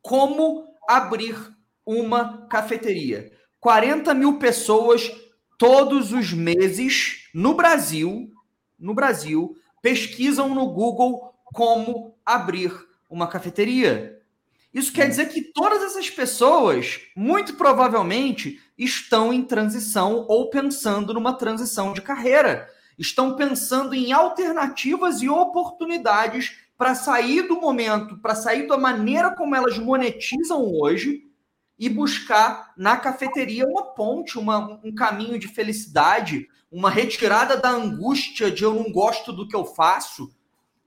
[0.02, 1.36] como abrir
[1.86, 3.30] uma cafeteria.
[3.60, 5.08] 40 mil pessoas
[5.56, 8.28] todos os meses no Brasil,
[8.76, 12.72] no Brasil, pesquisam no Google como abrir
[13.08, 14.15] uma cafeteria.
[14.76, 21.32] Isso quer dizer que todas essas pessoas, muito provavelmente, estão em transição ou pensando numa
[21.32, 22.68] transição de carreira.
[22.98, 29.56] Estão pensando em alternativas e oportunidades para sair do momento, para sair da maneira como
[29.56, 31.22] elas monetizam hoje
[31.78, 38.50] e buscar na cafeteria uma ponte, uma, um caminho de felicidade, uma retirada da angústia
[38.50, 40.35] de eu não gosto do que eu faço.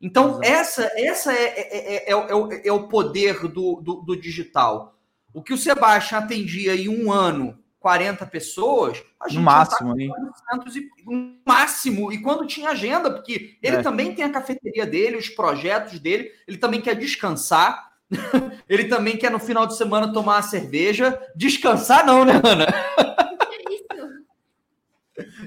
[0.01, 4.97] Então, essa, essa é, é, é, é, o, é o poder do, do, do, digital.
[5.34, 10.01] O que o Sebastião atendia em um ano 40 pessoas, a gente no máximo, tá
[10.01, 13.81] e, no máximo, e quando tinha agenda, porque ele é.
[13.81, 17.91] também tem a cafeteria dele, os projetos dele, ele também quer descansar,
[18.67, 22.67] ele também quer no final de semana tomar uma cerveja, descansar não, né, Ana?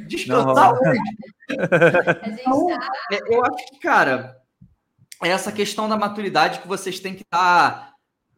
[0.07, 1.01] Descansar hoje.
[1.51, 2.71] Então,
[3.11, 4.42] é, eu acho que, cara,
[5.25, 7.93] essa questão da maturidade que vocês têm que estar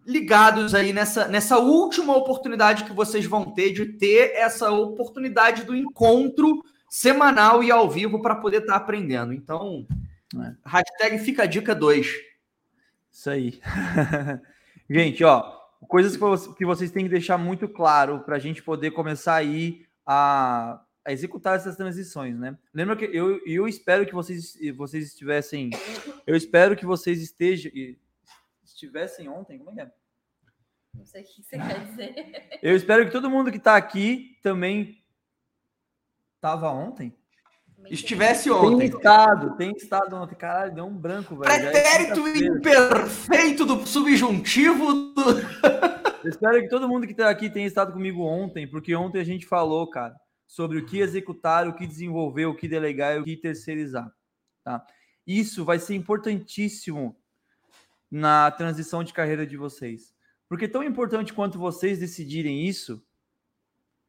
[0.06, 5.74] ligados aí nessa, nessa última oportunidade que vocês vão ter de ter essa oportunidade do
[5.74, 9.32] encontro semanal e ao vivo para poder estar tá aprendendo.
[9.32, 9.86] Então,
[10.36, 10.54] é.
[10.64, 12.06] hashtag fica a dica 2.
[13.10, 13.60] Isso aí.
[14.88, 15.54] gente, ó,
[15.88, 16.16] coisas
[16.56, 21.12] que vocês têm que deixar muito claro para a gente poder começar aí a, a,
[21.12, 22.56] executar essas transições, né?
[22.72, 25.70] Lembra que eu, eu espero que vocês, vocês estivessem,
[26.26, 27.70] eu espero que vocês estejam
[28.64, 29.92] estivessem ontem, como é que é?
[30.94, 32.58] Não sei o que você quer dizer.
[32.62, 35.02] Eu espero que todo mundo que está aqui também
[36.36, 37.16] estava ontem.
[37.90, 38.88] Estivesse ontem.
[38.88, 40.34] Tem estado, tem estado ontem.
[40.36, 41.52] Caralho, deu um branco, velho.
[41.52, 45.12] É Pretérito imperfeito do subjuntivo.
[45.12, 45.22] Do...
[46.22, 49.24] Eu espero que todo mundo que está aqui tenha estado comigo ontem, porque ontem a
[49.24, 50.14] gente falou, cara,
[50.54, 54.08] sobre o que executar, o que desenvolver, o que delegar e o que terceirizar.
[54.62, 54.86] Tá?
[55.26, 57.16] Isso vai ser importantíssimo
[58.08, 60.14] na transição de carreira de vocês.
[60.48, 63.04] Porque tão importante quanto vocês decidirem isso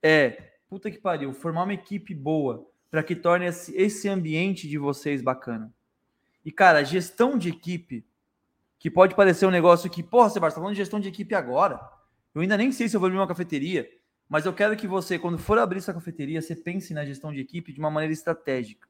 [0.03, 5.23] é, puta que pariu, formar uma equipe boa para que torne esse ambiente de vocês
[5.23, 5.73] bacana.
[6.45, 8.05] E, cara, gestão de equipe,
[8.77, 11.79] que pode parecer um negócio que, porra, Sebastião, tá falando de gestão de equipe agora.
[12.35, 13.89] Eu ainda nem sei se eu vou abrir uma cafeteria,
[14.27, 17.39] mas eu quero que você, quando for abrir sua cafeteria, você pense na gestão de
[17.39, 18.87] equipe de uma maneira estratégica.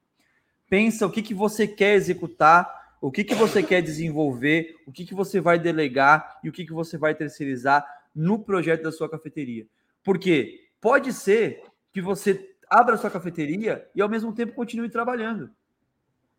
[0.70, 5.06] Pensa o que, que você quer executar o que, que você quer desenvolver, o que,
[5.06, 7.86] que você vai delegar e o que, que você vai terceirizar
[8.16, 9.68] no projeto da sua cafeteria.
[10.03, 11.62] Porque pode ser
[11.94, 15.52] que você abra sua cafeteria e ao mesmo tempo continue trabalhando.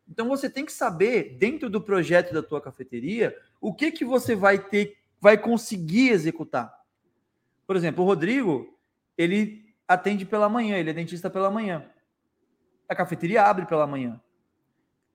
[0.09, 4.35] Então você tem que saber dentro do projeto da tua cafeteria o que que você
[4.35, 6.77] vai ter, vai conseguir executar.
[7.65, 8.76] Por exemplo, o Rodrigo,
[9.17, 11.85] ele atende pela manhã, ele é dentista pela manhã.
[12.89, 14.21] A cafeteria abre pela manhã.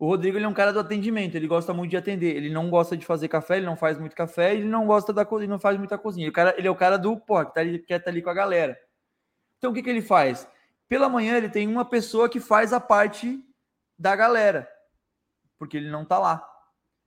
[0.02, 2.36] O Rodrigo ele é um cara do atendimento, ele gosta muito de atender.
[2.36, 5.24] Ele não gosta de fazer café, ele não faz muito café, ele não gosta da
[5.24, 6.26] cozinha, não faz muita cozinha.
[6.26, 8.22] Ele, cara, ele é o cara do pô, que tá ali, quer estar tá ali
[8.22, 8.76] com a galera.
[9.60, 10.48] Então o que, que ele faz?
[10.90, 13.40] Pela manhã ele tem uma pessoa que faz a parte
[13.96, 14.68] da galera,
[15.60, 16.44] porque ele não tá lá.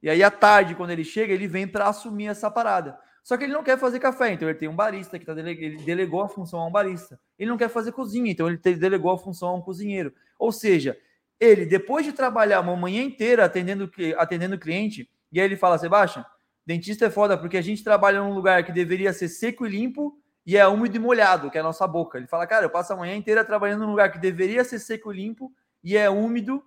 [0.00, 2.96] E aí à tarde, quando ele chega, ele vem para assumir essa parada.
[3.24, 5.52] Só que ele não quer fazer café, então ele tem um barista que tá dele...
[5.52, 7.18] ele delegou a função a um barista.
[7.38, 10.12] Ele não quer fazer cozinha, então ele delegou a função a um cozinheiro.
[10.38, 10.94] Ou seja,
[11.40, 16.22] ele, depois de trabalhar uma manhã inteira atendendo atendendo cliente, e aí ele fala, Sebastião,
[16.66, 20.18] dentista é foda porque a gente trabalha num lugar que deveria ser seco e limpo
[20.44, 22.18] e é úmido e molhado, que é a nossa boca.
[22.18, 25.10] Ele fala, cara, eu passo a manhã inteira trabalhando num lugar que deveria ser seco
[25.10, 25.51] e limpo
[25.82, 26.62] e é úmido,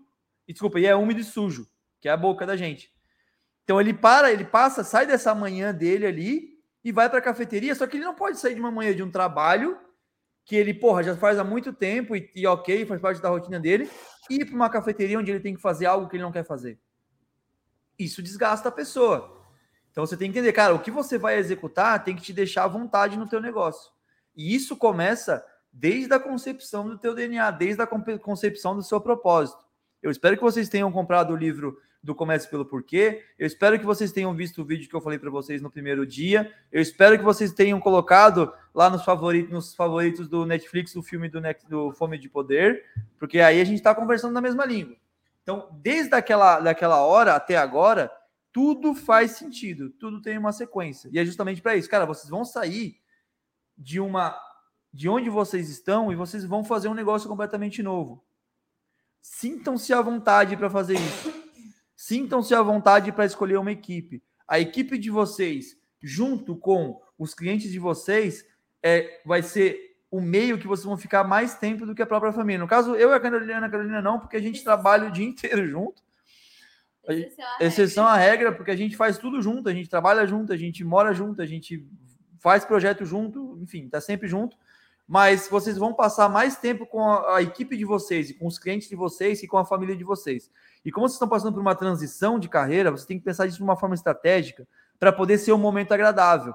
[0.48, 1.68] e, desculpa, e é úmido e sujo,
[2.02, 2.97] que é a boca da gente.
[3.68, 7.76] Então ele para, ele passa, sai dessa manhã dele ali e vai para a cafeteria,
[7.76, 9.78] só que ele não pode sair de uma manhã de um trabalho
[10.46, 13.60] que ele, porra, já faz há muito tempo e, e ok, faz parte da rotina
[13.60, 13.92] dele,
[14.30, 16.80] ir para uma cafeteria onde ele tem que fazer algo que ele não quer fazer.
[18.00, 19.38] Isso desgasta a pessoa.
[19.92, 22.64] Então você tem que entender, cara, o que você vai executar tem que te deixar
[22.64, 23.92] à vontade no teu negócio.
[24.34, 29.60] E isso começa desde a concepção do teu DNA, desde a concepção do seu propósito.
[30.02, 33.24] Eu espero que vocês tenham comprado o livro do Comece pelo Porquê.
[33.38, 36.06] Eu espero que vocês tenham visto o vídeo que eu falei para vocês no primeiro
[36.06, 36.54] dia.
[36.72, 41.28] Eu espero que vocês tenham colocado lá nos favoritos, nos favoritos do Netflix o filme
[41.28, 42.86] do, do Fome de Poder,
[43.20, 44.96] porque aí a gente está conversando na mesma língua.
[45.44, 48.12] Então, desde aquela daquela hora até agora,
[48.52, 51.10] Tudo faz sentido, tudo tem uma sequência.
[51.12, 53.00] E é justamente para isso, cara, vocês vão sair
[53.78, 54.36] de uma
[54.92, 58.26] de onde vocês estão e vocês vão fazer um negócio completamente novo.
[59.22, 61.47] Sintam-se à vontade para fazer isso.
[61.98, 64.22] Sintam-se à vontade para escolher uma equipe.
[64.48, 68.46] A equipe de vocês, junto com os clientes de vocês,
[68.84, 72.32] é, vai ser o meio que vocês vão ficar mais tempo do que a própria
[72.32, 72.60] família.
[72.60, 75.26] No caso, eu e a Carolina, a Carolina não, porque a gente trabalha o dia
[75.26, 76.04] inteiro junto.
[77.60, 80.84] Exceção à regra, porque a gente faz tudo junto, a gente trabalha junto, a gente
[80.84, 81.84] mora junto, a gente
[82.40, 84.56] faz projeto junto, enfim, tá sempre junto.
[85.08, 88.60] Mas vocês vão passar mais tempo com a, a equipe de vocês e com os
[88.60, 90.52] clientes de vocês e com a família de vocês.
[90.88, 93.58] E como vocês estão passando por uma transição de carreira, você tem que pensar disso
[93.58, 94.66] de uma forma estratégica
[94.98, 96.54] para poder ser um momento agradável.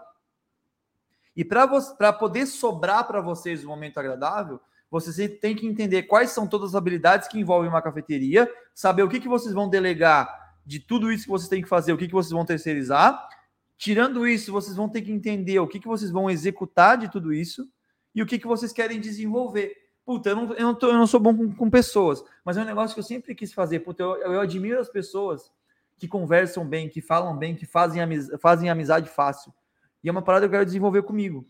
[1.36, 4.58] E para poder sobrar para vocês um momento agradável,
[4.90, 9.08] vocês têm que entender quais são todas as habilidades que envolvem uma cafeteria, saber o
[9.10, 12.06] que, que vocês vão delegar de tudo isso que vocês têm que fazer, o que,
[12.06, 13.28] que vocês vão terceirizar.
[13.76, 17.34] Tirando isso, vocês vão ter que entender o que, que vocês vão executar de tudo
[17.34, 17.68] isso
[18.14, 19.76] e o que, que vocês querem desenvolver.
[20.04, 22.62] Puta, eu não, eu não, tô, eu não sou bom com, com, pessoas, mas é
[22.62, 23.80] um negócio que eu sempre quis fazer.
[23.80, 25.50] Puta, eu, eu admiro as pessoas
[25.96, 29.54] que conversam bem, que falam bem, que fazem, amiz, fazem amizade fácil.
[30.02, 31.46] E é uma parada que eu quero desenvolver comigo.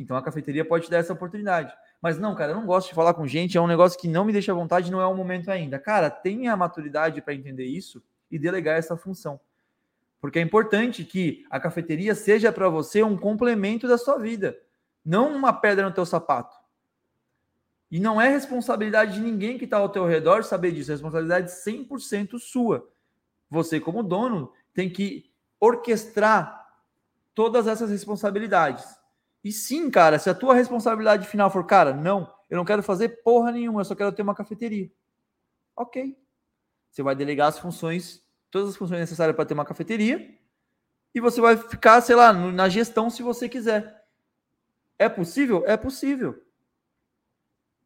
[0.00, 1.74] Então a cafeteria pode te dar essa oportunidade.
[2.00, 4.24] Mas não, cara, eu não gosto de falar com gente, é um negócio que não
[4.24, 5.78] me deixa à vontade, não é o momento ainda.
[5.78, 9.38] Cara, tenha a maturidade para entender isso e delegar essa função.
[10.20, 14.56] Porque é importante que a cafeteria seja para você um complemento da sua vida,
[15.04, 16.61] não uma pedra no teu sapato.
[17.92, 21.50] E não é responsabilidade de ninguém que está ao teu redor saber disso, é responsabilidade
[21.50, 22.88] 100% sua.
[23.50, 26.72] Você, como dono, tem que orquestrar
[27.34, 28.82] todas essas responsabilidades.
[29.44, 33.22] E sim, cara, se a tua responsabilidade final for, cara, não, eu não quero fazer
[33.22, 34.90] porra nenhuma, eu só quero ter uma cafeteria.
[35.76, 36.16] Ok.
[36.90, 40.34] Você vai delegar as funções, todas as funções necessárias para ter uma cafeteria,
[41.14, 44.02] e você vai ficar, sei lá, na gestão se você quiser.
[44.98, 45.62] É possível?
[45.66, 46.42] É possível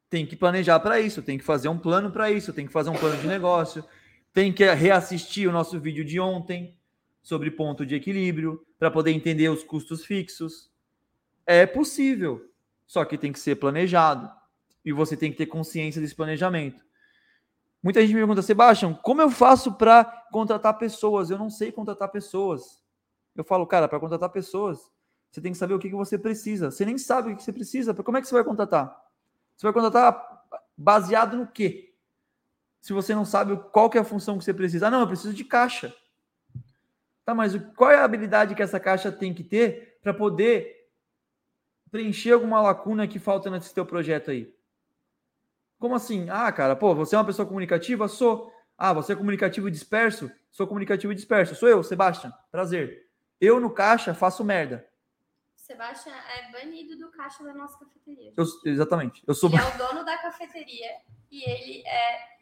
[0.08, 2.90] tem que planejar para isso, tem que fazer um plano para isso, tem que fazer
[2.90, 3.84] um plano de negócio,
[4.32, 6.76] tem que reassistir o nosso vídeo de ontem
[7.22, 10.70] sobre ponto de equilíbrio para poder entender os custos fixos.
[11.44, 12.50] É possível,
[12.86, 14.30] só que tem que ser planejado
[14.84, 16.84] e você tem que ter consciência desse planejamento.
[17.82, 21.30] Muita gente me pergunta, Sebastião, como eu faço para contratar pessoas?
[21.30, 22.82] Eu não sei contratar pessoas.
[23.34, 24.78] Eu falo, cara, para contratar pessoas,
[25.30, 26.70] você tem que saber o que, que você precisa.
[26.70, 27.92] Você nem sabe o que você precisa.
[27.94, 29.05] Como é que você vai contratar?
[29.56, 30.44] Você vai contratar
[30.76, 31.94] baseado no quê?
[32.80, 34.86] Se você não sabe qual que é a função que você precisa.
[34.86, 35.94] Ah, não, eu preciso de caixa.
[37.24, 40.88] Tá, mas qual é a habilidade que essa caixa tem que ter para poder
[41.90, 44.54] preencher alguma lacuna que falta nesse teu projeto aí?
[45.78, 46.28] Como assim?
[46.30, 48.06] Ah, cara, pô, você é uma pessoa comunicativa?
[48.06, 48.52] Sou.
[48.78, 50.30] Ah, você é comunicativo disperso?
[50.50, 51.54] Sou comunicativo disperso.
[51.54, 52.32] Sou eu, Sebastião.
[52.50, 53.06] Prazer.
[53.40, 54.86] Eu no caixa faço merda.
[55.66, 58.32] Sebastião é banido do caixa da nossa cafeteria.
[58.36, 59.20] Eu, exatamente.
[59.26, 59.50] Eu sou...
[59.50, 60.90] Ele é o dono da cafeteria
[61.28, 62.36] e ele é.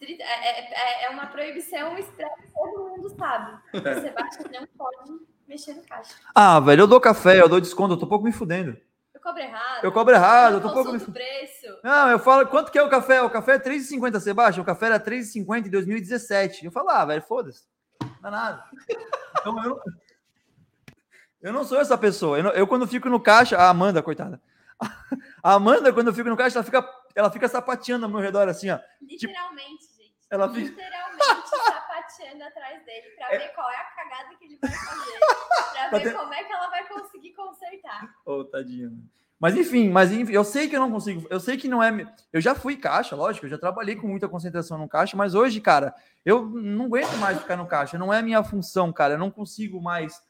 [0.00, 3.58] É, é, é, é uma proibição extrema, todo mundo sabe.
[3.72, 6.12] O Sebastião não pode mexer no caixa.
[6.34, 8.76] Ah, velho, eu dou café, eu dou desconto, eu tô pouco me fudendo.
[9.14, 9.84] Eu cobro errado.
[9.84, 11.66] Eu cobro errado, eu, eu tô pouco me preço.
[11.84, 13.22] Não, eu falo, quanto que é o café?
[13.22, 14.62] O café é 3,50, Sebastião.
[14.64, 16.66] O café era 3,50 em 2017.
[16.66, 17.64] Eu falo, ah, velho, foda-se.
[18.20, 18.64] Não é nada.
[19.38, 19.80] Então eu,
[21.40, 22.38] eu não sou essa pessoa.
[22.38, 24.40] Eu, não, eu, quando fico no caixa, a Amanda, coitada.
[25.42, 28.48] A Amanda, quando eu fico no caixa, ela fica, ela fica sapateando ao meu redor,
[28.48, 28.78] assim, ó.
[29.00, 30.14] Literalmente, tipo, gente.
[30.28, 30.68] Ela fica...
[30.68, 33.38] Literalmente sapateando atrás dele pra é...
[33.38, 35.18] ver qual é a cagada que ele vai fazer.
[35.88, 38.12] Pra, ver como é que ela vai conseguir consertar.
[38.24, 38.98] Ô, oh, tadinho.
[39.38, 42.10] Mas enfim, mas enfim, eu sei que eu não consigo, eu sei que não é.
[42.32, 45.60] Eu já fui caixa, lógico, eu já trabalhei com muita concentração no caixa, mas hoje,
[45.60, 45.94] cara,
[46.24, 49.30] eu não aguento mais ficar no caixa, não é a minha função, cara, eu não
[49.30, 50.22] consigo mais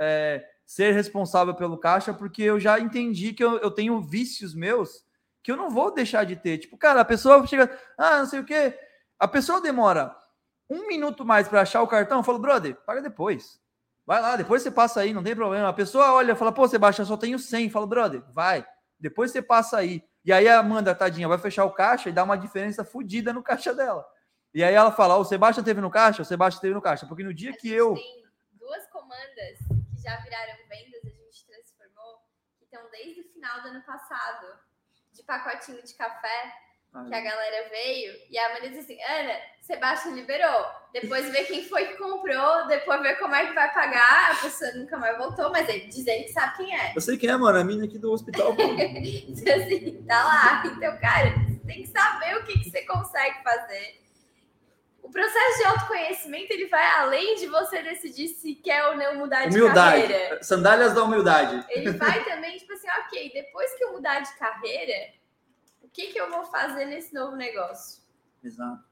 [0.00, 5.04] é, ser responsável pelo caixa, porque eu já entendi que eu, eu tenho vícios meus
[5.42, 6.58] que eu não vou deixar de ter.
[6.58, 8.78] Tipo, cara, a pessoa chega, ah, não sei o quê.
[9.18, 10.16] A pessoa demora
[10.68, 13.60] um minuto mais para achar o cartão, eu falo, brother, paga depois.
[14.06, 15.68] Vai lá, depois você passa aí, não tem problema.
[15.68, 17.70] A pessoa olha, fala, pô, Sebastião, só tenho 100.
[17.70, 18.66] Fala, brother, vai.
[18.98, 20.02] Depois você passa aí.
[20.24, 23.42] E aí a Amanda, tadinha, vai fechar o caixa e dá uma diferença fodida no
[23.42, 24.04] caixa dela.
[24.52, 26.22] E aí ela fala, o Sebastião teve no caixa?
[26.22, 27.06] O Sebastião teve no caixa.
[27.06, 27.94] Porque no dia que eu...
[27.94, 28.24] Tem
[28.58, 32.18] duas comandas já viraram vendas, a gente transformou,
[32.58, 34.46] que estão desde o final do ano passado,
[35.12, 36.52] de pacotinho de café,
[37.08, 41.64] que a galera veio, e a Amanda disse assim, Ana, Sebastião liberou, depois vê quem
[41.64, 45.50] foi que comprou, depois vê como é que vai pagar, a pessoa nunca mais voltou,
[45.50, 46.92] mas ele dizendo que sabe quem é.
[46.94, 48.52] Eu sei quem é, mano, a mina aqui do hospital.
[48.52, 50.62] então, assim, tá lá.
[50.66, 54.03] Então, cara, você tem que saber o que, que você consegue fazer
[55.04, 59.46] o processo de autoconhecimento ele vai além de você decidir se quer ou não mudar
[59.46, 60.02] de Humildade.
[60.02, 60.42] carreira.
[60.42, 61.62] Sandálias da humildade.
[61.68, 65.12] Ele vai também, tipo assim, ok, depois que eu mudar de carreira,
[65.82, 68.02] o que, que eu vou fazer nesse novo negócio?
[68.42, 68.82] Exato.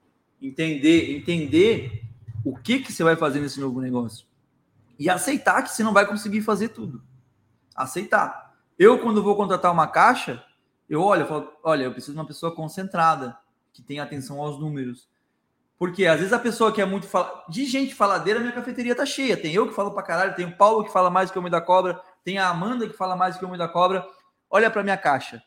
[0.41, 2.03] Entender, entender
[2.45, 4.27] o que, que você vai fazer nesse novo negócio.
[4.99, 7.03] E aceitar que você não vai conseguir fazer tudo.
[7.75, 8.55] Aceitar.
[8.79, 10.45] Eu, quando vou contratar uma caixa,
[10.91, 13.35] eu olho e falo, olha, eu preciso de uma pessoa concentrada,
[13.73, 15.11] que tenha atenção aos números.
[15.83, 17.45] Porque às vezes a pessoa que é muito fala...
[17.49, 19.37] de gente faladeira, minha cafeteria tá cheia.
[19.37, 21.51] Tem eu que falo pra caralho, tem o Paulo que fala mais que o homem
[21.51, 24.07] da cobra, tem a Amanda que fala mais que o homem da cobra.
[24.49, 25.43] Olha pra minha caixa.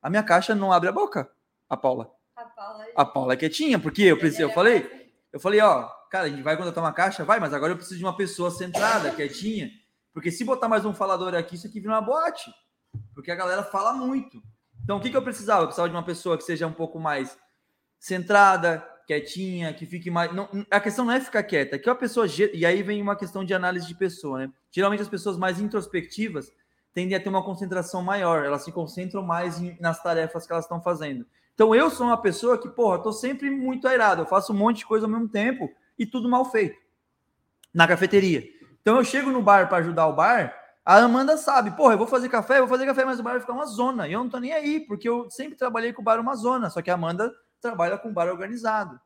[0.00, 1.30] A minha caixa não abre a boca,
[1.68, 2.10] a Paula.
[2.34, 2.86] A Paula.
[2.96, 6.40] A Paula é quietinha, porque eu pensei, eu falei, eu falei, ó, cara, a gente
[6.40, 9.68] vai contratar uma caixa, vai, mas agora eu preciso de uma pessoa centrada, quietinha,
[10.14, 12.50] porque se botar mais um falador aqui, isso aqui vira uma boate,
[13.14, 14.42] porque a galera fala muito.
[14.82, 15.64] Então, o que, que eu precisava?
[15.64, 17.36] Eu precisava de uma pessoa que seja um pouco mais
[18.00, 20.34] centrada, quietinha, que fique mais.
[20.34, 22.26] Não, a questão não é ficar quieta, é que a pessoa.
[22.52, 24.50] E aí vem uma questão de análise de pessoa, né?
[24.70, 26.52] Geralmente as pessoas mais introspectivas
[26.92, 30.64] tendem a ter uma concentração maior, elas se concentram mais em, nas tarefas que elas
[30.64, 31.26] estão fazendo.
[31.54, 34.78] Então eu sou uma pessoa que, porra, tô sempre muito airado, eu faço um monte
[34.78, 36.78] de coisa ao mesmo tempo e tudo mal feito
[37.72, 38.44] na cafeteria.
[38.80, 40.54] Então eu chego no bar para ajudar o bar,
[40.84, 43.32] a Amanda sabe, porra, eu vou fazer café, eu vou fazer café, mas o bar
[43.32, 44.06] vai ficar uma zona.
[44.06, 46.68] E eu não tô nem aí, porque eu sempre trabalhei com o bar uma zona,
[46.68, 47.32] só que a Amanda
[47.64, 49.00] trabalha com bar organizado.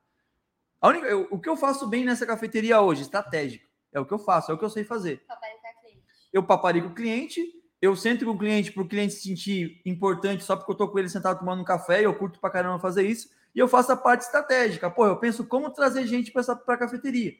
[0.81, 4.13] A única, eu, o que eu faço bem nessa cafeteria hoje, estratégico, é o que
[4.13, 5.23] eu faço, é o que eu sei fazer.
[6.33, 7.41] Eu paparico o cliente,
[7.81, 10.89] eu sento com o cliente para o cliente se sentir importante só porque eu tô
[10.89, 13.69] com ele sentado tomando um café e eu curto pra caramba fazer isso, e eu
[13.69, 14.91] faço a parte estratégica.
[14.91, 17.35] Pô, eu penso como trazer gente para a cafeteria.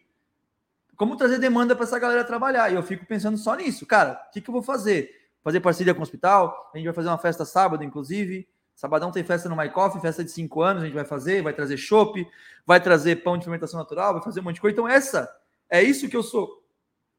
[0.97, 2.71] Como trazer demanda para essa galera trabalhar.
[2.71, 3.87] E eu fico pensando só nisso.
[3.87, 5.15] Cara, o que, que eu vou fazer?
[5.45, 6.71] Fazer parceria com o hospital?
[6.75, 8.49] A gente vai fazer uma festa sábado, inclusive.
[8.79, 11.53] Sabadão tem festa no My Coffee, festa de cinco anos, a gente vai fazer, vai
[11.53, 12.25] trazer chopp,
[12.65, 14.73] vai trazer pão de fermentação natural, vai fazer um monte de coisa.
[14.73, 15.29] Então, essa
[15.69, 16.63] é isso que eu sou,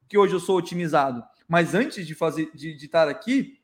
[0.08, 1.22] que hoje eu sou otimizado.
[1.46, 3.60] Mas antes de fazer, de, de estar aqui,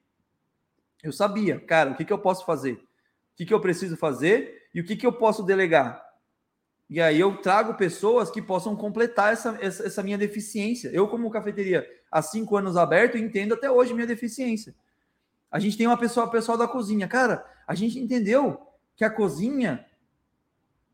[1.02, 2.74] eu sabia, cara, o que, que eu posso fazer?
[2.74, 6.05] O que, que eu preciso fazer e o que, que eu posso delegar?
[6.90, 10.90] E aí eu trago pessoas que possam completar essa, essa, essa minha deficiência.
[10.93, 14.74] Eu, como cafeteria há cinco anos aberto, entendo até hoje minha deficiência.
[15.51, 17.09] A gente tem uma pessoa, pessoal da cozinha.
[17.09, 18.60] Cara, a gente entendeu
[18.94, 19.84] que a cozinha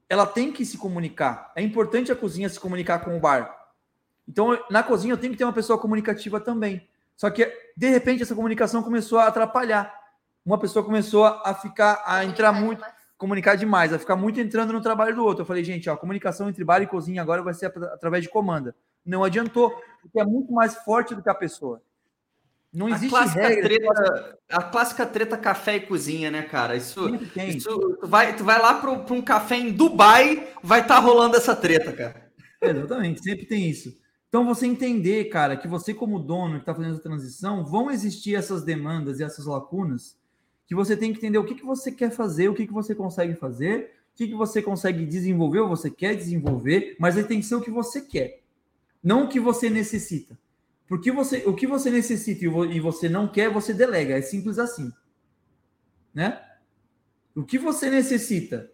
[0.09, 1.53] ela tem que se comunicar.
[1.57, 3.71] É importante a cozinha se comunicar com o bar.
[4.29, 6.89] Então, na cozinha eu tenho que ter uma pessoa comunicativa também.
[7.17, 9.93] Só que de repente essa comunicação começou a atrapalhar.
[10.45, 12.85] Uma pessoa começou a ficar a entrar muito
[13.23, 15.43] comunicar demais, a ficar muito entrando no trabalho do outro.
[15.43, 18.29] Eu falei, gente, ó, a comunicação entre bar e cozinha agora vai ser através de
[18.29, 18.75] comanda.
[19.07, 19.71] Não adiantou,
[20.01, 21.81] porque é muito mais forte do que a pessoa.
[22.73, 23.69] Não existe a clássica, regra.
[23.69, 26.75] treta, a clássica treta café e cozinha, né, cara?
[26.75, 31.01] Isso, isso tu, vai, tu vai lá para um café em Dubai, vai estar tá
[31.01, 32.33] rolando essa treta, cara.
[32.63, 33.95] Exatamente, sempre tem isso.
[34.29, 38.35] Então, você entender, cara, que você, como dono que está fazendo essa transição, vão existir
[38.35, 40.17] essas demandas e essas lacunas
[40.67, 42.95] que você tem que entender o que, que você quer fazer, o que, que você
[42.95, 47.41] consegue fazer, o que, que você consegue desenvolver ou você quer desenvolver, mas aí tem
[47.41, 48.41] que ser o que você quer,
[49.05, 50.39] não o que você necessita.
[50.89, 54.17] Porque você, o que você necessita e você não quer, você delega.
[54.17, 54.93] É simples assim.
[56.15, 56.41] Né?
[57.35, 58.71] O que você necessita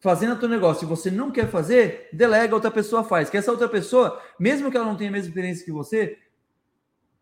[0.00, 3.28] fazendo o teu negócio e você não quer fazer, delega, outra pessoa faz.
[3.28, 6.18] Que essa outra pessoa, mesmo que ela não tenha a mesma experiência que você,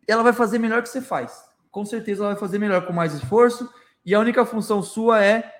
[0.06, 1.44] ela vai fazer melhor que você faz.
[1.70, 3.68] Com certeza ela vai fazer melhor com mais esforço
[4.06, 5.52] e a única função sua é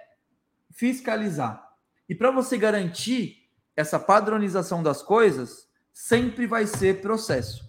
[0.70, 1.62] fiscalizar.
[2.08, 7.67] E para você garantir essa padronização das coisas, sempre vai ser processo.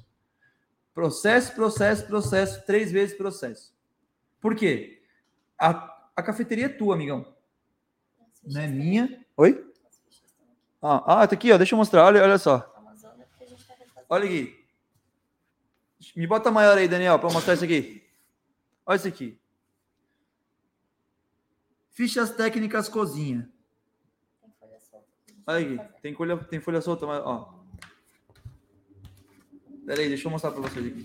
[0.99, 3.73] Processo, processo, processo, três vezes processo.
[4.41, 5.01] Por quê?
[5.57, 7.34] A, a cafeteria é tua, amigão.
[8.43, 9.26] Não é minha.
[9.38, 9.65] Oi?
[10.81, 11.57] Ah, ah, tá aqui, ó.
[11.57, 12.03] Deixa eu mostrar.
[12.03, 12.69] Olha, olha só.
[14.09, 14.61] Olha aqui.
[16.17, 18.05] Me bota maior aí, Daniel, para mostrar isso aqui.
[18.85, 19.39] Olha isso aqui.
[21.91, 23.49] Fichas técnicas cozinha.
[25.47, 26.01] Olha aqui.
[26.01, 27.59] Tem folha, tem folha solta, mas, ó.
[29.90, 31.03] Pera aí, deixa eu mostrar para vocês aqui.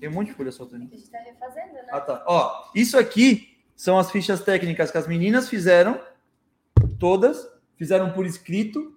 [0.00, 0.88] Tem um monte de folha solta ali.
[0.92, 1.86] A gente tá refazendo, né?
[1.92, 2.24] Ah, tá.
[2.26, 6.00] Ó, isso aqui são as fichas técnicas que as meninas fizeram,
[6.98, 8.92] todas, fizeram por escrito,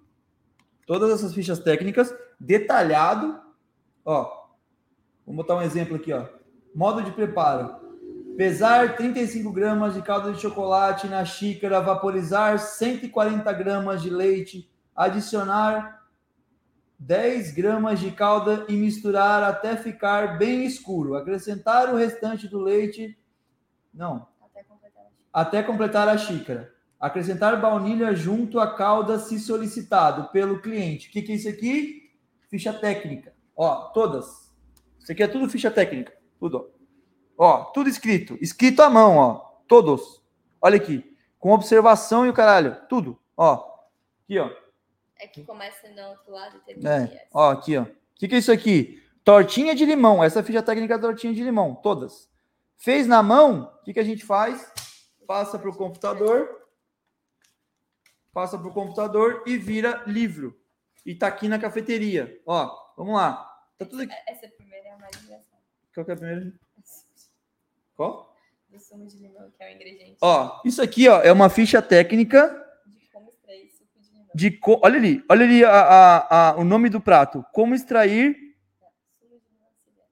[0.88, 3.40] todas essas fichas técnicas, detalhado.
[4.04, 4.48] Ó,
[5.24, 6.26] vou botar um exemplo aqui, ó.
[6.74, 7.76] Modo de preparo.
[8.36, 15.95] Pesar 35 gramas de calda de chocolate na xícara, vaporizar 140 gramas de leite, adicionar
[16.98, 21.14] 10 gramas de calda e misturar até ficar bem escuro.
[21.14, 23.18] Acrescentar o restante do leite.
[23.92, 24.26] Não.
[24.40, 25.30] Até completar a xícara.
[25.32, 26.74] Até completar a xícara.
[26.98, 31.08] Acrescentar baunilha junto à calda se solicitado pelo cliente.
[31.08, 32.10] O que, que é isso aqui?
[32.48, 33.34] Ficha técnica.
[33.54, 34.52] Ó, todas.
[34.98, 36.12] Isso aqui é tudo ficha técnica.
[36.40, 36.70] Tudo.
[37.36, 38.38] Ó, tudo escrito.
[38.40, 39.34] Escrito à mão, ó.
[39.68, 40.22] Todos.
[40.60, 41.04] Olha aqui.
[41.38, 42.76] Com observação e o caralho.
[42.88, 43.18] Tudo.
[43.36, 43.62] Ó.
[44.24, 44.50] Aqui, ó.
[45.18, 46.60] É que começa no outro lado.
[46.60, 47.26] Tem É.
[47.32, 47.82] Ó, aqui, ó.
[47.82, 49.02] O que, que é isso aqui?
[49.24, 50.22] Tortinha de limão.
[50.22, 51.74] Essa é ficha técnica da tortinha de limão.
[51.74, 52.30] Todas.
[52.76, 54.72] Fez na mão, o que, que a gente faz?
[55.26, 56.68] Passa para o computador.
[58.32, 60.58] Passa para o computador e vira livro.
[61.04, 62.40] E tá aqui na cafeteria.
[62.44, 63.42] Ó, vamos lá.
[63.78, 64.12] Tá tudo aqui.
[64.26, 65.62] Essa primeira é a mais engraçada.
[65.94, 66.52] Qual que é a primeira?
[67.96, 68.36] Qual?
[68.68, 70.18] Do sumo de limão, que é o ingrediente.
[70.20, 72.48] Ó, isso aqui, ó, é uma ficha técnica
[72.86, 73.98] De como extrair suco
[74.36, 77.44] de olha ali, olha ali a, a- a- o nome do prato.
[77.52, 78.36] Como extrair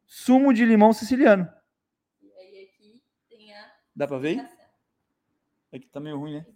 [0.07, 1.53] Sumo de limão siciliano.
[2.23, 3.49] E
[3.95, 4.49] Dá para ver?
[5.73, 6.47] Aqui tá meio ruim, né?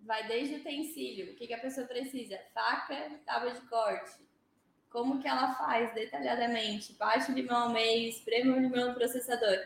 [0.00, 1.32] Vai desde o utensílio.
[1.32, 2.38] O que, que a pessoa precisa?
[2.54, 4.16] Faca, tábua de corte.
[4.88, 6.94] Como que ela faz detalhadamente?
[6.94, 9.58] Bate o limão ao meio, espreme o limão no processador.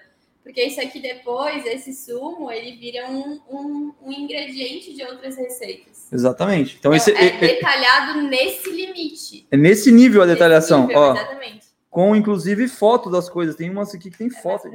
[0.45, 6.13] Porque isso aqui depois, esse sumo, ele vira um, um, um ingrediente de outras receitas.
[6.13, 6.77] Exatamente.
[6.79, 9.49] Então, Então, esse, é é, é- detalhado nesse limite.
[9.51, 10.83] é nesse nível a detalhação.
[10.87, 11.67] nível, ó, Exatamente.
[11.89, 13.57] com inclusive foto das coisas.
[13.57, 14.69] Tem umas aqui que tem É foto.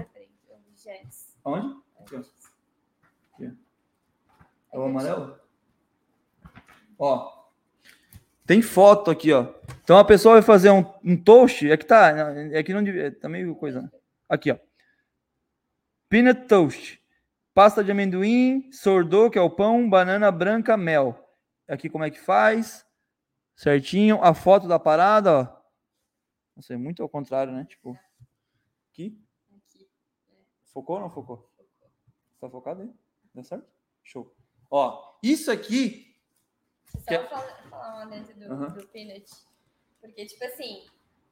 [1.46, 1.76] Onde?
[2.02, 2.20] Aqui, ó.
[3.36, 3.54] Aqui.
[4.74, 5.38] É o amarelo?
[6.98, 7.32] Ó.
[8.46, 9.48] Tem foto aqui, ó.
[9.84, 11.70] Então a pessoa vai fazer um, um toast.
[11.70, 12.34] É que tá.
[12.52, 13.12] É que não devia.
[13.12, 13.92] Tá meio coisa.
[14.28, 14.58] Aqui, ó.
[16.10, 17.00] Peanut toast.
[17.54, 21.28] Pasta de amendoim, sordô, que é o pão, banana branca, mel.
[21.68, 22.86] Aqui como é que faz?
[23.56, 24.24] Certinho.
[24.24, 25.60] A foto da parada, ó.
[26.56, 27.66] Nossa, é muito ao contrário, né?
[27.66, 27.98] Tipo.
[28.92, 29.22] Aqui.
[29.56, 29.88] Aqui.
[30.74, 31.52] Focou ou não focou?
[32.40, 32.94] Tá focado aí?
[33.34, 33.68] Deu certo?
[34.04, 34.34] Show.
[34.72, 36.16] Ó, isso aqui.
[36.86, 38.68] Só Que- falar, falar uma dentro do, Aham.
[38.74, 39.30] do peanut.
[40.02, 40.86] Porque, tipo assim,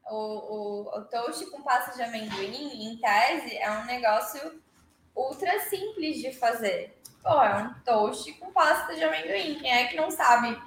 [0.10, 4.62] o, o, o toast com pasta de amendoim, em tese, é um negócio
[5.18, 6.96] ultra simples de fazer.
[7.24, 9.56] Pô, é um toast com pasta de amendoim.
[9.60, 10.58] Quem é que não sabe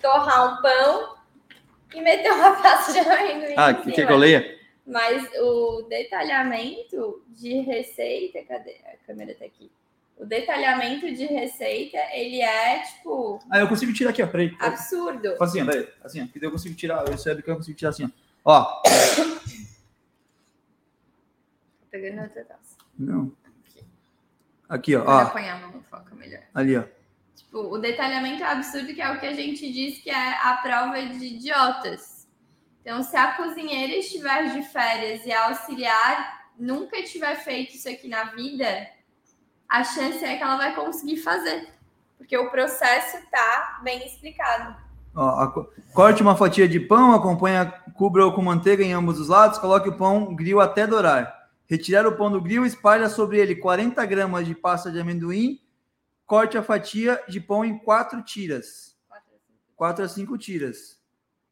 [0.00, 1.16] torrar um pão
[1.94, 3.94] e meter uma pasta de amendoim Ah, em que, cima?
[3.94, 4.58] quer que eu leia?
[4.86, 8.76] Mas o detalhamento de receita, cadê?
[8.86, 9.70] A câmera tá aqui.
[10.16, 14.26] O detalhamento de receita, ele é, tipo, Ah, eu consigo tirar aqui, ó.
[14.26, 14.54] Peraí.
[14.58, 15.36] absurdo.
[15.40, 15.66] Assim, ó.
[16.04, 16.26] Assim, ó.
[16.26, 17.06] Que eu consigo tirar.
[17.08, 18.10] Eu sei que eu consigo tirar assim, ó.
[18.52, 18.82] Ó.
[21.90, 22.76] Pegando outra taça.
[22.98, 23.32] Não.
[24.70, 25.04] Aqui, ó.
[25.04, 25.18] Ó.
[25.18, 26.40] apanhar no foco melhor.
[26.54, 26.84] Ali, ó.
[27.36, 30.54] Tipo, o detalhamento é absurdo, que é o que a gente diz que é a
[30.62, 32.26] prova de idiotas.
[32.80, 38.08] Então, se a cozinheira estiver de férias e a auxiliar nunca tiver feito isso aqui
[38.08, 38.86] na vida,
[39.68, 41.68] a chance é que ela vai conseguir fazer.
[42.16, 44.76] Porque o processo tá bem explicado.
[45.14, 49.28] Ó, a co- corte uma fatia de pão, acompanha, cubra-o com manteiga em ambos os
[49.28, 51.39] lados, coloque o pão grill até dourar.
[51.70, 55.60] Retirar o pão do grill, espalha sobre ele 40 gramas de pasta de amendoim,
[56.26, 58.98] corte a fatia de pão em quatro tiras.
[59.76, 61.00] 4 a 5 tiras.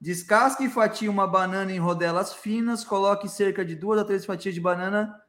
[0.01, 4.57] Descasque e fatie uma banana em rodelas finas, coloque cerca de duas a três fatias
[4.57, 5.23] de banana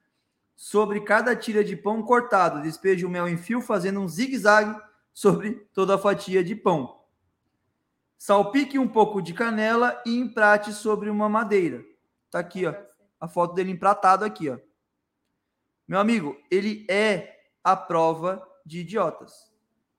[0.56, 2.60] sobre cada tira de pão cortado.
[2.60, 4.76] Despeje o mel em fio, fazendo um zigue-zague
[5.14, 7.00] sobre toda a fatia de pão.
[8.18, 11.86] Salpique um pouco de canela e emprate sobre uma madeira.
[12.32, 12.74] Tá aqui, ó.
[13.22, 14.58] A foto dele empratado aqui, ó.
[15.90, 19.50] Meu amigo, ele é a prova de idiotas.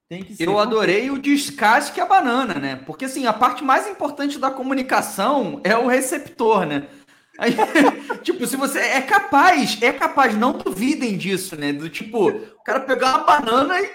[0.09, 0.47] Tem que ser.
[0.47, 2.77] Eu adorei o descasque a banana, né?
[2.87, 6.89] Porque assim, a parte mais importante da comunicação é o receptor, né?
[7.37, 7.57] Aí,
[8.23, 11.73] tipo, se você é capaz, é capaz, não duvidem disso, né?
[11.73, 13.87] Do tipo, o cara pegar uma banana e.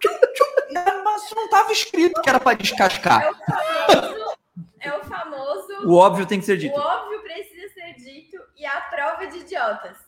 [0.00, 1.02] tchum, tchum, tchum?
[1.04, 3.22] Mas isso não estava escrito que era para descascar.
[3.22, 4.36] É o famoso.
[4.80, 5.88] É o famoso.
[5.88, 6.74] O óbvio tem que ser O dito.
[6.74, 10.03] óbvio precisa ser dito e a prova de idiotas.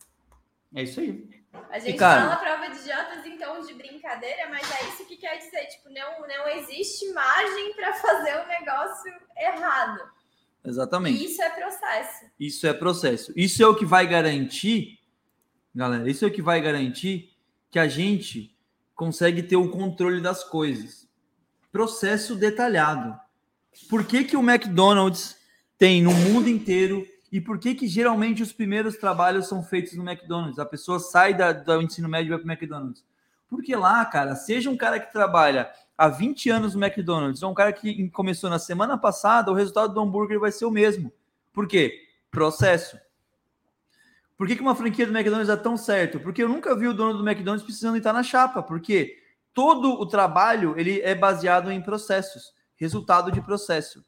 [0.76, 1.26] É isso aí.
[1.70, 5.16] A gente cara- fala prova de idiotas em tom de brincadeira, mas é isso que
[5.16, 5.64] quer dizer.
[5.68, 10.00] Tipo, não, não existe margem para fazer o negócio errado.
[10.62, 11.24] Exatamente.
[11.24, 12.26] Isso é processo.
[12.38, 13.32] Isso é processo.
[13.34, 14.98] Isso é o que vai garantir,
[15.74, 17.34] galera, isso é o que vai garantir
[17.70, 18.54] que a gente
[18.94, 21.08] consegue ter o controle das coisas.
[21.72, 23.18] Processo detalhado.
[23.88, 25.36] Por que, que o McDonald's
[25.78, 30.08] tem no mundo inteiro e por que, que geralmente os primeiros trabalhos são feitos no
[30.08, 30.58] McDonald's?
[30.58, 33.04] A pessoa sai da, do ensino médio e vai para o McDonald's.
[33.48, 37.54] Porque lá, cara, seja um cara que trabalha há 20 anos no McDonald's ou um
[37.54, 41.12] cara que começou na semana passada, o resultado do hambúrguer vai ser o mesmo.
[41.52, 42.08] Por quê?
[42.30, 42.98] Processo.
[44.36, 46.20] Por que, que uma franquia do McDonald's dá tão certo?
[46.20, 48.62] Porque eu nunca vi o dono do McDonald's precisando entrar na chapa.
[48.62, 49.22] Por quê?
[49.56, 54.04] todo o trabalho ele é baseado em processos, resultado de processo.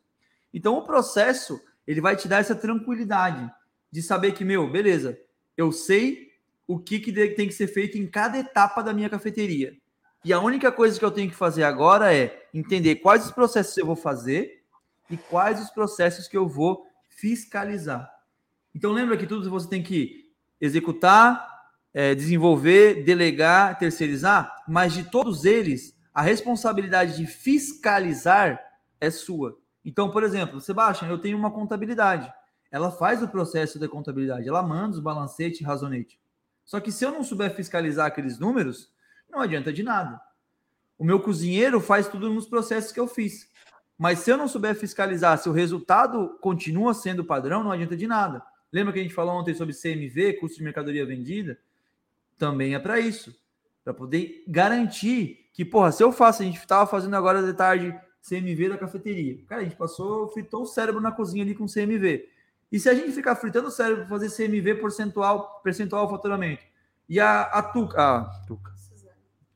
[0.53, 1.59] Então o processo
[1.89, 3.51] ele vai te dar essa tranquilidade
[3.90, 5.19] de saber que meu, beleza,
[5.56, 6.28] eu sei
[6.66, 9.74] o que, que tem que ser feito em cada etapa da minha cafeteria.
[10.23, 13.74] E a única coisa que eu tenho que fazer agora é entender quais os processos
[13.78, 14.62] eu vou fazer
[15.09, 18.06] e quais os processos que eu vou fiscalizar.
[18.74, 25.47] Então lembra que tudo você tem que executar, é, desenvolver, delegar, terceirizar, mas de todos
[25.47, 28.60] eles, a responsabilidade de fiscalizar
[29.01, 29.59] é sua.
[29.89, 32.31] Então, por exemplo, Sebastião, eu tenho uma contabilidade.
[32.70, 36.20] Ela faz o processo de contabilidade, ela manda os balancetes, razonete.
[36.66, 38.93] Só que se eu não souber fiscalizar aqueles números,
[39.31, 40.20] não adianta de nada.
[40.98, 43.48] O meu cozinheiro faz tudo nos processos que eu fiz.
[43.97, 48.06] Mas se eu não souber fiscalizar, se o resultado continua sendo padrão, não adianta de
[48.06, 48.44] nada.
[48.70, 51.59] Lembra que a gente falou ontem sobre CMV, custo de mercadoria vendida?
[52.39, 53.35] também é para isso,
[53.85, 57.93] para poder garantir que, porra, se eu faço, a gente estava fazendo agora de tarde
[58.27, 59.39] CMV da cafeteria.
[59.47, 62.28] Cara, a gente passou, fritou o cérebro na cozinha ali com CMV.
[62.70, 66.62] E se a gente ficar fritando o cérebro para fazer CMV percentual, percentual faturamento,
[67.09, 68.73] e a, a Tuca, a, Tuca,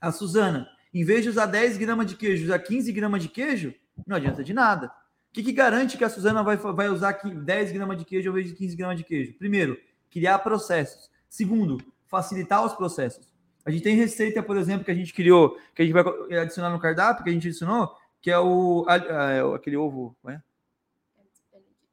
[0.00, 3.74] a Suzana, em vez de usar 10 gramas de queijo, usar 15 gramas de queijo,
[4.06, 4.86] não adianta de nada.
[4.86, 8.36] O que, que garante que a Suzana vai, vai usar 10 gramas de queijo ao
[8.36, 9.34] invés de 15 gramas de queijo?
[9.34, 9.78] Primeiro,
[10.10, 11.10] criar processos.
[11.28, 13.32] Segundo, facilitar os processos.
[13.64, 16.04] A gente tem receita, por exemplo, que a gente criou, que a gente vai
[16.38, 20.40] adicionar no cardápio, que a gente adicionou, que é o é aquele ovo, é?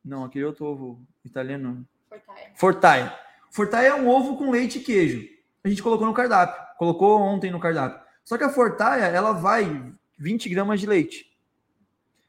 [0.05, 1.85] Não, aquele outro ovo italiano.
[2.07, 2.53] Fortaia.
[2.55, 3.19] Fortaia.
[3.51, 5.27] Fortaia é um ovo com leite e queijo.
[5.63, 6.55] A gente colocou no cardápio.
[6.77, 7.99] Colocou ontem no cardápio.
[8.23, 11.35] Só que a Fortaia, ela vai 20 gramas de leite.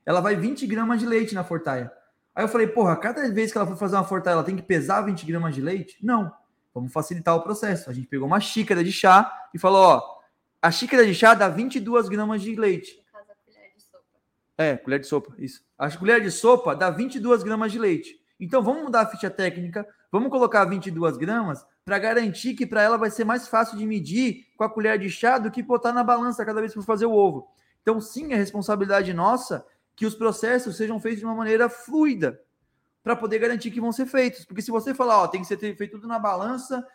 [0.04, 1.92] Ela vai 20 gramas de leite na Fortaia.
[2.34, 4.62] Aí eu falei, porra, cada vez que ela for fazer uma Fortaia, ela tem que
[4.62, 5.98] pesar 20 gramas de leite?
[6.02, 6.32] Não.
[6.74, 7.90] Vamos facilitar o processo.
[7.90, 10.20] A gente pegou uma xícara de chá e falou: ó,
[10.62, 12.99] a xícara de chá dá 22 gramas de leite.
[14.60, 15.62] É, colher de sopa, isso.
[15.78, 18.20] A colher de sopa dá 22 gramas de leite.
[18.38, 22.98] Então vamos mudar a ficha técnica, vamos colocar 22 gramas para garantir que para ela
[22.98, 26.04] vai ser mais fácil de medir com a colher de chá do que botar na
[26.04, 27.48] balança cada vez que for fazer o ovo.
[27.80, 29.64] Então, sim, é responsabilidade nossa
[29.96, 32.38] que os processos sejam feitos de uma maneira fluida
[33.02, 34.44] para poder garantir que vão ser feitos.
[34.44, 36.86] Porque se você falar, ó, tem que ser feito tudo na balança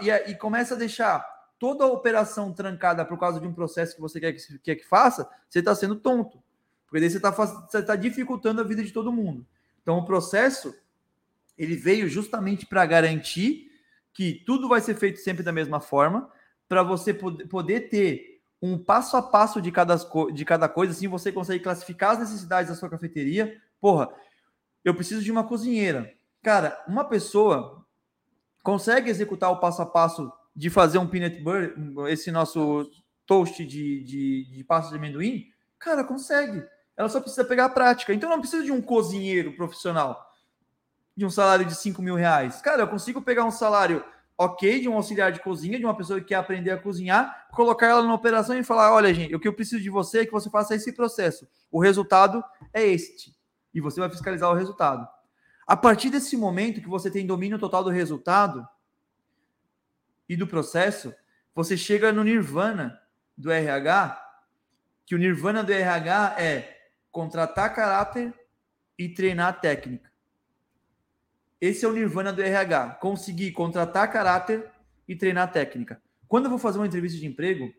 [0.00, 1.24] e, e começa a deixar
[1.56, 4.84] toda a operação trancada por causa de um processo que você quer que, quer que
[4.88, 6.44] faça, você está sendo tonto.
[6.86, 9.46] Porque daí você está tá dificultando a vida de todo mundo.
[9.82, 10.74] Então, o processo
[11.58, 13.70] ele veio justamente para garantir
[14.12, 16.30] que tudo vai ser feito sempre da mesma forma,
[16.68, 19.96] para você poder ter um passo a passo de cada,
[20.32, 23.60] de cada coisa, assim você consegue classificar as necessidades da sua cafeteria.
[23.80, 24.08] Porra,
[24.84, 26.14] eu preciso de uma cozinheira.
[26.42, 27.84] Cara, uma pessoa
[28.62, 31.74] consegue executar o passo a passo de fazer um peanut butter,
[32.08, 32.90] esse nosso
[33.26, 35.46] toast de, de, de pasta de amendoim?
[35.78, 36.64] Cara, consegue.
[36.96, 38.14] Ela só precisa pegar a prática.
[38.14, 40.32] Então não precisa de um cozinheiro profissional,
[41.16, 42.60] de um salário de 5 mil reais.
[42.62, 44.04] Cara, eu consigo pegar um salário
[44.38, 47.86] ok de um auxiliar de cozinha, de uma pessoa que quer aprender a cozinhar, colocar
[47.86, 50.32] ela na operação e falar: olha, gente, o que eu preciso de você é que
[50.32, 51.46] você faça esse processo.
[51.70, 52.42] O resultado
[52.72, 53.36] é este
[53.74, 55.06] e você vai fiscalizar o resultado.
[55.66, 58.66] A partir desse momento que você tem domínio total do resultado
[60.28, 61.14] e do processo,
[61.54, 62.98] você chega no nirvana
[63.36, 64.22] do RH,
[65.04, 66.75] que o nirvana do RH é
[67.16, 68.34] contratar caráter
[68.98, 70.12] e treinar técnica.
[71.58, 74.70] Esse é o nirvana do RH, conseguir contratar caráter
[75.08, 75.98] e treinar técnica.
[76.28, 77.72] Quando eu vou fazer uma entrevista de emprego,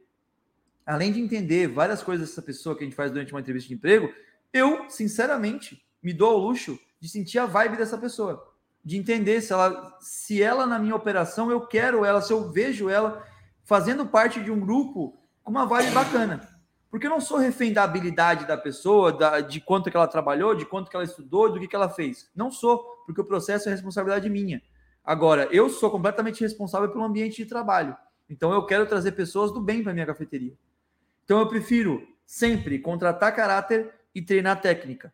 [0.84, 3.76] além de entender várias coisas dessa pessoa que a gente faz durante uma entrevista de
[3.76, 4.12] emprego,
[4.52, 8.52] eu, sinceramente, me dou ao luxo de sentir a vibe dessa pessoa,
[8.84, 12.90] de entender se ela, se ela na minha operação eu quero ela, se eu vejo
[12.90, 13.24] ela
[13.64, 16.57] fazendo parte de um grupo com uma vibe bacana.
[16.90, 20.56] Porque eu não sou refém da habilidade da pessoa, da, de quanto que ela trabalhou,
[20.56, 22.30] de quanto que ela estudou, do que, que ela fez.
[22.36, 24.62] Não sou, porque o processo é responsabilidade minha.
[25.04, 27.96] Agora, eu sou completamente responsável pelo ambiente de trabalho.
[28.30, 30.54] Então, eu quero trazer pessoas do bem para minha cafeteria.
[31.24, 35.14] Então, eu prefiro sempre contratar caráter e treinar técnica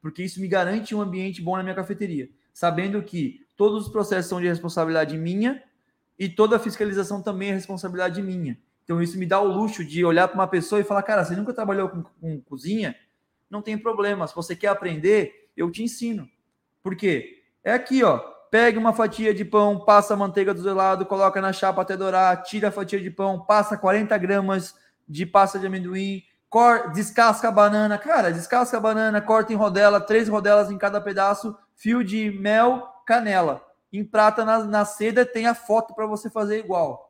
[0.00, 4.28] porque isso me garante um ambiente bom na minha cafeteria, sabendo que todos os processos
[4.28, 5.62] são de responsabilidade minha
[6.18, 8.58] e toda a fiscalização também é responsabilidade minha.
[8.84, 11.36] Então isso me dá o luxo de olhar para uma pessoa e falar, cara, você
[11.36, 12.96] nunca trabalhou com, com cozinha?
[13.48, 14.26] Não tem problema.
[14.26, 16.28] Se você quer aprender, eu te ensino.
[16.82, 17.42] Por quê?
[17.62, 18.18] É aqui, ó.
[18.50, 22.42] Pega uma fatia de pão, passa a manteiga do lado, coloca na chapa até dourar,
[22.42, 24.74] tira a fatia de pão, passa 40 gramas
[25.08, 30.00] de pasta de amendoim, cor, descasca a banana, cara, descasca a banana, corta em rodela,
[30.00, 33.62] três rodelas em cada pedaço, fio de mel, canela.
[33.92, 37.09] Em prata na, na seda tem a foto para você fazer igual.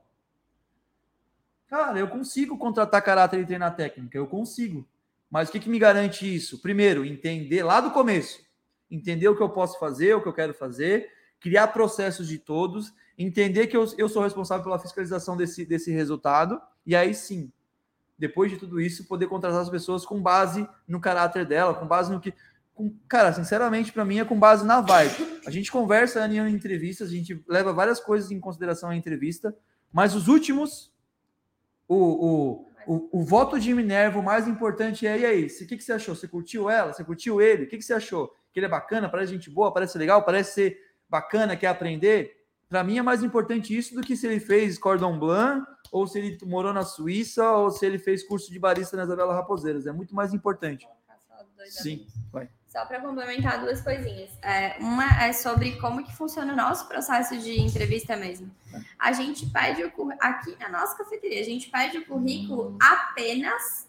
[1.71, 4.85] Cara, eu consigo contratar caráter e treinar técnica, eu consigo.
[5.31, 6.61] Mas o que, que me garante isso?
[6.61, 8.41] Primeiro, entender lá do começo,
[8.91, 12.93] entender o que eu posso fazer, o que eu quero fazer, criar processos de todos,
[13.17, 17.53] entender que eu, eu sou responsável pela fiscalização desse, desse resultado, e aí sim,
[18.19, 22.13] depois de tudo isso, poder contratar as pessoas com base no caráter dela, com base
[22.13, 22.35] no que.
[22.75, 25.41] Com, cara, sinceramente, para mim é com base na vibe.
[25.47, 29.57] A gente conversa em entrevistas, a gente leva várias coisas em consideração em entrevista,
[29.93, 30.90] mas os últimos,
[31.91, 35.77] o, o, o, o voto de Minerva, o mais importante é: e aí, o que,
[35.77, 36.15] que você achou?
[36.15, 36.93] Você curtiu ela?
[36.93, 37.65] Você curtiu ele?
[37.65, 38.33] O que, que você achou?
[38.53, 42.37] Que ele é bacana, parece gente boa, parece legal, parece ser bacana, quer aprender?
[42.69, 46.21] Para mim é mais importante isso do que se ele fez cordon blanc, ou se
[46.21, 49.89] ele morou na Suíça, ou se ele fez curso de barista na Isabela Raposeiras.
[49.89, 50.87] É muito mais importante.
[51.67, 52.49] Sim, vai.
[52.71, 54.31] Só para complementar duas coisinhas.
[54.43, 58.49] É, uma é sobre como que funciona o nosso processo de entrevista mesmo.
[58.97, 63.89] A gente pede o aqui na nossa cafeteria, a gente pede o currículo apenas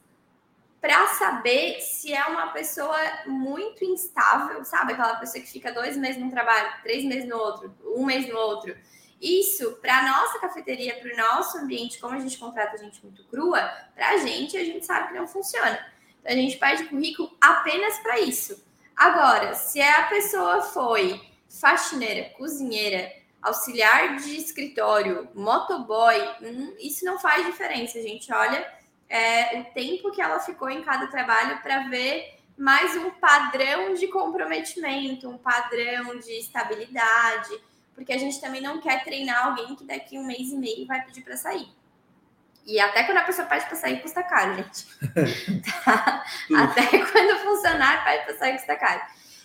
[0.82, 2.98] para saber se é uma pessoa
[3.28, 4.94] muito instável, sabe?
[4.94, 8.36] Aquela pessoa que fica dois meses num trabalho, três meses no outro, um mês no
[8.36, 8.76] outro.
[9.22, 13.62] Isso, para nossa cafeteria, para o nosso ambiente, como a gente contrata gente muito crua,
[13.94, 15.86] para a gente, a gente sabe que não funciona.
[16.20, 18.71] Então, a gente pede currículo apenas para isso.
[19.02, 21.20] Agora, se a pessoa foi
[21.50, 23.12] faxineira, cozinheira,
[23.42, 28.00] auxiliar de escritório, motoboy, hum, isso não faz diferença.
[28.00, 28.64] Gente olha
[29.10, 34.06] é, o tempo que ela ficou em cada trabalho para ver mais um padrão de
[34.08, 37.60] comprometimento, um padrão de estabilidade,
[37.96, 41.04] porque a gente também não quer treinar alguém que daqui um mês e meio vai
[41.04, 41.68] pedir para sair.
[42.66, 44.86] E até quando a pessoa pede para sair, custa caro, gente.
[45.84, 46.24] tá?
[46.56, 49.02] Até quando o funcionário pede para sair, custa caro.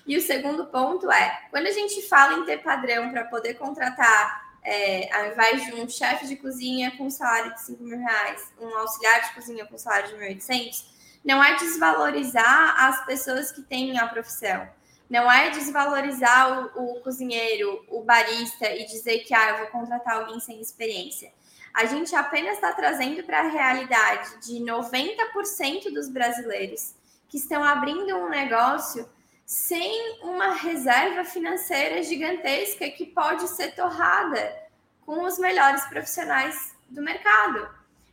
[0.06, 4.47] E o segundo ponto é, quando a gente fala em ter padrão para poder contratar
[4.66, 8.76] é, ao invés de um chefe de cozinha com salário de 5 mil reais, um
[8.76, 10.84] auxiliar de cozinha com salário de 1.800,
[11.24, 14.68] não é desvalorizar as pessoas que têm a profissão.
[15.09, 20.16] Não é desvalorizar o, o cozinheiro, o barista e dizer que ah, eu vou contratar
[20.16, 21.32] alguém sem experiência.
[21.77, 26.94] A gente apenas está trazendo para a realidade de 90% dos brasileiros
[27.28, 29.07] que estão abrindo um negócio
[29.44, 34.57] sem uma reserva financeira gigantesca que pode ser torrada
[35.05, 37.69] com os melhores profissionais do mercado.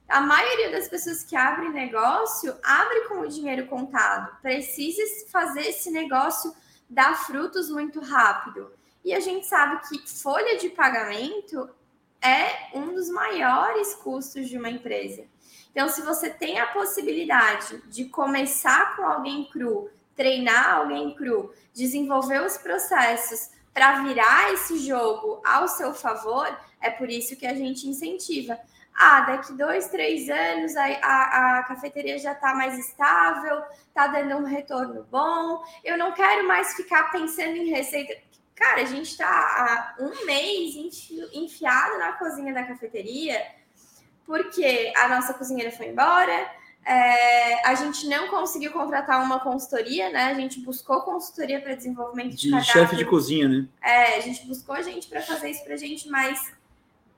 [0.09, 5.89] A maioria das pessoas que abrem negócio abre com o dinheiro contado, precisa fazer esse
[5.89, 6.53] negócio
[6.89, 8.73] dar frutos muito rápido.
[9.05, 11.69] E a gente sabe que folha de pagamento
[12.23, 15.25] é um dos maiores custos de uma empresa.
[15.71, 22.41] Então, se você tem a possibilidade de começar com alguém cru, treinar alguém cru, desenvolver
[22.43, 26.47] os processos para virar esse jogo ao seu favor,
[26.79, 28.57] é por isso que a gente incentiva.
[28.95, 34.37] Ah, daqui dois, três anos a, a, a cafeteria já está mais estável, está dando
[34.37, 35.63] um retorno bom.
[35.83, 38.13] Eu não quero mais ficar pensando em receita.
[38.63, 40.73] Cara, a gente está há um mês
[41.33, 43.45] enfiado na cozinha da cafeteria
[44.25, 46.49] porque a nossa cozinheira foi embora,
[46.85, 50.27] é, a gente não conseguiu contratar uma consultoria, né?
[50.27, 53.67] A gente buscou consultoria para desenvolvimento de, de chefe de cozinha, né?
[53.81, 56.53] É, a gente buscou gente para fazer isso para a gente, mas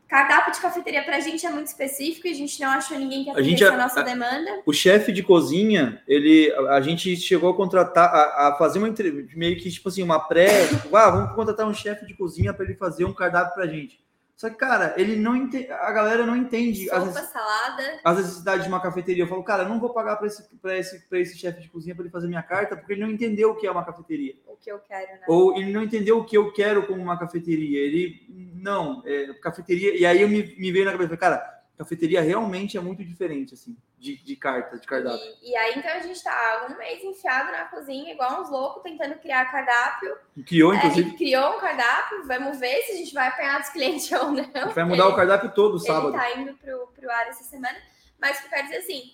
[0.07, 3.23] cardápio de cafeteria para a gente é muito específico e a gente não achou ninguém
[3.23, 4.61] que atendesse a, a nossa demanda.
[4.65, 9.32] O chefe de cozinha, ele, a gente chegou a contratar, a, a fazer uma entrevista,
[9.36, 12.65] meio que tipo assim, uma pré, tipo, ah, vamos contratar um chefe de cozinha para
[12.65, 14.05] ele fazer um cardápio para a gente.
[14.35, 17.99] Só que, cara, ele não entende, a galera não entende Sopa, as, salada.
[18.03, 19.23] as necessidades de uma cafeteria.
[19.23, 21.69] Eu falo, cara, eu não vou pagar para esse, pra esse, pra esse chefe de
[21.69, 24.35] cozinha para ele fazer minha carta, porque ele não entendeu o que é uma cafeteria.
[24.45, 25.25] O que eu quero, né?
[25.27, 27.79] Ou ele não entendeu o que eu quero como uma cafeteria.
[27.79, 29.97] Ele, não, é, cafeteria.
[29.97, 33.77] E aí eu me, me veio na cabeça, cara, cafeteria realmente é muito diferente, assim,
[34.06, 35.36] de, de carta, de cardápio.
[35.41, 38.84] E, e, aí, então, a gente tá um mês enfiado na cozinha, igual uns loucos,
[38.84, 40.15] tentando criar cardápio.
[40.45, 41.18] Criou, é, inclusive.
[41.18, 44.44] Criou um cardápio, vamos ver se a gente vai apanhar dos clientes ou não.
[44.53, 46.10] A gente vai mudar ele, o cardápio todo sábado.
[46.10, 47.77] Ele tá indo pro, pro ar essa semana.
[48.19, 49.11] Mas eu quero dizer assim,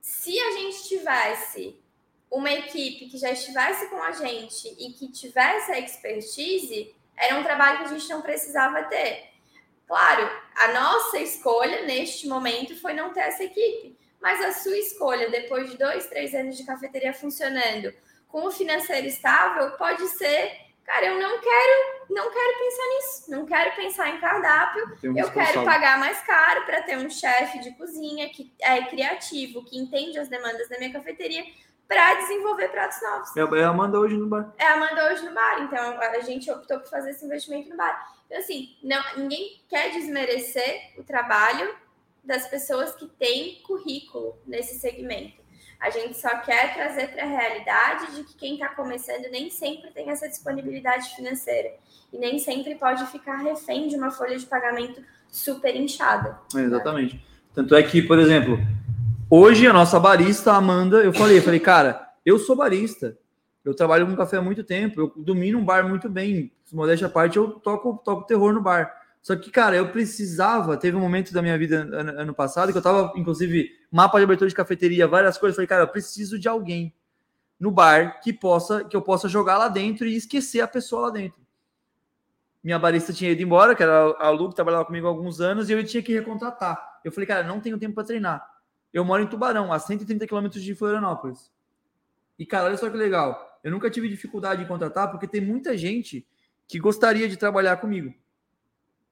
[0.00, 1.78] se a gente tivesse
[2.30, 7.42] uma equipe que já estivesse com a gente e que tivesse a expertise, era um
[7.42, 9.28] trabalho que a gente não precisava ter.
[9.86, 15.30] Claro, a nossa escolha neste momento foi não ter essa equipe, mas a sua escolha,
[15.30, 17.92] depois de dois, três anos de cafeteria funcionando,
[18.28, 20.52] com o financeiro estável, pode ser,
[20.84, 25.30] cara, eu não quero, não quero pensar nisso, não quero pensar em cardápio, um eu
[25.30, 30.18] quero pagar mais caro para ter um chefe de cozinha que é criativo, que entende
[30.18, 31.44] as demandas da minha cafeteria,
[31.88, 33.36] para desenvolver pratos novos.
[33.36, 34.54] É, é a Amanda hoje no bar.
[34.56, 37.76] É a Amanda hoje no bar, então a gente optou por fazer esse investimento no
[37.76, 38.14] bar.
[38.26, 41.74] Então, assim, não, ninguém quer desmerecer o trabalho,
[42.24, 45.40] das pessoas que têm currículo nesse segmento.
[45.80, 49.90] A gente só quer trazer para a realidade de que quem está começando nem sempre
[49.90, 51.70] tem essa disponibilidade financeira
[52.12, 56.38] e nem sempre pode ficar refém de uma folha de pagamento super inchada.
[56.54, 57.24] É, exatamente.
[57.54, 58.58] Tanto é que, por exemplo,
[59.30, 63.16] hoje a nossa barista, Amanda, eu falei, eu falei, cara, eu sou barista,
[63.64, 67.10] eu trabalho com café há muito tempo, eu domino um bar muito bem, modéstia à
[67.10, 68.99] parte, eu toco, toco terror no bar.
[69.22, 70.76] Só que, cara, eu precisava.
[70.76, 74.24] Teve um momento da minha vida ano, ano passado que eu tava, inclusive, mapa de
[74.24, 75.56] abertura de cafeteria, várias coisas.
[75.56, 76.94] Falei, cara, eu preciso de alguém
[77.58, 81.10] no bar que possa que eu possa jogar lá dentro e esquecer a pessoa lá
[81.10, 81.38] dentro.
[82.64, 85.68] Minha barista tinha ido embora, que era a Lu, que trabalhava comigo há alguns anos,
[85.68, 87.00] e eu tinha que recontratar.
[87.02, 88.46] Eu falei, cara, não tenho tempo para treinar.
[88.92, 91.50] Eu moro em Tubarão, a 130 quilômetros de Florianópolis.
[92.38, 93.58] E, cara, olha só que legal.
[93.62, 96.26] Eu nunca tive dificuldade em contratar, porque tem muita gente
[96.68, 98.14] que gostaria de trabalhar comigo.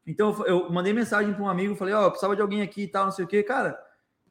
[0.09, 2.89] Então eu mandei mensagem para um amigo, falei, ó, oh, precisava de alguém aqui e
[2.89, 3.79] tal, não sei o quê, cara.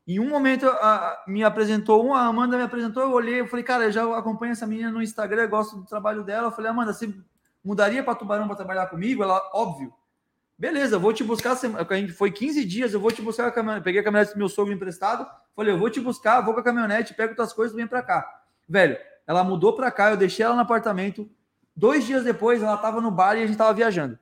[0.08, 3.64] Em um momento a, me apresentou uma, a Amanda me apresentou, eu olhei, eu falei,
[3.64, 6.48] cara, eu já acompanho essa menina no Instagram, gosto do trabalho dela.
[6.48, 7.14] Eu falei, Amanda, você
[7.64, 9.22] mudaria para Tubarão para trabalhar comigo?
[9.22, 9.94] Ela, óbvio.
[10.58, 11.52] Beleza, vou te buscar.
[11.52, 13.82] A foi 15 dias, eu vou te buscar a.
[13.82, 15.28] Peguei a caminhonete do meu sogro emprestado.
[15.56, 18.02] Falei, eu vou te buscar, vou com a caminhonete, pego tuas coisas e vem para
[18.02, 18.28] cá.
[18.68, 18.98] Velho,
[19.28, 21.30] ela mudou para cá, eu deixei ela no apartamento.
[21.76, 24.18] Dois dias depois, ela estava no bar e a gente estava viajando.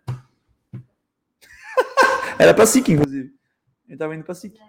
[2.40, 3.34] Era pra SIC, inclusive.
[3.88, 4.60] A gente tava indo pra SIC.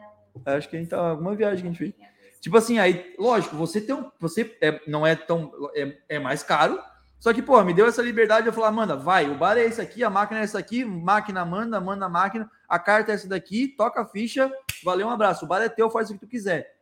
[0.45, 1.95] Acho que a gente tava alguma viagem que a gente fez.
[2.41, 4.11] Tipo assim, aí, lógico, você tem um.
[4.20, 5.53] Você é, não é tão.
[5.74, 6.78] É, é mais caro.
[7.19, 9.65] Só que, pô, me deu essa liberdade de eu falar, manda, vai, o bar é
[9.65, 13.15] esse aqui, a máquina é essa aqui, máquina manda, manda a máquina, a carta é
[13.15, 14.53] essa daqui, toca a ficha,
[14.85, 15.45] valeu, um abraço.
[15.45, 16.77] O bar é teu, faz o que tu quiser.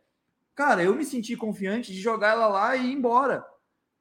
[0.53, 3.45] Cara, eu me senti confiante de jogar ela lá e ir embora.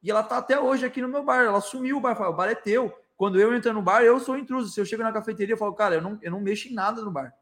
[0.03, 1.45] E ela tá até hoje aqui no meu bar.
[1.45, 2.93] Ela sumiu o bar, o bar é teu.
[3.17, 4.71] Quando eu entro no bar, eu sou intruso.
[4.71, 7.03] Se eu chego na cafeteria, eu falo, cara, eu não, eu não mexo em nada
[7.03, 7.35] no bar.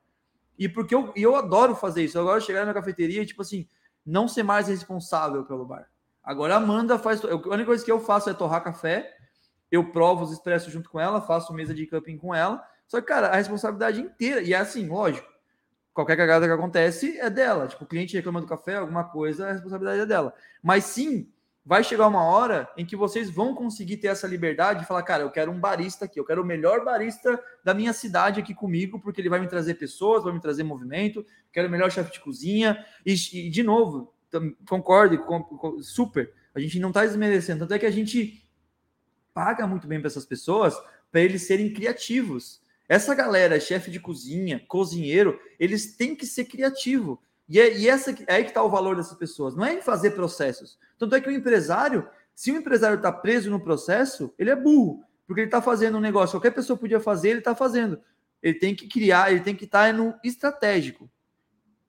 [0.59, 2.23] E porque eu, eu adoro fazer isso.
[2.23, 3.67] De chegar na cafeteria e, tipo assim,
[4.05, 5.89] não ser mais responsável pelo bar.
[6.23, 7.25] Agora a Amanda faz.
[7.25, 9.17] A única coisa que eu faço é torrar café.
[9.71, 12.63] Eu provo os expressos junto com ela, faço mesa de camping com ela.
[12.87, 14.43] Só que, cara, a responsabilidade inteira.
[14.43, 15.27] E é assim, lógico.
[15.95, 17.67] Qualquer cagada que acontece é dela.
[17.67, 20.35] Tipo, o cliente reclama do café, alguma coisa, a responsabilidade é dela.
[20.63, 21.31] Mas sim,
[21.65, 25.23] vai chegar uma hora em que vocês vão conseguir ter essa liberdade de falar, cara,
[25.23, 28.99] eu quero um barista aqui, eu quero o melhor barista da minha cidade aqui comigo,
[28.99, 32.21] porque ele vai me trazer pessoas, vai me trazer movimento, quero o melhor chefe de
[32.21, 32.85] cozinha.
[33.07, 34.13] E, e de novo,
[34.69, 36.33] concordo, com, com, super.
[36.55, 38.45] A gente não está desmerecendo, tanto é que a gente
[39.33, 40.75] paga muito bem para essas pessoas
[41.13, 42.61] para eles serem criativos.
[42.89, 47.23] Essa galera, chefe de cozinha, cozinheiro, eles têm que ser criativo.
[47.49, 49.83] E, é, e essa, é aí que está o valor dessas pessoas, não é em
[49.83, 50.79] fazer processos.
[50.99, 55.05] Tanto é que o empresário, se o empresário está preso no processo, ele é burro,
[55.27, 58.01] porque ele está fazendo um negócio, qualquer pessoa podia fazer, ele está fazendo.
[58.43, 61.11] Ele tem que criar, ele tem que estar tá no estratégico.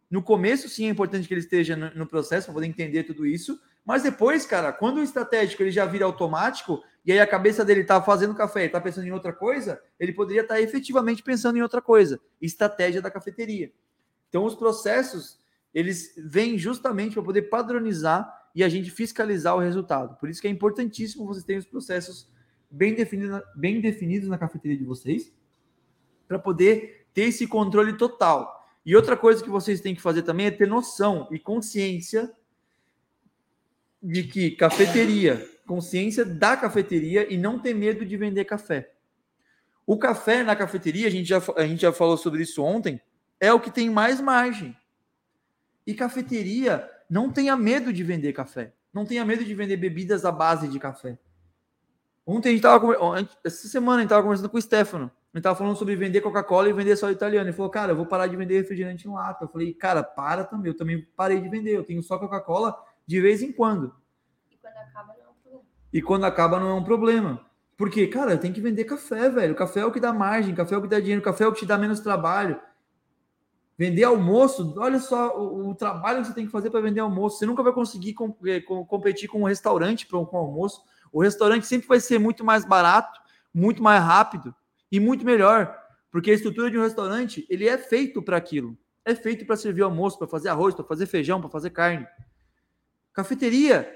[0.09, 3.25] No começo, sim, é importante que ele esteja no, no processo para poder entender tudo
[3.25, 7.65] isso, mas depois, cara, quando o estratégico ele já vira automático, e aí a cabeça
[7.65, 11.21] dele está fazendo café e está pensando em outra coisa, ele poderia estar tá efetivamente
[11.21, 12.19] pensando em outra coisa.
[12.41, 13.71] Estratégia da cafeteria.
[14.29, 15.37] Então, os processos
[15.73, 20.15] eles vêm justamente para poder padronizar e a gente fiscalizar o resultado.
[20.17, 22.29] Por isso que é importantíssimo vocês terem os processos
[22.69, 25.33] bem definidos, bem definidos na cafeteria de vocês,
[26.27, 28.63] para poder ter esse controle total.
[28.85, 32.31] E outra coisa que vocês têm que fazer também é ter noção e consciência
[34.01, 38.91] de que cafeteria, consciência da cafeteria e não ter medo de vender café.
[39.85, 43.01] O café na cafeteria, a gente já, a gente já falou sobre isso ontem,
[43.39, 44.75] é o que tem mais margem.
[45.85, 48.73] E cafeteria, não tenha medo de vender café.
[48.93, 51.17] Não tenha medo de vender bebidas à base de café.
[52.25, 52.87] Ontem a gente estava
[53.43, 55.05] essa semana a gente estava conversando com o Stefano.
[55.05, 57.47] A gente estava falando sobre vender Coca-Cola e vender só italiano.
[57.47, 59.43] Ele falou, cara, eu vou parar de vender refrigerante em lata.
[59.43, 60.71] Eu falei, cara, para também.
[60.71, 61.75] Eu também parei de vender.
[61.75, 63.93] Eu tenho só Coca-Cola de vez em quando.
[64.49, 65.65] E quando acaba não é um problema.
[65.91, 67.45] E quando acaba não é um problema.
[67.75, 69.55] Porque, cara, tem que vender café, velho.
[69.55, 71.51] Café é o que dá margem, café é o que dá dinheiro, café é o
[71.51, 72.59] que te dá menos trabalho.
[73.77, 77.39] Vender almoço, olha só o, o trabalho que você tem que fazer para vender almoço.
[77.39, 80.83] Você nunca vai conseguir com, eh, com, competir com um restaurante com, com almoço.
[81.11, 83.19] O restaurante sempre vai ser muito mais barato,
[83.53, 84.53] muito mais rápido
[84.91, 85.75] e muito melhor,
[86.11, 88.77] porque a estrutura de um restaurante ele é feito para aquilo.
[89.03, 92.07] É feito para servir almoço, para fazer arroz, para fazer feijão, para fazer carne.
[93.11, 93.91] Cafeteria,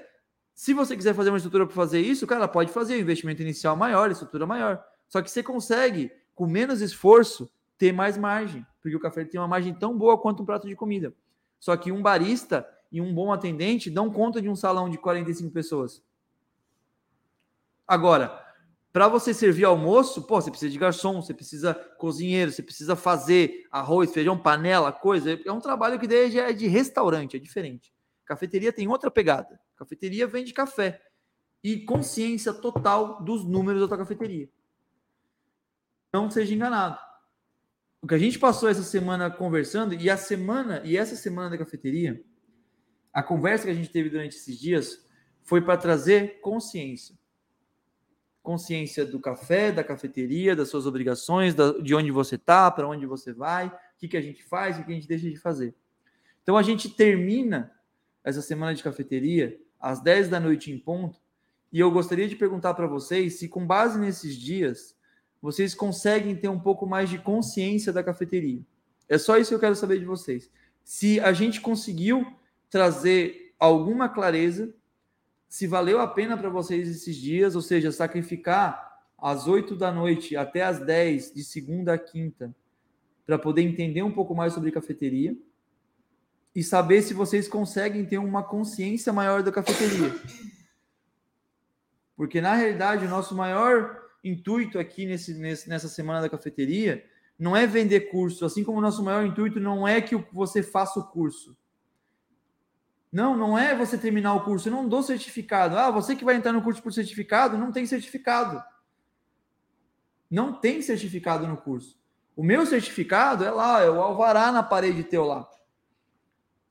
[0.54, 4.10] se você quiser fazer uma estrutura para fazer isso, cara, pode fazer investimento inicial maior,
[4.10, 4.84] estrutura maior.
[5.08, 7.48] Só que você consegue, com menos esforço,
[7.78, 10.74] ter mais margem, porque o café tem uma margem tão boa quanto um prato de
[10.74, 11.14] comida.
[11.60, 15.52] Só que um barista e um bom atendente dão conta de um salão de 45
[15.52, 16.02] pessoas.
[17.86, 18.44] Agora,
[18.90, 23.66] Para você servir almoço, pô, você precisa de garçom, você precisa cozinheiro, você precisa fazer
[23.70, 25.38] arroz, feijão, panela, coisa.
[25.44, 27.92] É um trabalho que daí já é de restaurante, é diferente.
[28.24, 29.60] Cafeteria tem outra pegada.
[29.76, 31.00] Cafeteria vende café
[31.62, 34.48] e consciência total dos números da tua cafeteria.
[36.12, 36.98] Não seja enganado.
[38.00, 41.58] O que a gente passou essa semana conversando e a semana e essa semana da
[41.58, 42.22] cafeteria,
[43.12, 45.04] a conversa que a gente teve durante esses dias
[45.42, 47.18] foi para trazer consciência.
[48.40, 53.32] Consciência do café, da cafeteria, das suas obrigações, de onde você está, para onde você
[53.32, 55.74] vai, o que, que a gente faz, o que a gente deixa de fazer.
[56.42, 57.72] Então a gente termina
[58.22, 61.20] essa semana de cafeteria às 10 da noite em ponto,
[61.72, 64.96] e eu gostaria de perguntar para vocês se, com base nesses dias,
[65.40, 68.60] vocês conseguem ter um pouco mais de consciência da cafeteria.
[69.08, 70.50] É só isso que eu quero saber de vocês.
[70.84, 72.26] Se a gente conseguiu
[72.68, 74.72] trazer alguma clareza,
[75.48, 80.36] se valeu a pena para vocês esses dias, ou seja, sacrificar às 8 da noite
[80.36, 82.54] até às 10, de segunda a quinta,
[83.24, 85.36] para poder entender um pouco mais sobre cafeteria
[86.54, 90.14] e saber se vocês conseguem ter uma consciência maior da cafeteria.
[92.16, 97.04] Porque, na realidade, o nosso maior intuito aqui nesse, nesse, nessa semana da cafeteria
[97.38, 100.98] não é vender curso, assim como o nosso maior intuito não é que você faça
[100.98, 101.56] o curso.
[103.12, 105.78] Não, não é você terminar o curso, eu não dou certificado.
[105.78, 108.62] Ah, você que vai entrar no curso por certificado, não tem certificado.
[110.30, 111.98] Não tem certificado no curso.
[112.36, 115.48] O meu certificado é lá, é o alvará na parede teu lá.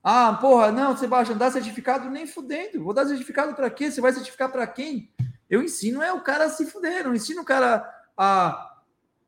[0.04, 2.84] Ah, porra, não, Sebastião, dá certificado nem fudendo.
[2.84, 3.90] Vou dar certificado para quê?
[3.90, 5.12] Você vai certificar para quem?
[5.50, 7.88] Eu ensino é o cara a se fuder, não ensino o cara
[8.18, 8.82] a,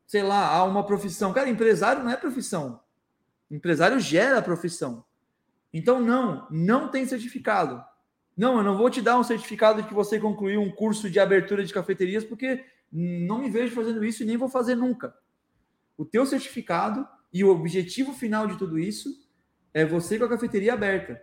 [0.06, 1.32] sei lá, a uma profissão.
[1.32, 2.82] Cara, empresário não é profissão.
[3.50, 5.06] Empresário gera profissão.
[5.74, 7.84] Então, não, não tem certificado.
[8.36, 11.20] Não, eu não vou te dar um certificado de que você concluiu um curso de
[11.20, 15.14] abertura de cafeterias, porque não me vejo fazendo isso e nem vou fazer nunca.
[15.98, 19.10] O teu certificado e o objetivo final de tudo isso
[19.74, 21.22] é você com a cafeteria aberta.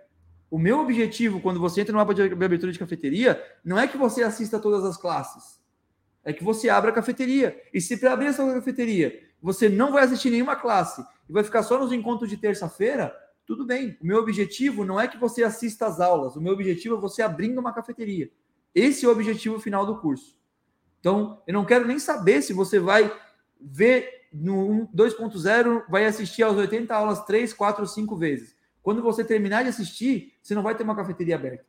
[0.51, 3.97] O meu objetivo, quando você entra no mapa de abertura de cafeteria, não é que
[3.97, 5.61] você assista todas as classes.
[6.25, 7.61] É que você abra a cafeteria.
[7.73, 11.63] E se para abrir essa cafeteria você não vai assistir nenhuma classe e vai ficar
[11.63, 13.15] só nos encontros de terça-feira,
[13.47, 13.97] tudo bem.
[14.01, 16.35] O meu objetivo não é que você assista às aulas.
[16.35, 18.29] O meu objetivo é você abrindo uma cafeteria.
[18.75, 20.37] Esse é o objetivo final do curso.
[20.99, 23.15] Então, eu não quero nem saber se você vai
[23.61, 28.56] ver no 2.0, vai assistir às 80 aulas 3, 4, 5 vezes.
[28.87, 31.67] Quando você terminar de assistir, você não vai ter uma cafeteria aberta.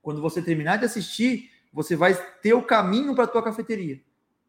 [0.00, 4.00] Quando você terminar de assistir, você vai ter o caminho para a tua cafeteria.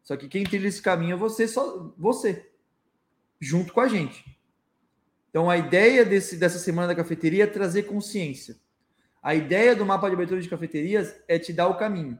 [0.04, 2.48] Só que quem trilha esse caminho é você, só você,
[3.40, 4.38] junto com a gente.
[5.28, 8.56] Então a ideia desse, dessa semana da cafeteria é trazer consciência.
[9.20, 12.16] A ideia do mapa de abertura de cafeterias é te dar o caminho.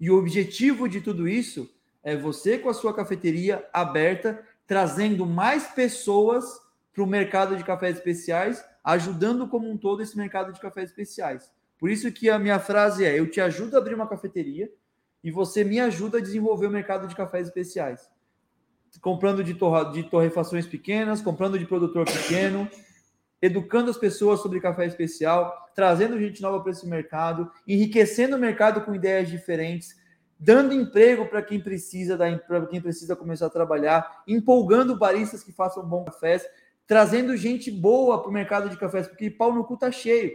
[0.00, 1.70] E o objetivo de tudo isso
[2.02, 7.96] é você com a sua cafeteria aberta, trazendo mais pessoas para o mercado de cafés
[7.96, 11.50] especiais, ajudando como um todo esse mercado de cafés especiais.
[11.78, 14.70] Por isso que a minha frase é: eu te ajudo a abrir uma cafeteria
[15.22, 18.08] e você me ajuda a desenvolver o mercado de cafés especiais.
[19.00, 22.68] Comprando de, torra, de torrefações pequenas, comprando de produtor pequeno,
[23.40, 28.80] educando as pessoas sobre café especial, trazendo gente nova para esse mercado, enriquecendo o mercado
[28.82, 29.96] com ideias diferentes,
[30.38, 35.86] dando emprego para quem precisa, para quem precisa começar a trabalhar, empolgando baristas que façam
[35.86, 36.44] bons cafés
[36.90, 40.32] trazendo gente boa para o mercado de cafés, porque pau no cu tá cheio.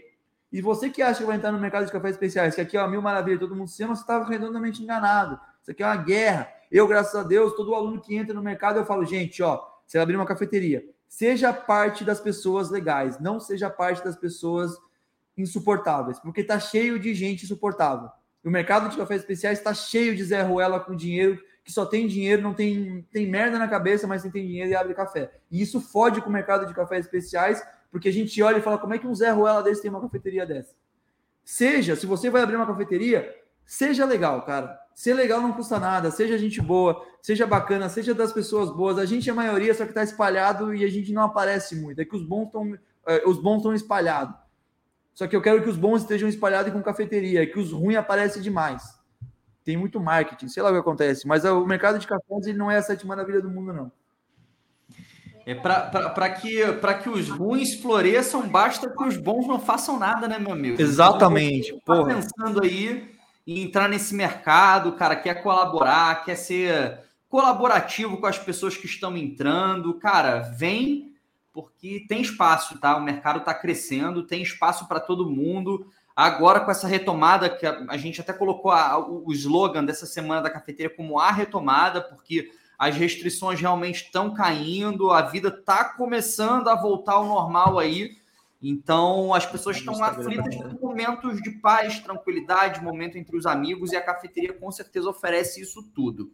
[0.49, 2.79] E você que acha que vai entrar no mercado de cafés especiais, que aqui é
[2.79, 5.37] uma mil maravilha, todo mundo se ama, você está redondamente enganado.
[5.61, 6.47] Isso aqui é uma guerra.
[6.71, 9.97] Eu, graças a Deus, todo aluno que entra no mercado, eu falo, gente, ó, você
[9.97, 10.85] vai abrir uma cafeteria.
[11.09, 14.71] Seja parte das pessoas legais, não seja parte das pessoas
[15.37, 18.09] insuportáveis, porque tá cheio de gente insuportável.
[18.45, 22.05] O mercado de cafés especiais está cheio de Zé Ruela com dinheiro que só tem
[22.05, 25.31] dinheiro, não tem, tem merda na cabeça, mas tem, dinheiro e abre café.
[25.51, 27.61] E isso fode com o mercado de cafés especiais,
[27.91, 29.99] porque a gente olha e fala, como é que um Zé Ruela desse tem uma
[29.99, 30.75] cafeteria dessa?
[31.43, 33.35] Seja, se você vai abrir uma cafeteria,
[33.65, 34.79] seja legal, cara.
[34.93, 38.99] Ser legal não custa nada, seja gente boa, seja bacana, seja das pessoas boas.
[38.99, 41.99] A gente é a maioria, só que está espalhado e a gente não aparece muito.
[41.99, 42.77] É que os bons estão
[43.07, 44.35] é, os bons estão espalhados.
[45.15, 48.41] Só que eu quero que os bons estejam espalhados com cafeteria, que os ruins aparecem
[48.41, 48.83] demais
[49.65, 52.69] tem muito marketing, sei lá o que acontece, mas o mercado de cafés ele não
[52.69, 53.91] é a sétima maravilha do mundo, não.
[55.43, 56.61] É para que,
[57.03, 60.81] que os ruins floresçam, basta que os bons não façam nada, né, meu amigo?
[60.81, 61.73] Exatamente.
[61.73, 63.11] Então, tá pensando aí
[63.45, 69.15] em entrar nesse mercado, cara, quer colaborar, quer ser colaborativo com as pessoas que estão
[69.17, 71.13] entrando, cara, vem
[71.51, 72.97] porque tem espaço, tá?
[72.97, 77.85] O mercado está crescendo, tem espaço para todo mundo Agora, com essa retomada, que a,
[77.89, 82.01] a gente até colocou a, o, o slogan dessa semana da cafeteria como a retomada,
[82.01, 88.17] porque as restrições realmente estão caindo, a vida está começando a voltar ao normal aí.
[88.61, 93.95] Então, as pessoas estão aflitas por momentos de paz, tranquilidade, momento entre os amigos, e
[93.95, 96.31] a cafeteria com certeza oferece isso tudo.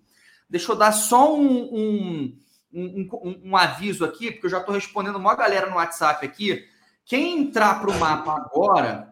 [0.50, 2.38] Deixa eu dar só um, um,
[2.74, 6.68] um, um aviso aqui, porque eu já estou respondendo uma galera no WhatsApp aqui.
[7.04, 9.11] Quem entrar para o mapa agora,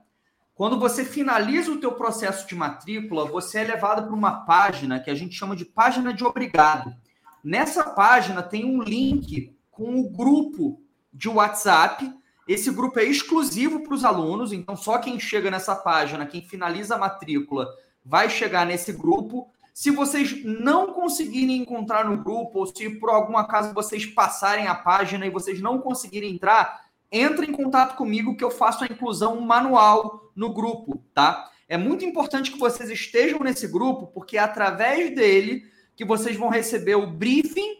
[0.60, 5.10] quando você finaliza o teu processo de matrícula, você é levado para uma página que
[5.10, 6.94] a gente chama de página de obrigado.
[7.42, 10.82] Nessa página tem um link com o grupo
[11.14, 12.14] de WhatsApp.
[12.46, 16.96] Esse grupo é exclusivo para os alunos, então só quem chega nessa página, quem finaliza
[16.96, 17.66] a matrícula,
[18.04, 19.50] vai chegar nesse grupo.
[19.74, 24.76] Se vocês não conseguirem encontrar no grupo, ou se por algum acaso vocês passarem a
[24.76, 29.40] página e vocês não conseguirem entrar, entre em contato comigo que eu faço a inclusão
[29.42, 31.50] manual no grupo, tá?
[31.68, 35.64] É muito importante que vocês estejam nesse grupo, porque é através dele
[35.96, 37.78] que vocês vão receber o briefing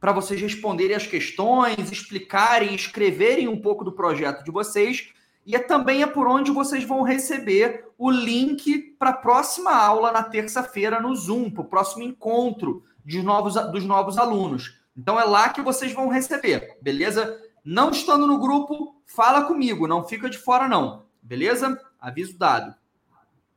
[0.00, 5.12] para vocês responderem as questões, explicarem, escreverem um pouco do projeto de vocês.
[5.44, 10.12] E é também é por onde vocês vão receber o link para a próxima aula
[10.12, 14.78] na terça-feira no Zoom, para o próximo encontro de novos, dos novos alunos.
[14.96, 17.40] Então é lá que vocês vão receber, beleza?
[17.70, 21.78] Não estando no grupo, fala comigo, não fica de fora não, beleza?
[22.00, 22.74] Aviso dado.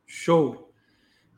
[0.04, 0.70] Show.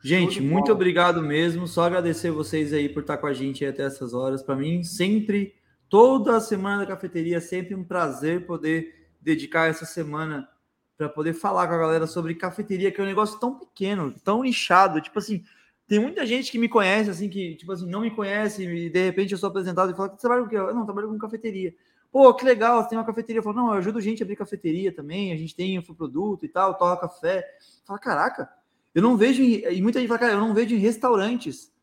[0.03, 1.69] Gente, muito obrigado mesmo.
[1.69, 4.43] Só agradecer vocês aí por estar com a gente até essas horas.
[4.43, 5.55] Para mim, sempre,
[5.87, 10.45] toda a semana da cafeteria, sempre um prazer poder dedicar essa semana
[10.97, 14.43] para poder falar com a galera sobre cafeteria, que é um negócio tão pequeno, tão
[14.43, 14.99] nichado.
[14.99, 15.45] Tipo assim,
[15.87, 19.05] tem muita gente que me conhece, assim, que, tipo assim, não me conhece, e de
[19.05, 20.57] repente eu sou apresentado e falo, você trabalha com o quê?
[20.57, 21.73] Eu não, trabalho com cafeteria.
[22.15, 23.39] Pô, que legal, você tem uma cafeteria.
[23.39, 26.47] Eu falo, não, eu ajudo gente a abrir cafeteria também, a gente tem produto e
[26.47, 27.45] tal, torra café.
[27.83, 28.49] Fala, caraca,
[28.93, 31.73] eu não vejo, e muita gente fala, cara, eu não vejo em restaurantes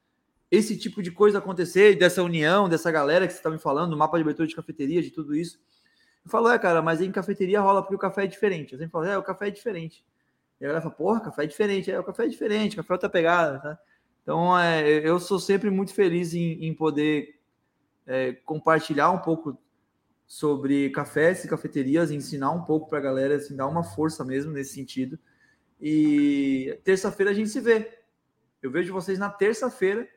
[0.50, 3.96] esse tipo de coisa acontecer, dessa união, dessa galera que você está me falando, do
[3.98, 5.60] mapa de abertura de cafeteria, de tudo isso.
[6.24, 8.72] Eu falo, é, cara, mas em cafeteria rola porque o café é diferente.
[8.72, 10.02] Eu sempre falo, é, o café é diferente.
[10.58, 11.90] E a galera fala, porra, café é diferente.
[11.90, 13.78] É, o café é diferente, café é outra pegada, tá?
[14.22, 17.38] Então, é, eu sou sempre muito feliz em, em poder
[18.06, 19.58] é, compartilhar um pouco
[20.32, 24.50] sobre cafés e cafeterias, ensinar um pouco para a galera, assim, dar uma força mesmo
[24.50, 25.18] nesse sentido.
[25.78, 27.98] E terça-feira a gente se vê.
[28.62, 30.08] Eu vejo vocês na terça-feira.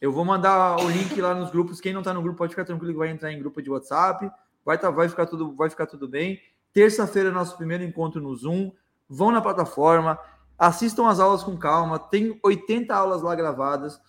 [0.00, 1.78] Eu vou mandar o link lá nos grupos.
[1.78, 4.30] Quem não está no grupo pode ficar tranquilo que vai entrar em grupo de WhatsApp.
[4.64, 6.40] Vai, tá, vai, ficar, tudo, vai ficar tudo bem.
[6.72, 8.72] Terça-feira é nosso primeiro encontro no Zoom.
[9.06, 10.18] Vão na plataforma,
[10.58, 11.98] assistam as aulas com calma.
[11.98, 14.00] Tem 80 aulas lá gravadas.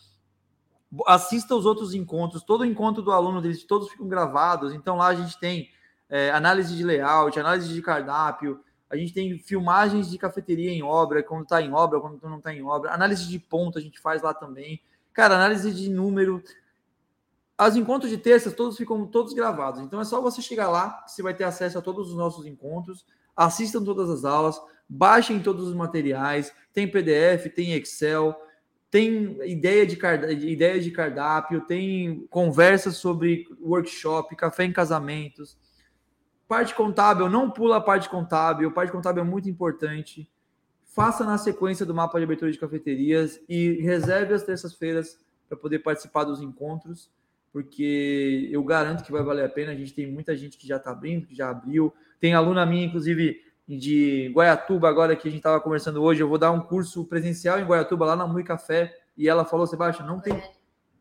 [1.07, 2.43] Assista os outros encontros.
[2.43, 4.73] Todo encontro do aluno deles, todos ficam gravados.
[4.73, 5.69] Então lá a gente tem
[6.09, 8.59] é, análise de layout, análise de cardápio,
[8.89, 12.53] a gente tem filmagens de cafeteria em obra, quando está em obra, quando não está
[12.53, 14.81] em obra, análise de ponto a gente faz lá também.
[15.13, 16.43] Cara, análise de número.
[17.57, 19.81] As encontros de terças todos ficam todos gravados.
[19.81, 23.05] Então é só você chegar lá, você vai ter acesso a todos os nossos encontros,
[23.35, 28.35] assistam todas as aulas, baixem todos os materiais, tem PDF, tem Excel,
[28.89, 35.57] tem ideia de, cardápio, ideia de cardápio, tem conversas sobre workshop, café em casamentos
[36.47, 38.71] Parte contábil, não pula a parte contábil.
[38.71, 40.29] Parte contábil é muito importante.
[40.83, 45.17] Faça na sequência do mapa de abertura de cafeterias e reserve as terças-feiras
[45.49, 47.11] para poder participar dos encontros,
[47.51, 49.71] porque eu garanto que vai valer a pena.
[49.71, 51.91] A gente tem muita gente que já está abrindo, que já abriu.
[52.19, 56.21] Tem aluna minha, inclusive, de Guaiatuba, agora que a gente estava conversando hoje.
[56.21, 58.95] Eu vou dar um curso presencial em Guaiatuba, lá na Mui Café.
[59.17, 60.41] E ela falou, Sebastião, não tem.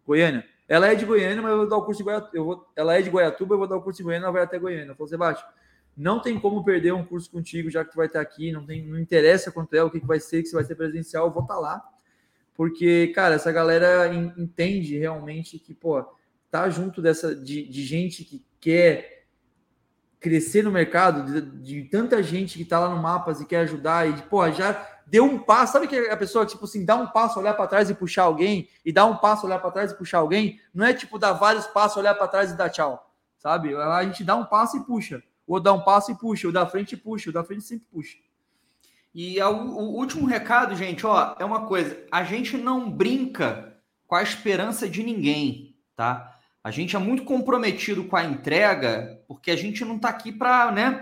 [0.06, 0.44] Goiânia.
[0.66, 2.36] Ela é de Goiânia, mas eu vou dar o curso em Goiatuba.
[2.36, 2.66] Eu vou...
[2.74, 4.86] Ela é de Goiatuba, eu vou dar o curso em Goiânia, ela vai até Goiânia.
[4.86, 5.48] Ela falou, Sebastião,
[5.96, 8.84] não tem como perder um curso contigo, já que tu vai estar aqui, não, tem,
[8.84, 11.32] não interessa quanto é, o que, que vai ser, que se vai ser presencial, eu
[11.32, 11.82] vou estar lá.
[12.54, 16.04] Porque, cara, essa galera entende realmente que, pô,
[16.50, 19.13] tá junto dessa de, de gente que quer
[20.24, 24.08] crescer no mercado, de, de, tanta gente que tá lá no Mapas e quer ajudar,
[24.08, 24.72] e, pô, já
[25.06, 25.74] deu um passo.
[25.74, 28.66] Sabe que a pessoa, tipo assim, dá um passo, olhar para trás e puxar alguém,
[28.82, 30.58] e dá um passo, olhar para trás e puxar alguém?
[30.72, 33.76] Não é tipo dar vários passos, olhar para trás e dar tchau, sabe?
[33.76, 35.22] A gente dá um passo e puxa.
[35.46, 38.16] Ou dá um passo e puxa, o da frente puxa, o da frente sempre puxa.
[39.14, 43.76] E o, o último recado, gente, ó, é uma coisa: a gente não brinca
[44.06, 46.33] com a esperança de ninguém, tá?
[46.64, 50.72] A gente é muito comprometido com a entrega, porque a gente não está aqui para
[50.72, 50.98] né,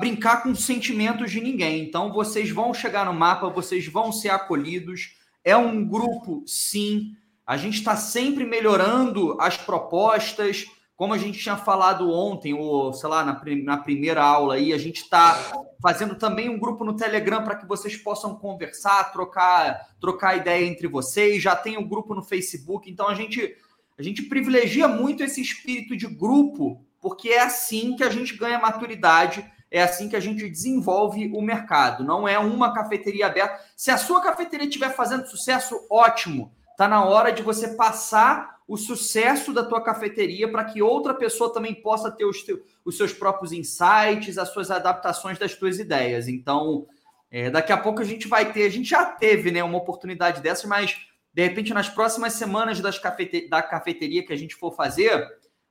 [0.00, 1.84] brincar com os sentimentos de ninguém.
[1.84, 5.14] Então, vocês vão chegar no mapa, vocês vão ser acolhidos.
[5.44, 7.14] É um grupo, sim.
[7.46, 10.64] A gente está sempre melhorando as propostas,
[10.96, 14.78] como a gente tinha falado ontem, ou sei lá, na, na primeira aula aí, a
[14.78, 20.36] gente está fazendo também um grupo no Telegram para que vocês possam conversar, trocar, trocar
[20.36, 21.42] ideia entre vocês.
[21.42, 23.54] Já tem um grupo no Facebook, então a gente,
[23.98, 28.58] a gente privilegia muito esse espírito de grupo, porque é assim que a gente ganha
[28.58, 32.04] maturidade, é assim que a gente desenvolve o mercado.
[32.04, 33.60] Não é uma cafeteria aberta.
[33.76, 36.52] Se a sua cafeteria estiver fazendo sucesso, ótimo.
[36.70, 41.52] Está na hora de você passar o sucesso da tua cafeteria para que outra pessoa
[41.52, 42.44] também possa ter os,
[42.84, 46.28] os seus próprios insights, as suas adaptações das tuas ideias.
[46.28, 46.86] Então,
[47.30, 50.40] é, daqui a pouco a gente vai ter, a gente já teve né, uma oportunidade
[50.40, 54.74] dessas, mas de repente nas próximas semanas das cafete, da cafeteria que a gente for
[54.74, 55.26] fazer,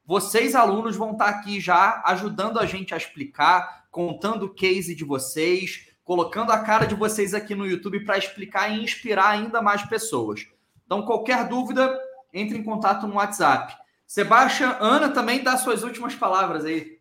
[0.06, 5.04] vocês alunos vão estar aqui já ajudando a gente a explicar, contando o case de
[5.04, 9.84] vocês, colocando a cara de vocês aqui no YouTube para explicar e inspirar ainda mais
[9.84, 10.48] pessoas.
[10.86, 12.00] Então, qualquer dúvida,
[12.34, 13.76] entre em contato no WhatsApp.
[14.06, 16.98] Sebastião, Ana também dá suas últimas palavras aí.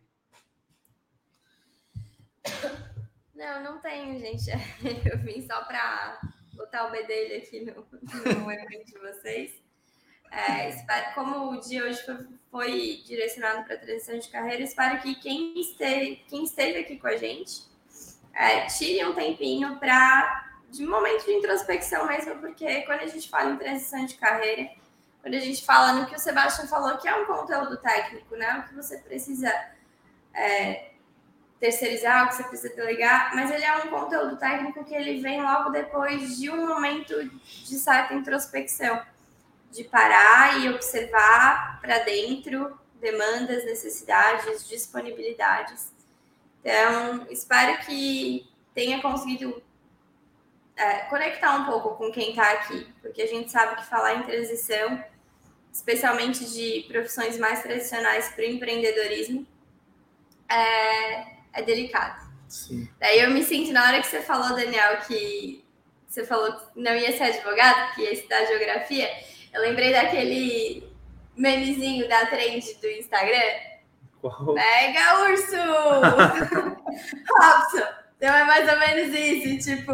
[3.33, 4.51] Não, não tenho, gente.
[5.09, 6.19] Eu vim só para
[6.57, 9.53] botar o B dele aqui no, no evento de vocês.
[10.29, 15.15] É, espero, como o dia hoje foi, foi direcionado para transição de carreira, espero que
[15.15, 17.61] quem esteve, quem esteve aqui com a gente
[18.33, 23.51] é, tire um tempinho para de momento de introspecção mesmo, porque quando a gente fala
[23.51, 24.69] em transição de carreira,
[25.21, 28.59] quando a gente fala no que o Sebastião falou, que é um conteúdo técnico, né?
[28.59, 29.49] O que você precisa
[30.33, 30.91] é,
[31.59, 35.41] terceirizar, o que você precisa delegar, mas ele é um conteúdo técnico que ele vem
[35.41, 39.01] logo depois de um momento de certa introspecção,
[39.71, 45.91] de parar e observar para dentro demandas, necessidades, disponibilidades.
[46.61, 49.61] Então, espero que tenha conseguido
[50.75, 54.23] é, conectar um pouco com quem está aqui, porque a gente sabe que falar em
[54.23, 55.03] transição,
[55.73, 59.45] especialmente de profissões mais tradicionais para o empreendedorismo,
[60.49, 62.27] é, é delicado.
[62.47, 62.87] Sim.
[62.99, 65.65] Daí eu me sinto, na hora que você falou, Daniel, que
[66.07, 69.09] você falou que não ia ser advogado, que ia estudar geografia,
[69.53, 70.87] eu lembrei daquele
[71.35, 73.53] memezinho da trend do Instagram.
[74.21, 74.53] Qual?
[74.53, 75.55] Pega urso!
[77.39, 77.87] Robson!
[78.17, 79.93] Então é mais ou menos isso, tipo,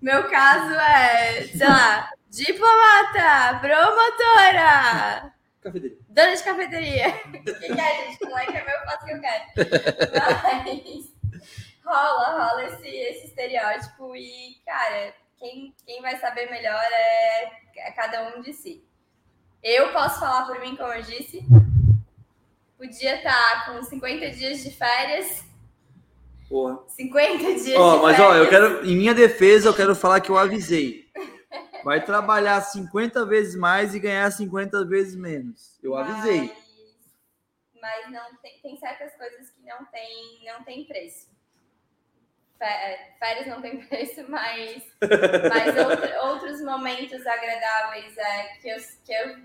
[0.00, 5.32] meu caso é, sei lá, diplomata, promotora.
[5.68, 5.98] Cafeteria.
[6.08, 7.12] Dona de cafeteria.
[7.60, 8.24] Quem quer, gente?
[8.24, 9.44] Não é que é meu, eu faço o que eu quero.
[10.64, 11.12] Mas
[11.84, 17.44] rola, rola esse, esse estereótipo e, cara, quem, quem vai saber melhor é,
[17.76, 18.84] é cada um de si.
[19.62, 21.44] Eu posso falar por mim, como eu disse.
[22.76, 25.48] Podia estar com 50 dias de férias
[26.48, 26.78] Porra.
[26.88, 27.78] 50 dias.
[27.78, 31.06] Ó, mas ó, eu quero, em minha defesa, eu quero falar que eu avisei.
[31.84, 35.78] Vai trabalhar 50 vezes mais e ganhar 50 vezes menos.
[35.82, 36.56] Eu mas, avisei.
[37.80, 41.28] Mas não tem, tem certas coisas que não tem, não tem preço.
[43.18, 49.38] Férias não tem preço, mas, mas outro, outros momentos agradáveis é, que, eu, que eu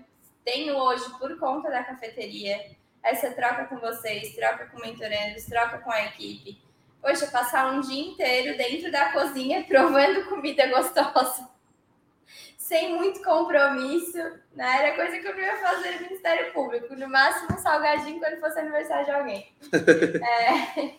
[0.44, 2.74] tenho hoje por conta da cafeteria.
[3.02, 6.58] Essa troca com vocês, troca com mentorandos, troca com a equipe
[7.04, 11.46] poxa, passar um dia inteiro dentro da cozinha provando comida gostosa,
[12.64, 14.16] sem muito compromisso,
[14.54, 14.78] né?
[14.78, 18.40] Era coisa que eu não ia fazer no Ministério Público, no máximo um salgadinho quando
[18.40, 19.54] fosse aniversário de alguém.
[19.70, 20.94] é,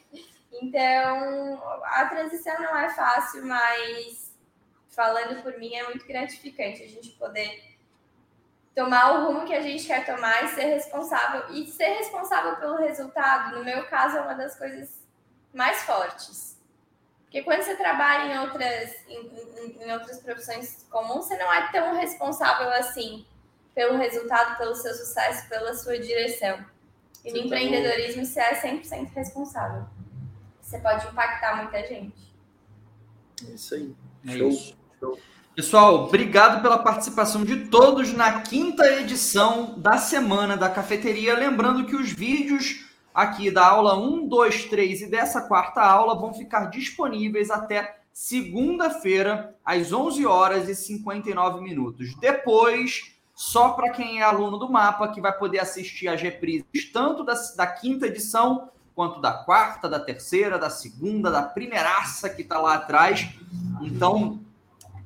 [0.62, 4.32] então, a transição não é fácil, mas
[4.90, 7.76] falando por mim, é muito gratificante a gente poder
[8.76, 12.76] tomar o rumo que a gente quer tomar e ser responsável e ser responsável pelo
[12.76, 13.58] resultado.
[13.58, 15.02] No meu caso, é uma das coisas
[15.52, 16.55] mais fortes.
[17.26, 21.72] Porque quando você trabalha em outras, em, em, em outras profissões comuns, você não é
[21.72, 23.26] tão responsável assim
[23.74, 26.64] pelo resultado, pelo seu sucesso, pela sua direção.
[27.26, 28.28] E no tá empreendedorismo bom.
[28.28, 29.86] você é 100% responsável.
[30.62, 32.34] Você pode impactar muita gente.
[33.48, 33.96] É isso aí.
[34.28, 34.50] É Show.
[34.50, 34.78] Isso.
[35.00, 35.20] Show.
[35.56, 41.34] Pessoal, obrigado pela participação de todos na quinta edição da Semana da Cafeteria.
[41.34, 42.85] Lembrando que os vídeos
[43.16, 49.56] aqui da aula 1, 2, 3 e dessa quarta aula vão ficar disponíveis até segunda-feira,
[49.64, 52.14] às 11 horas e 59 minutos.
[52.20, 57.24] Depois, só para quem é aluno do mapa, que vai poder assistir as reprises tanto
[57.24, 62.60] da, da quinta edição, quanto da quarta, da terceira, da segunda, da primeiraça que está
[62.60, 63.30] lá atrás.
[63.82, 64.40] Então,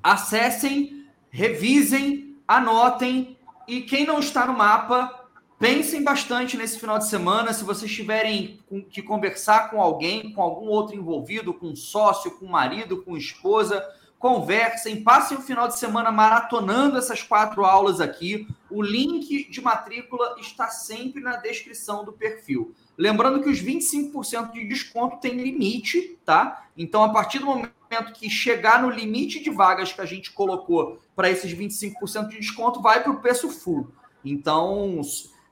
[0.04, 3.38] acessem, revisem, anotem
[3.68, 5.19] e quem não está no mapa,
[5.60, 7.52] Pensem bastante nesse final de semana.
[7.52, 13.04] Se vocês tiverem que conversar com alguém, com algum outro envolvido, com sócio, com marido,
[13.04, 13.86] com esposa,
[14.18, 18.48] conversem, passem o final de semana maratonando essas quatro aulas aqui.
[18.70, 22.74] O link de matrícula está sempre na descrição do perfil.
[22.98, 26.68] Lembrando que os 25% de desconto tem limite, tá?
[26.78, 31.00] Então, a partir do momento que chegar no limite de vagas que a gente colocou
[31.18, 33.90] para esses 25% de desconto, vai para o preço full.
[34.24, 35.02] Então,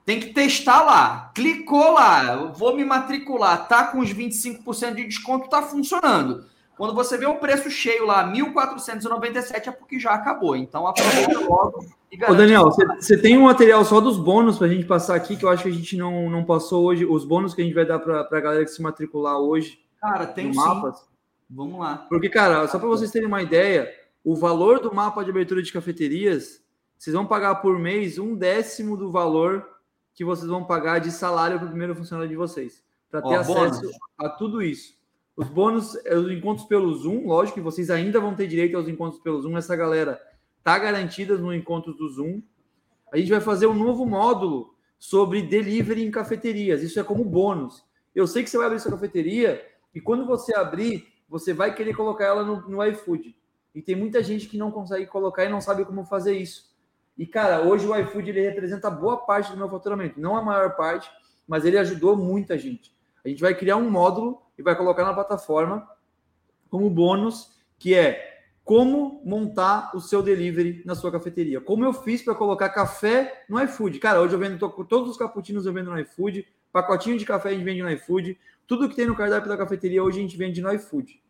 [0.08, 1.32] tem que testar lá.
[1.36, 6.46] Clicou lá, vou me matricular, tá com os 25% de desconto, tá funcionando.
[6.78, 10.56] Quando você vê o preço cheio lá, 1.497, é porque já acabou.
[10.56, 14.70] Então aproveita logo e Ô, Daniel, você tem um material só dos bônus para a
[14.70, 17.54] gente passar aqui, que eu acho que a gente não, não passou hoje, os bônus
[17.54, 19.78] que a gente vai dar para a galera que se matricular hoje.
[20.00, 21.06] Cara, tem mapas.
[21.50, 22.06] Vamos lá.
[22.08, 23.94] Porque, cara, só para vocês terem uma ideia,
[24.24, 26.62] o valor do mapa de abertura de cafeterias,
[26.98, 29.76] vocês vão pagar por mês um décimo do valor
[30.18, 32.84] que vocês vão pagar de salário para o primeiro funcionário de vocês.
[33.08, 33.98] Para ter Ó, acesso bônus.
[34.18, 34.98] a tudo isso.
[35.36, 39.22] Os bônus, os encontros pelo Zoom, lógico que vocês ainda vão ter direito aos encontros
[39.22, 39.56] pelo Zoom.
[39.56, 40.20] Essa galera
[40.64, 42.42] tá garantida no encontro do Zoom.
[43.14, 46.82] A gente vai fazer um novo módulo sobre delivery em cafeterias.
[46.82, 47.86] Isso é como bônus.
[48.16, 49.64] Eu sei que você vai abrir sua cafeteria
[49.94, 53.38] e quando você abrir, você vai querer colocar ela no, no iFood.
[53.76, 56.76] E tem muita gente que não consegue colocar e não sabe como fazer isso.
[57.18, 60.20] E, cara, hoje o iFood ele representa boa parte do meu faturamento.
[60.20, 61.10] Não a maior parte,
[61.48, 62.96] mas ele ajudou muita gente.
[63.26, 65.88] A gente vai criar um módulo e vai colocar na plataforma
[66.70, 71.62] como bônus, que é como montar o seu delivery na sua cafeteria.
[71.62, 73.98] Como eu fiz para colocar café no iFood.
[73.98, 77.54] Cara, hoje eu vendo todos os cappuccinos eu vendo no iFood, pacotinho de café a
[77.54, 78.38] gente vende no iFood,
[78.68, 81.22] tudo que tem no cardápio da cafeteria hoje a gente vende no iFood.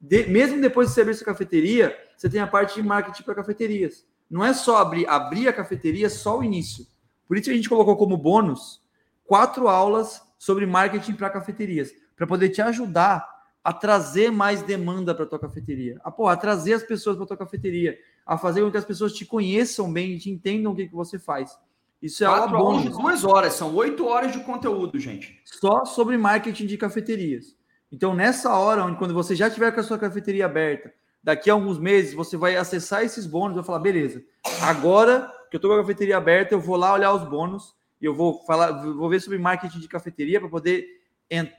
[0.00, 3.34] De, mesmo depois de você abrir sua cafeteria, você tem a parte de marketing para
[3.34, 4.06] cafeterias.
[4.30, 6.86] Não é só abrir, abrir a cafeteria, só o início.
[7.26, 8.80] Por isso a gente colocou como bônus
[9.26, 13.26] quatro aulas sobre marketing para cafeterias para poder te ajudar
[13.62, 17.36] a trazer mais demanda para tua cafeteria, a, pô, a trazer as pessoas para tua
[17.36, 20.88] cafeteria, a fazer com que as pessoas te conheçam bem e te entendam o que,
[20.88, 21.58] que você faz.
[22.02, 22.80] Isso é algo bom.
[22.80, 25.40] de duas horas, são oito horas de conteúdo, gente.
[25.44, 27.56] Só sobre marketing de cafeterias.
[27.92, 31.52] Então, nessa hora, onde quando você já tiver com a sua cafeteria aberta, daqui a
[31.52, 34.22] alguns meses, você vai acessar esses bônus e vai falar, beleza,
[34.62, 38.04] agora que eu estou com a cafeteria aberta, eu vou lá olhar os bônus e
[38.04, 41.00] eu vou falar, vou ver sobre marketing de cafeteria para poder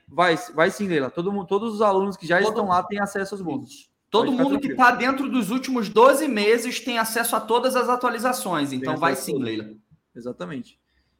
[0.07, 1.09] Vai, vai sim, Leila.
[1.09, 3.89] Todo mundo, todos os alunos que já Todo estão lá têm acesso aos bônus.
[4.09, 7.87] Todo Pode mundo que está dentro dos últimos 12 meses tem acesso a todas as
[7.87, 8.73] atualizações.
[8.73, 9.71] Então vai sim, Leila.
[10.13, 10.77] Exatamente.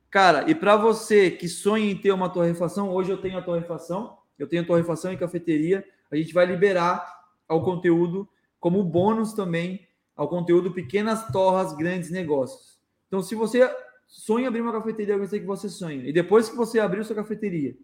[0.10, 4.18] Cara, e para você que sonha em ter uma torrefação, hoje eu tenho a torrefação,
[4.38, 5.86] eu tenho a torrefação e cafeteria.
[6.12, 7.21] A gente vai liberar
[7.52, 8.28] ao conteúdo
[8.62, 12.80] como bônus também ao conteúdo pequenas torras, grandes negócios.
[13.08, 13.70] Então, se você
[14.08, 16.08] sonha abrir uma cafeteria, eu sei que você sonha.
[16.08, 17.76] E depois que você abrir sua cafeteria,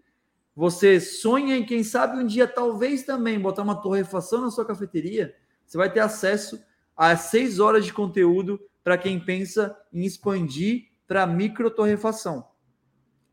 [0.55, 5.35] você sonha em, quem sabe, um dia talvez também botar uma torrefação na sua cafeteria,
[5.65, 6.63] você vai ter acesso
[6.95, 12.47] a seis horas de conteúdo para quem pensa em expandir para micro torrefação.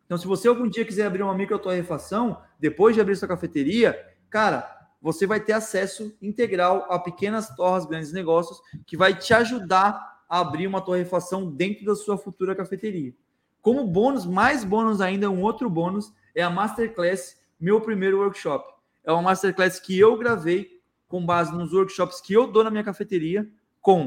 [0.04, 3.96] Então, se você algum dia quiser abrir uma micro torrefação, depois de abrir sua cafeteria,
[4.28, 10.24] cara, você vai ter acesso integral a pequenas torres, grandes negócios, que vai te ajudar
[10.26, 13.12] a abrir uma torrefação dentro da sua futura cafeteria.
[13.60, 18.66] Como bônus, mais bônus ainda, um outro bônus, é a Masterclass Meu Primeiro Workshop.
[19.04, 22.82] É uma Masterclass que eu gravei com base nos workshops que eu dou na minha
[22.82, 23.46] cafeteria,
[23.82, 24.06] com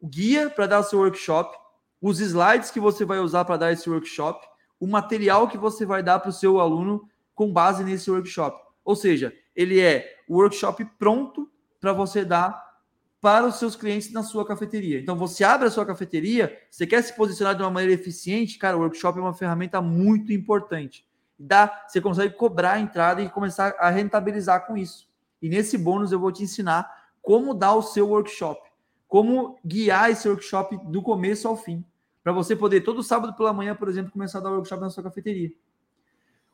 [0.00, 1.56] o guia para dar seu workshop,
[2.00, 4.44] os slides que você vai usar para dar esse workshop,
[4.80, 8.60] o material que você vai dar para o seu aluno com base nesse workshop.
[8.84, 11.50] Ou seja, ele é o workshop pronto
[11.80, 12.72] para você dar
[13.20, 14.98] para os seus clientes na sua cafeteria.
[14.98, 18.76] Então, você abre a sua cafeteria, você quer se posicionar de uma maneira eficiente, cara,
[18.76, 21.06] o workshop é uma ferramenta muito importante
[21.42, 25.08] dá, você consegue cobrar a entrada e começar a rentabilizar com isso.
[25.40, 26.88] E nesse bônus eu vou te ensinar
[27.20, 28.60] como dar o seu workshop,
[29.08, 31.84] como guiar esse workshop do começo ao fim,
[32.22, 35.02] para você poder todo sábado pela manhã, por exemplo, começar a dar workshop na sua
[35.02, 35.50] cafeteria.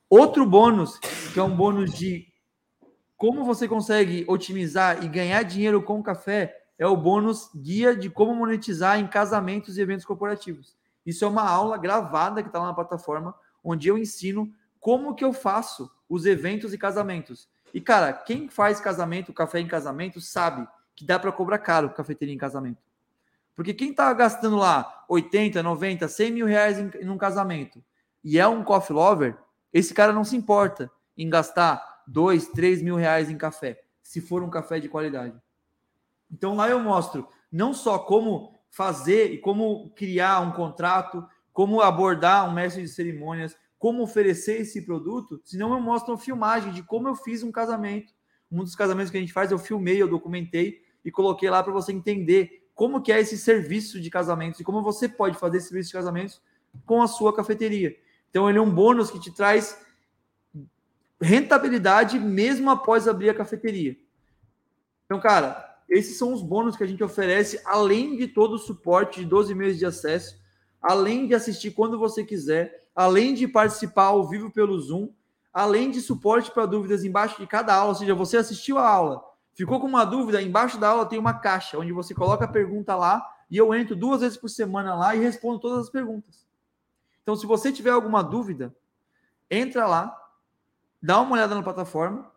[0.08, 0.98] Outro bônus,
[1.34, 2.27] que é um bônus de
[3.18, 8.32] como você consegue otimizar e ganhar dinheiro com café, é o bônus guia de como
[8.32, 10.76] monetizar em casamentos e eventos corporativos.
[11.04, 15.24] Isso é uma aula gravada que está lá na plataforma, onde eu ensino como que
[15.24, 17.48] eu faço os eventos e casamentos.
[17.74, 22.32] E, cara, quem faz casamento, café em casamento, sabe que dá para cobrar caro cafeteria
[22.32, 22.80] em casamento.
[23.56, 27.82] Porque quem tá gastando lá 80, 90, 100 mil reais em, em um casamento
[28.22, 29.36] e é um coffee lover,
[29.72, 34.42] esse cara não se importa em gastar 2, 3 mil reais em café, se for
[34.42, 35.34] um café de qualidade.
[36.30, 42.48] Então lá eu mostro não só como fazer e como criar um contrato, como abordar
[42.48, 47.08] um mestre de cerimônias, como oferecer esse produto, senão eu mostro uma filmagem de como
[47.08, 48.12] eu fiz um casamento.
[48.50, 51.72] Um dos casamentos que a gente faz, eu filmei, eu documentei, e coloquei lá para
[51.72, 55.68] você entender como que é esse serviço de casamentos e como você pode fazer esse
[55.68, 56.40] serviço de casamentos
[56.84, 57.96] com a sua cafeteria.
[58.30, 59.84] Então ele é um bônus que te traz
[61.20, 63.96] rentabilidade mesmo após abrir a cafeteria.
[65.04, 69.20] Então, cara, esses são os bônus que a gente oferece, além de todo o suporte
[69.20, 70.38] de 12 meses de acesso,
[70.80, 75.08] além de assistir quando você quiser, além de participar ao vivo pelo Zoom,
[75.52, 79.24] além de suporte para dúvidas embaixo de cada aula, ou seja, você assistiu a aula,
[79.54, 82.94] ficou com uma dúvida, embaixo da aula tem uma caixa onde você coloca a pergunta
[82.94, 86.46] lá e eu entro duas vezes por semana lá e respondo todas as perguntas.
[87.22, 88.74] Então, se você tiver alguma dúvida,
[89.50, 90.16] entra lá,
[91.02, 92.30] dá uma olhada na plataforma.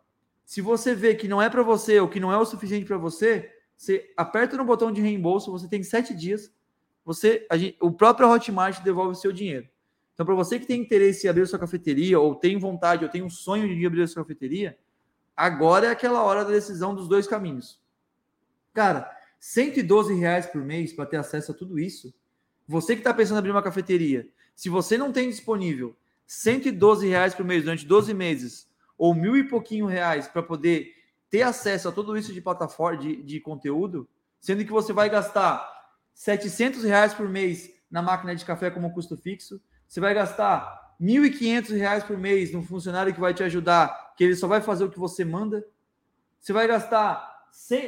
[0.45, 2.97] Se você vê que não é para você ou que não é o suficiente para
[2.97, 6.53] você, você aperta no botão de reembolso, você tem sete dias,
[7.03, 9.67] você, gente, o próprio Hotmart devolve o seu dinheiro.
[10.13, 13.09] Então, para você que tem interesse em abrir a sua cafeteria, ou tem vontade, ou
[13.09, 14.77] tem um sonho de abrir a sua cafeteria,
[15.35, 17.81] agora é aquela hora da decisão dos dois caminhos.
[18.73, 19.09] Cara,
[19.39, 22.13] 112 reais por mês para ter acesso a tudo isso.
[22.67, 25.95] Você que está pensando em abrir uma cafeteria, se você não tem disponível
[26.33, 28.65] 112 reais por mês durante 12 meses,
[28.97, 30.89] ou mil e pouquinho reais para poder
[31.29, 34.07] ter acesso a tudo isso de plataforma, de, de conteúdo,
[34.39, 35.69] sendo que você vai gastar
[36.13, 41.05] 700 reais por mês na máquina de café como custo fixo, você vai gastar R$
[41.05, 44.89] 1.500 por mês num funcionário que vai te ajudar, que ele só vai fazer o
[44.89, 45.67] que você manda.
[46.39, 47.29] Você vai gastar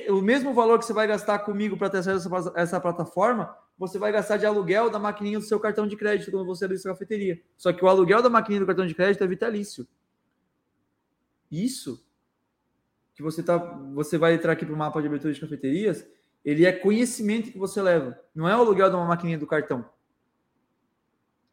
[0.09, 3.97] o mesmo valor que você vai gastar comigo para ter acesso a essa plataforma, você
[3.97, 6.91] vai gastar de aluguel da maquininha do seu cartão de crédito quando você abrir sua
[6.91, 7.41] cafeteria.
[7.57, 9.87] Só que o aluguel da maquininha do cartão de crédito é vitalício.
[11.51, 12.05] Isso
[13.13, 13.57] que você tá,
[13.93, 16.05] você vai entrar aqui para o mapa de abertura de cafeterias,
[16.43, 19.87] ele é conhecimento que você leva, não é o aluguel de uma maquininha do cartão.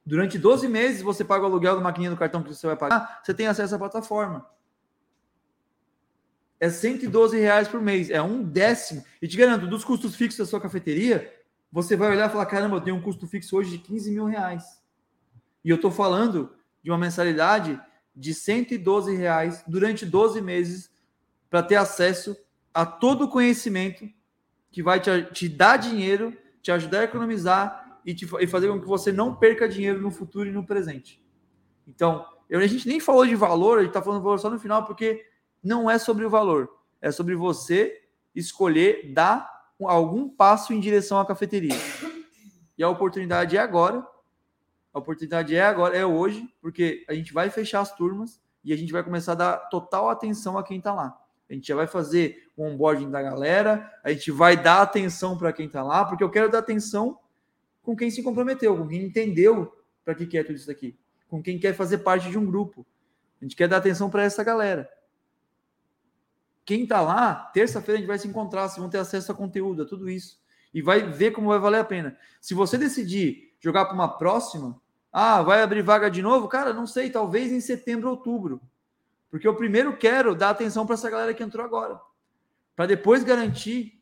[0.05, 3.21] Durante 12 meses você paga o aluguel da maquininha do cartão que você vai pagar,
[3.23, 4.49] você tem acesso à plataforma.
[6.59, 9.05] É 112 reais por mês, é um décimo.
[9.21, 11.33] E te garanto, dos custos fixos da sua cafeteria,
[11.73, 14.25] você vai olhar e falar: caramba, eu tenho um custo fixo hoje de 15 mil
[14.25, 14.81] reais.
[15.65, 17.81] E eu estou falando de uma mensalidade
[18.15, 20.91] de 112 reais durante 12 meses
[21.49, 22.37] para ter acesso
[22.73, 24.09] a todo o conhecimento
[24.71, 28.81] que vai te, te dar dinheiro, te ajudar a economizar e, te, e fazer com
[28.81, 31.23] que você não perca dinheiro no futuro e no presente.
[31.87, 34.49] Então, eu, a gente nem falou de valor, a gente está falando de valor só
[34.49, 35.25] no final, porque
[35.63, 36.69] não é sobre o valor,
[37.01, 38.03] é sobre você
[38.35, 41.75] escolher dar algum passo em direção à cafeteria.
[42.77, 44.07] E a oportunidade é agora.
[44.93, 48.77] A oportunidade é agora, é hoje, porque a gente vai fechar as turmas e a
[48.77, 51.17] gente vai começar a dar total atenção a quem está lá.
[51.49, 55.53] A gente já vai fazer o onboarding da galera, a gente vai dar atenção para
[55.53, 57.19] quem está lá, porque eu quero dar atenção
[57.83, 59.73] com quem se comprometeu, com quem entendeu
[60.05, 60.97] para que, que é tudo isso aqui,
[61.29, 62.87] com quem quer fazer parte de um grupo.
[63.41, 64.89] A gente quer dar atenção para essa galera.
[66.71, 69.83] Quem está lá, terça-feira a gente vai se encontrar, vocês vão ter acesso a conteúdo,
[69.83, 70.41] a tudo isso.
[70.73, 72.17] E vai ver como vai valer a pena.
[72.41, 74.81] Se você decidir jogar para uma próxima,
[75.13, 76.47] ah, vai abrir vaga de novo?
[76.47, 78.61] Cara, não sei, talvez em setembro, outubro.
[79.33, 82.01] Porque eu primeiro quero dar atenção para essa galera que entrou agora.
[82.77, 84.01] Para depois garantir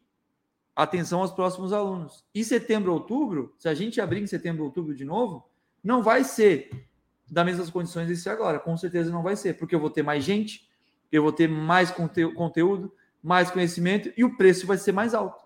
[0.77, 2.23] atenção aos próximos alunos.
[2.35, 5.49] E setembro, outubro, se a gente abrir em setembro, outubro de novo,
[5.83, 6.87] não vai ser
[7.27, 8.59] das mesmas condições desse agora.
[8.59, 10.68] Com certeza não vai ser, porque eu vou ter mais gente,
[11.11, 15.45] eu vou ter mais conte conteúdo, mais conhecimento e o preço vai ser mais alto.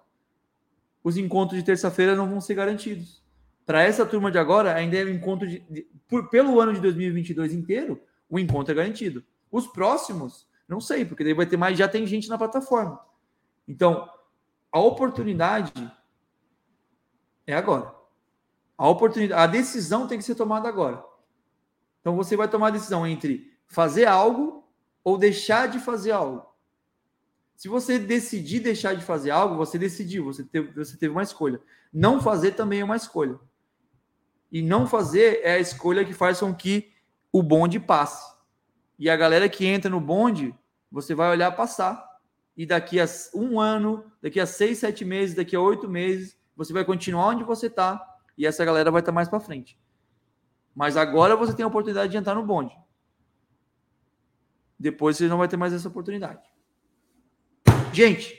[1.03, 3.23] Os encontros de terça-feira não vão ser garantidos.
[3.65, 6.81] Para essa turma de agora, ainda é um encontro de, de por, pelo ano de
[6.81, 9.25] 2022 inteiro, o encontro é garantido.
[9.51, 13.01] Os próximos, não sei, porque daí vai ter mais, já tem gente na plataforma.
[13.67, 14.09] Então,
[14.71, 15.73] a oportunidade
[17.47, 17.95] é agora.
[18.77, 21.05] A oportunidade, a decisão tem que ser tomada agora.
[22.01, 24.62] Então você vai tomar a decisão entre fazer algo
[25.05, 26.47] ou deixar de fazer algo.
[27.57, 31.61] Se você decidir deixar de fazer algo, você decidiu, você teve, você teve uma escolha.
[31.93, 33.39] Não fazer também é uma escolha.
[34.51, 36.93] E não fazer é a escolha que faz com que
[37.33, 38.33] o bonde passe.
[38.99, 40.55] E a galera que entra no bonde,
[40.91, 42.05] você vai olhar passar
[42.57, 46.73] e daqui a um ano, daqui a seis, sete meses, daqui a oito meses, você
[46.73, 48.01] vai continuar onde você está
[48.37, 49.79] e essa galera vai estar tá mais para frente.
[50.75, 52.77] Mas agora você tem a oportunidade de entrar no bonde.
[54.83, 56.43] Depois você não vai ter mais essa oportunidade.
[57.93, 58.37] Gente,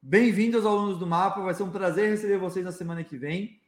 [0.00, 1.40] bem-vindos alunos do mapa.
[1.40, 3.60] Vai ser um prazer receber vocês na semana que vem.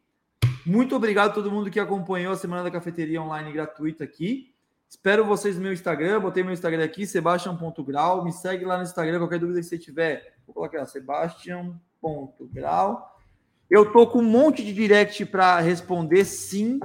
[0.65, 4.55] Muito obrigado a todo mundo que acompanhou a Semana da Cafeteria Online gratuita aqui.
[4.89, 6.21] Espero vocês no meu Instagram.
[6.21, 8.23] Botei meu Instagram aqui, sebastian.grau.
[8.23, 9.19] Me segue lá no Instagram.
[9.19, 13.19] Qualquer dúvida que você tiver, vou colocar sebastian.grau.
[13.69, 16.79] Eu tô com um monte de direct para responder, sim,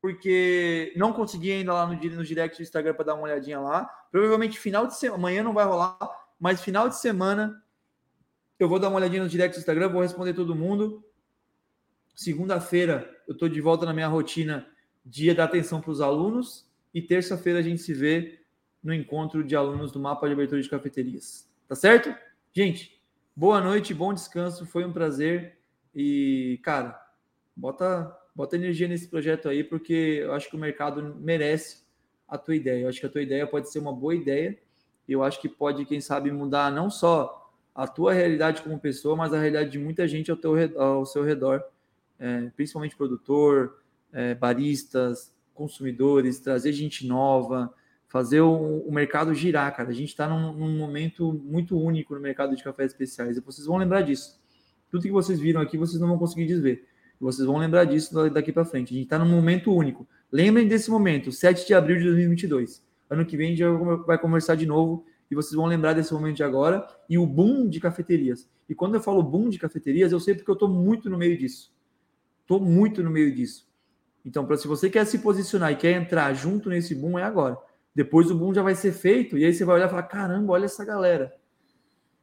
[0.00, 3.86] porque não consegui ainda lá no, no direct do Instagram para dar uma olhadinha lá.
[4.10, 5.98] Provavelmente final de semana, amanhã não vai rolar,
[6.38, 7.62] mas final de semana
[8.58, 11.04] Eu vou dar uma olhadinha no direct do Instagram, vou responder todo mundo.
[12.14, 14.66] Segunda-feira eu estou de volta na minha rotina,
[15.04, 16.66] dia da atenção para os alunos.
[16.94, 18.40] E terça-feira a gente se vê
[18.82, 21.46] no encontro de alunos do mapa de abertura de cafeterias.
[21.68, 22.14] Tá certo?
[22.54, 23.02] Gente,
[23.34, 25.58] boa noite, bom descanso, foi um prazer.
[25.94, 26.98] E, cara,
[27.54, 31.78] bota, bota energia nesse projeto aí, porque eu acho que o mercado merece
[32.28, 32.82] a tua ideia.
[32.82, 34.58] Eu acho que a tua ideia pode ser uma boa ideia.
[35.08, 39.32] Eu acho que pode, quem sabe, mudar não só a tua realidade como pessoa, mas
[39.32, 41.62] a realidade de muita gente ao, teu, ao seu redor,
[42.18, 43.78] é, principalmente produtor,
[44.12, 47.72] é, baristas, consumidores, trazer gente nova,
[48.06, 49.88] fazer o, o mercado girar, cara.
[49.88, 53.66] A gente está num, num, momento muito único no mercado de cafés especiais e vocês
[53.66, 54.38] vão lembrar disso.
[54.90, 56.86] Tudo que vocês viram aqui, vocês não vão conseguir desver.
[57.20, 58.92] Vocês vão lembrar disso daqui para frente.
[58.92, 60.06] A gente está num momento único.
[60.30, 62.84] Lembrem desse momento, 7 de abril de 2022.
[63.08, 66.36] Ano que vem a gente vai conversar de novo e vocês vão lembrar desse momento
[66.36, 68.48] de agora e o boom de cafeterias.
[68.68, 71.38] E quando eu falo boom de cafeterias, eu sei porque eu estou muito no meio
[71.38, 71.72] disso.
[72.42, 73.66] Estou muito no meio disso.
[74.24, 77.56] Então, se você quer se posicionar e quer entrar junto nesse boom, é agora.
[77.94, 80.52] Depois o boom já vai ser feito e aí você vai olhar e falar: caramba,
[80.52, 81.32] olha essa galera.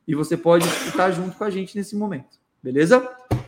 [0.08, 2.38] E você pode estar junto com a gente nesse momento.
[2.62, 3.00] Beleza?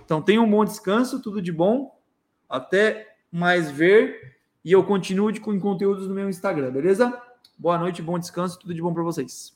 [0.06, 2.00] Então, tenha um bom descanso, tudo de bom.
[2.48, 4.38] Até mais ver.
[4.64, 7.22] E eu continuo com conteúdos no meu Instagram, beleza?
[7.58, 9.55] Boa noite, bom descanso, tudo de bom para vocês.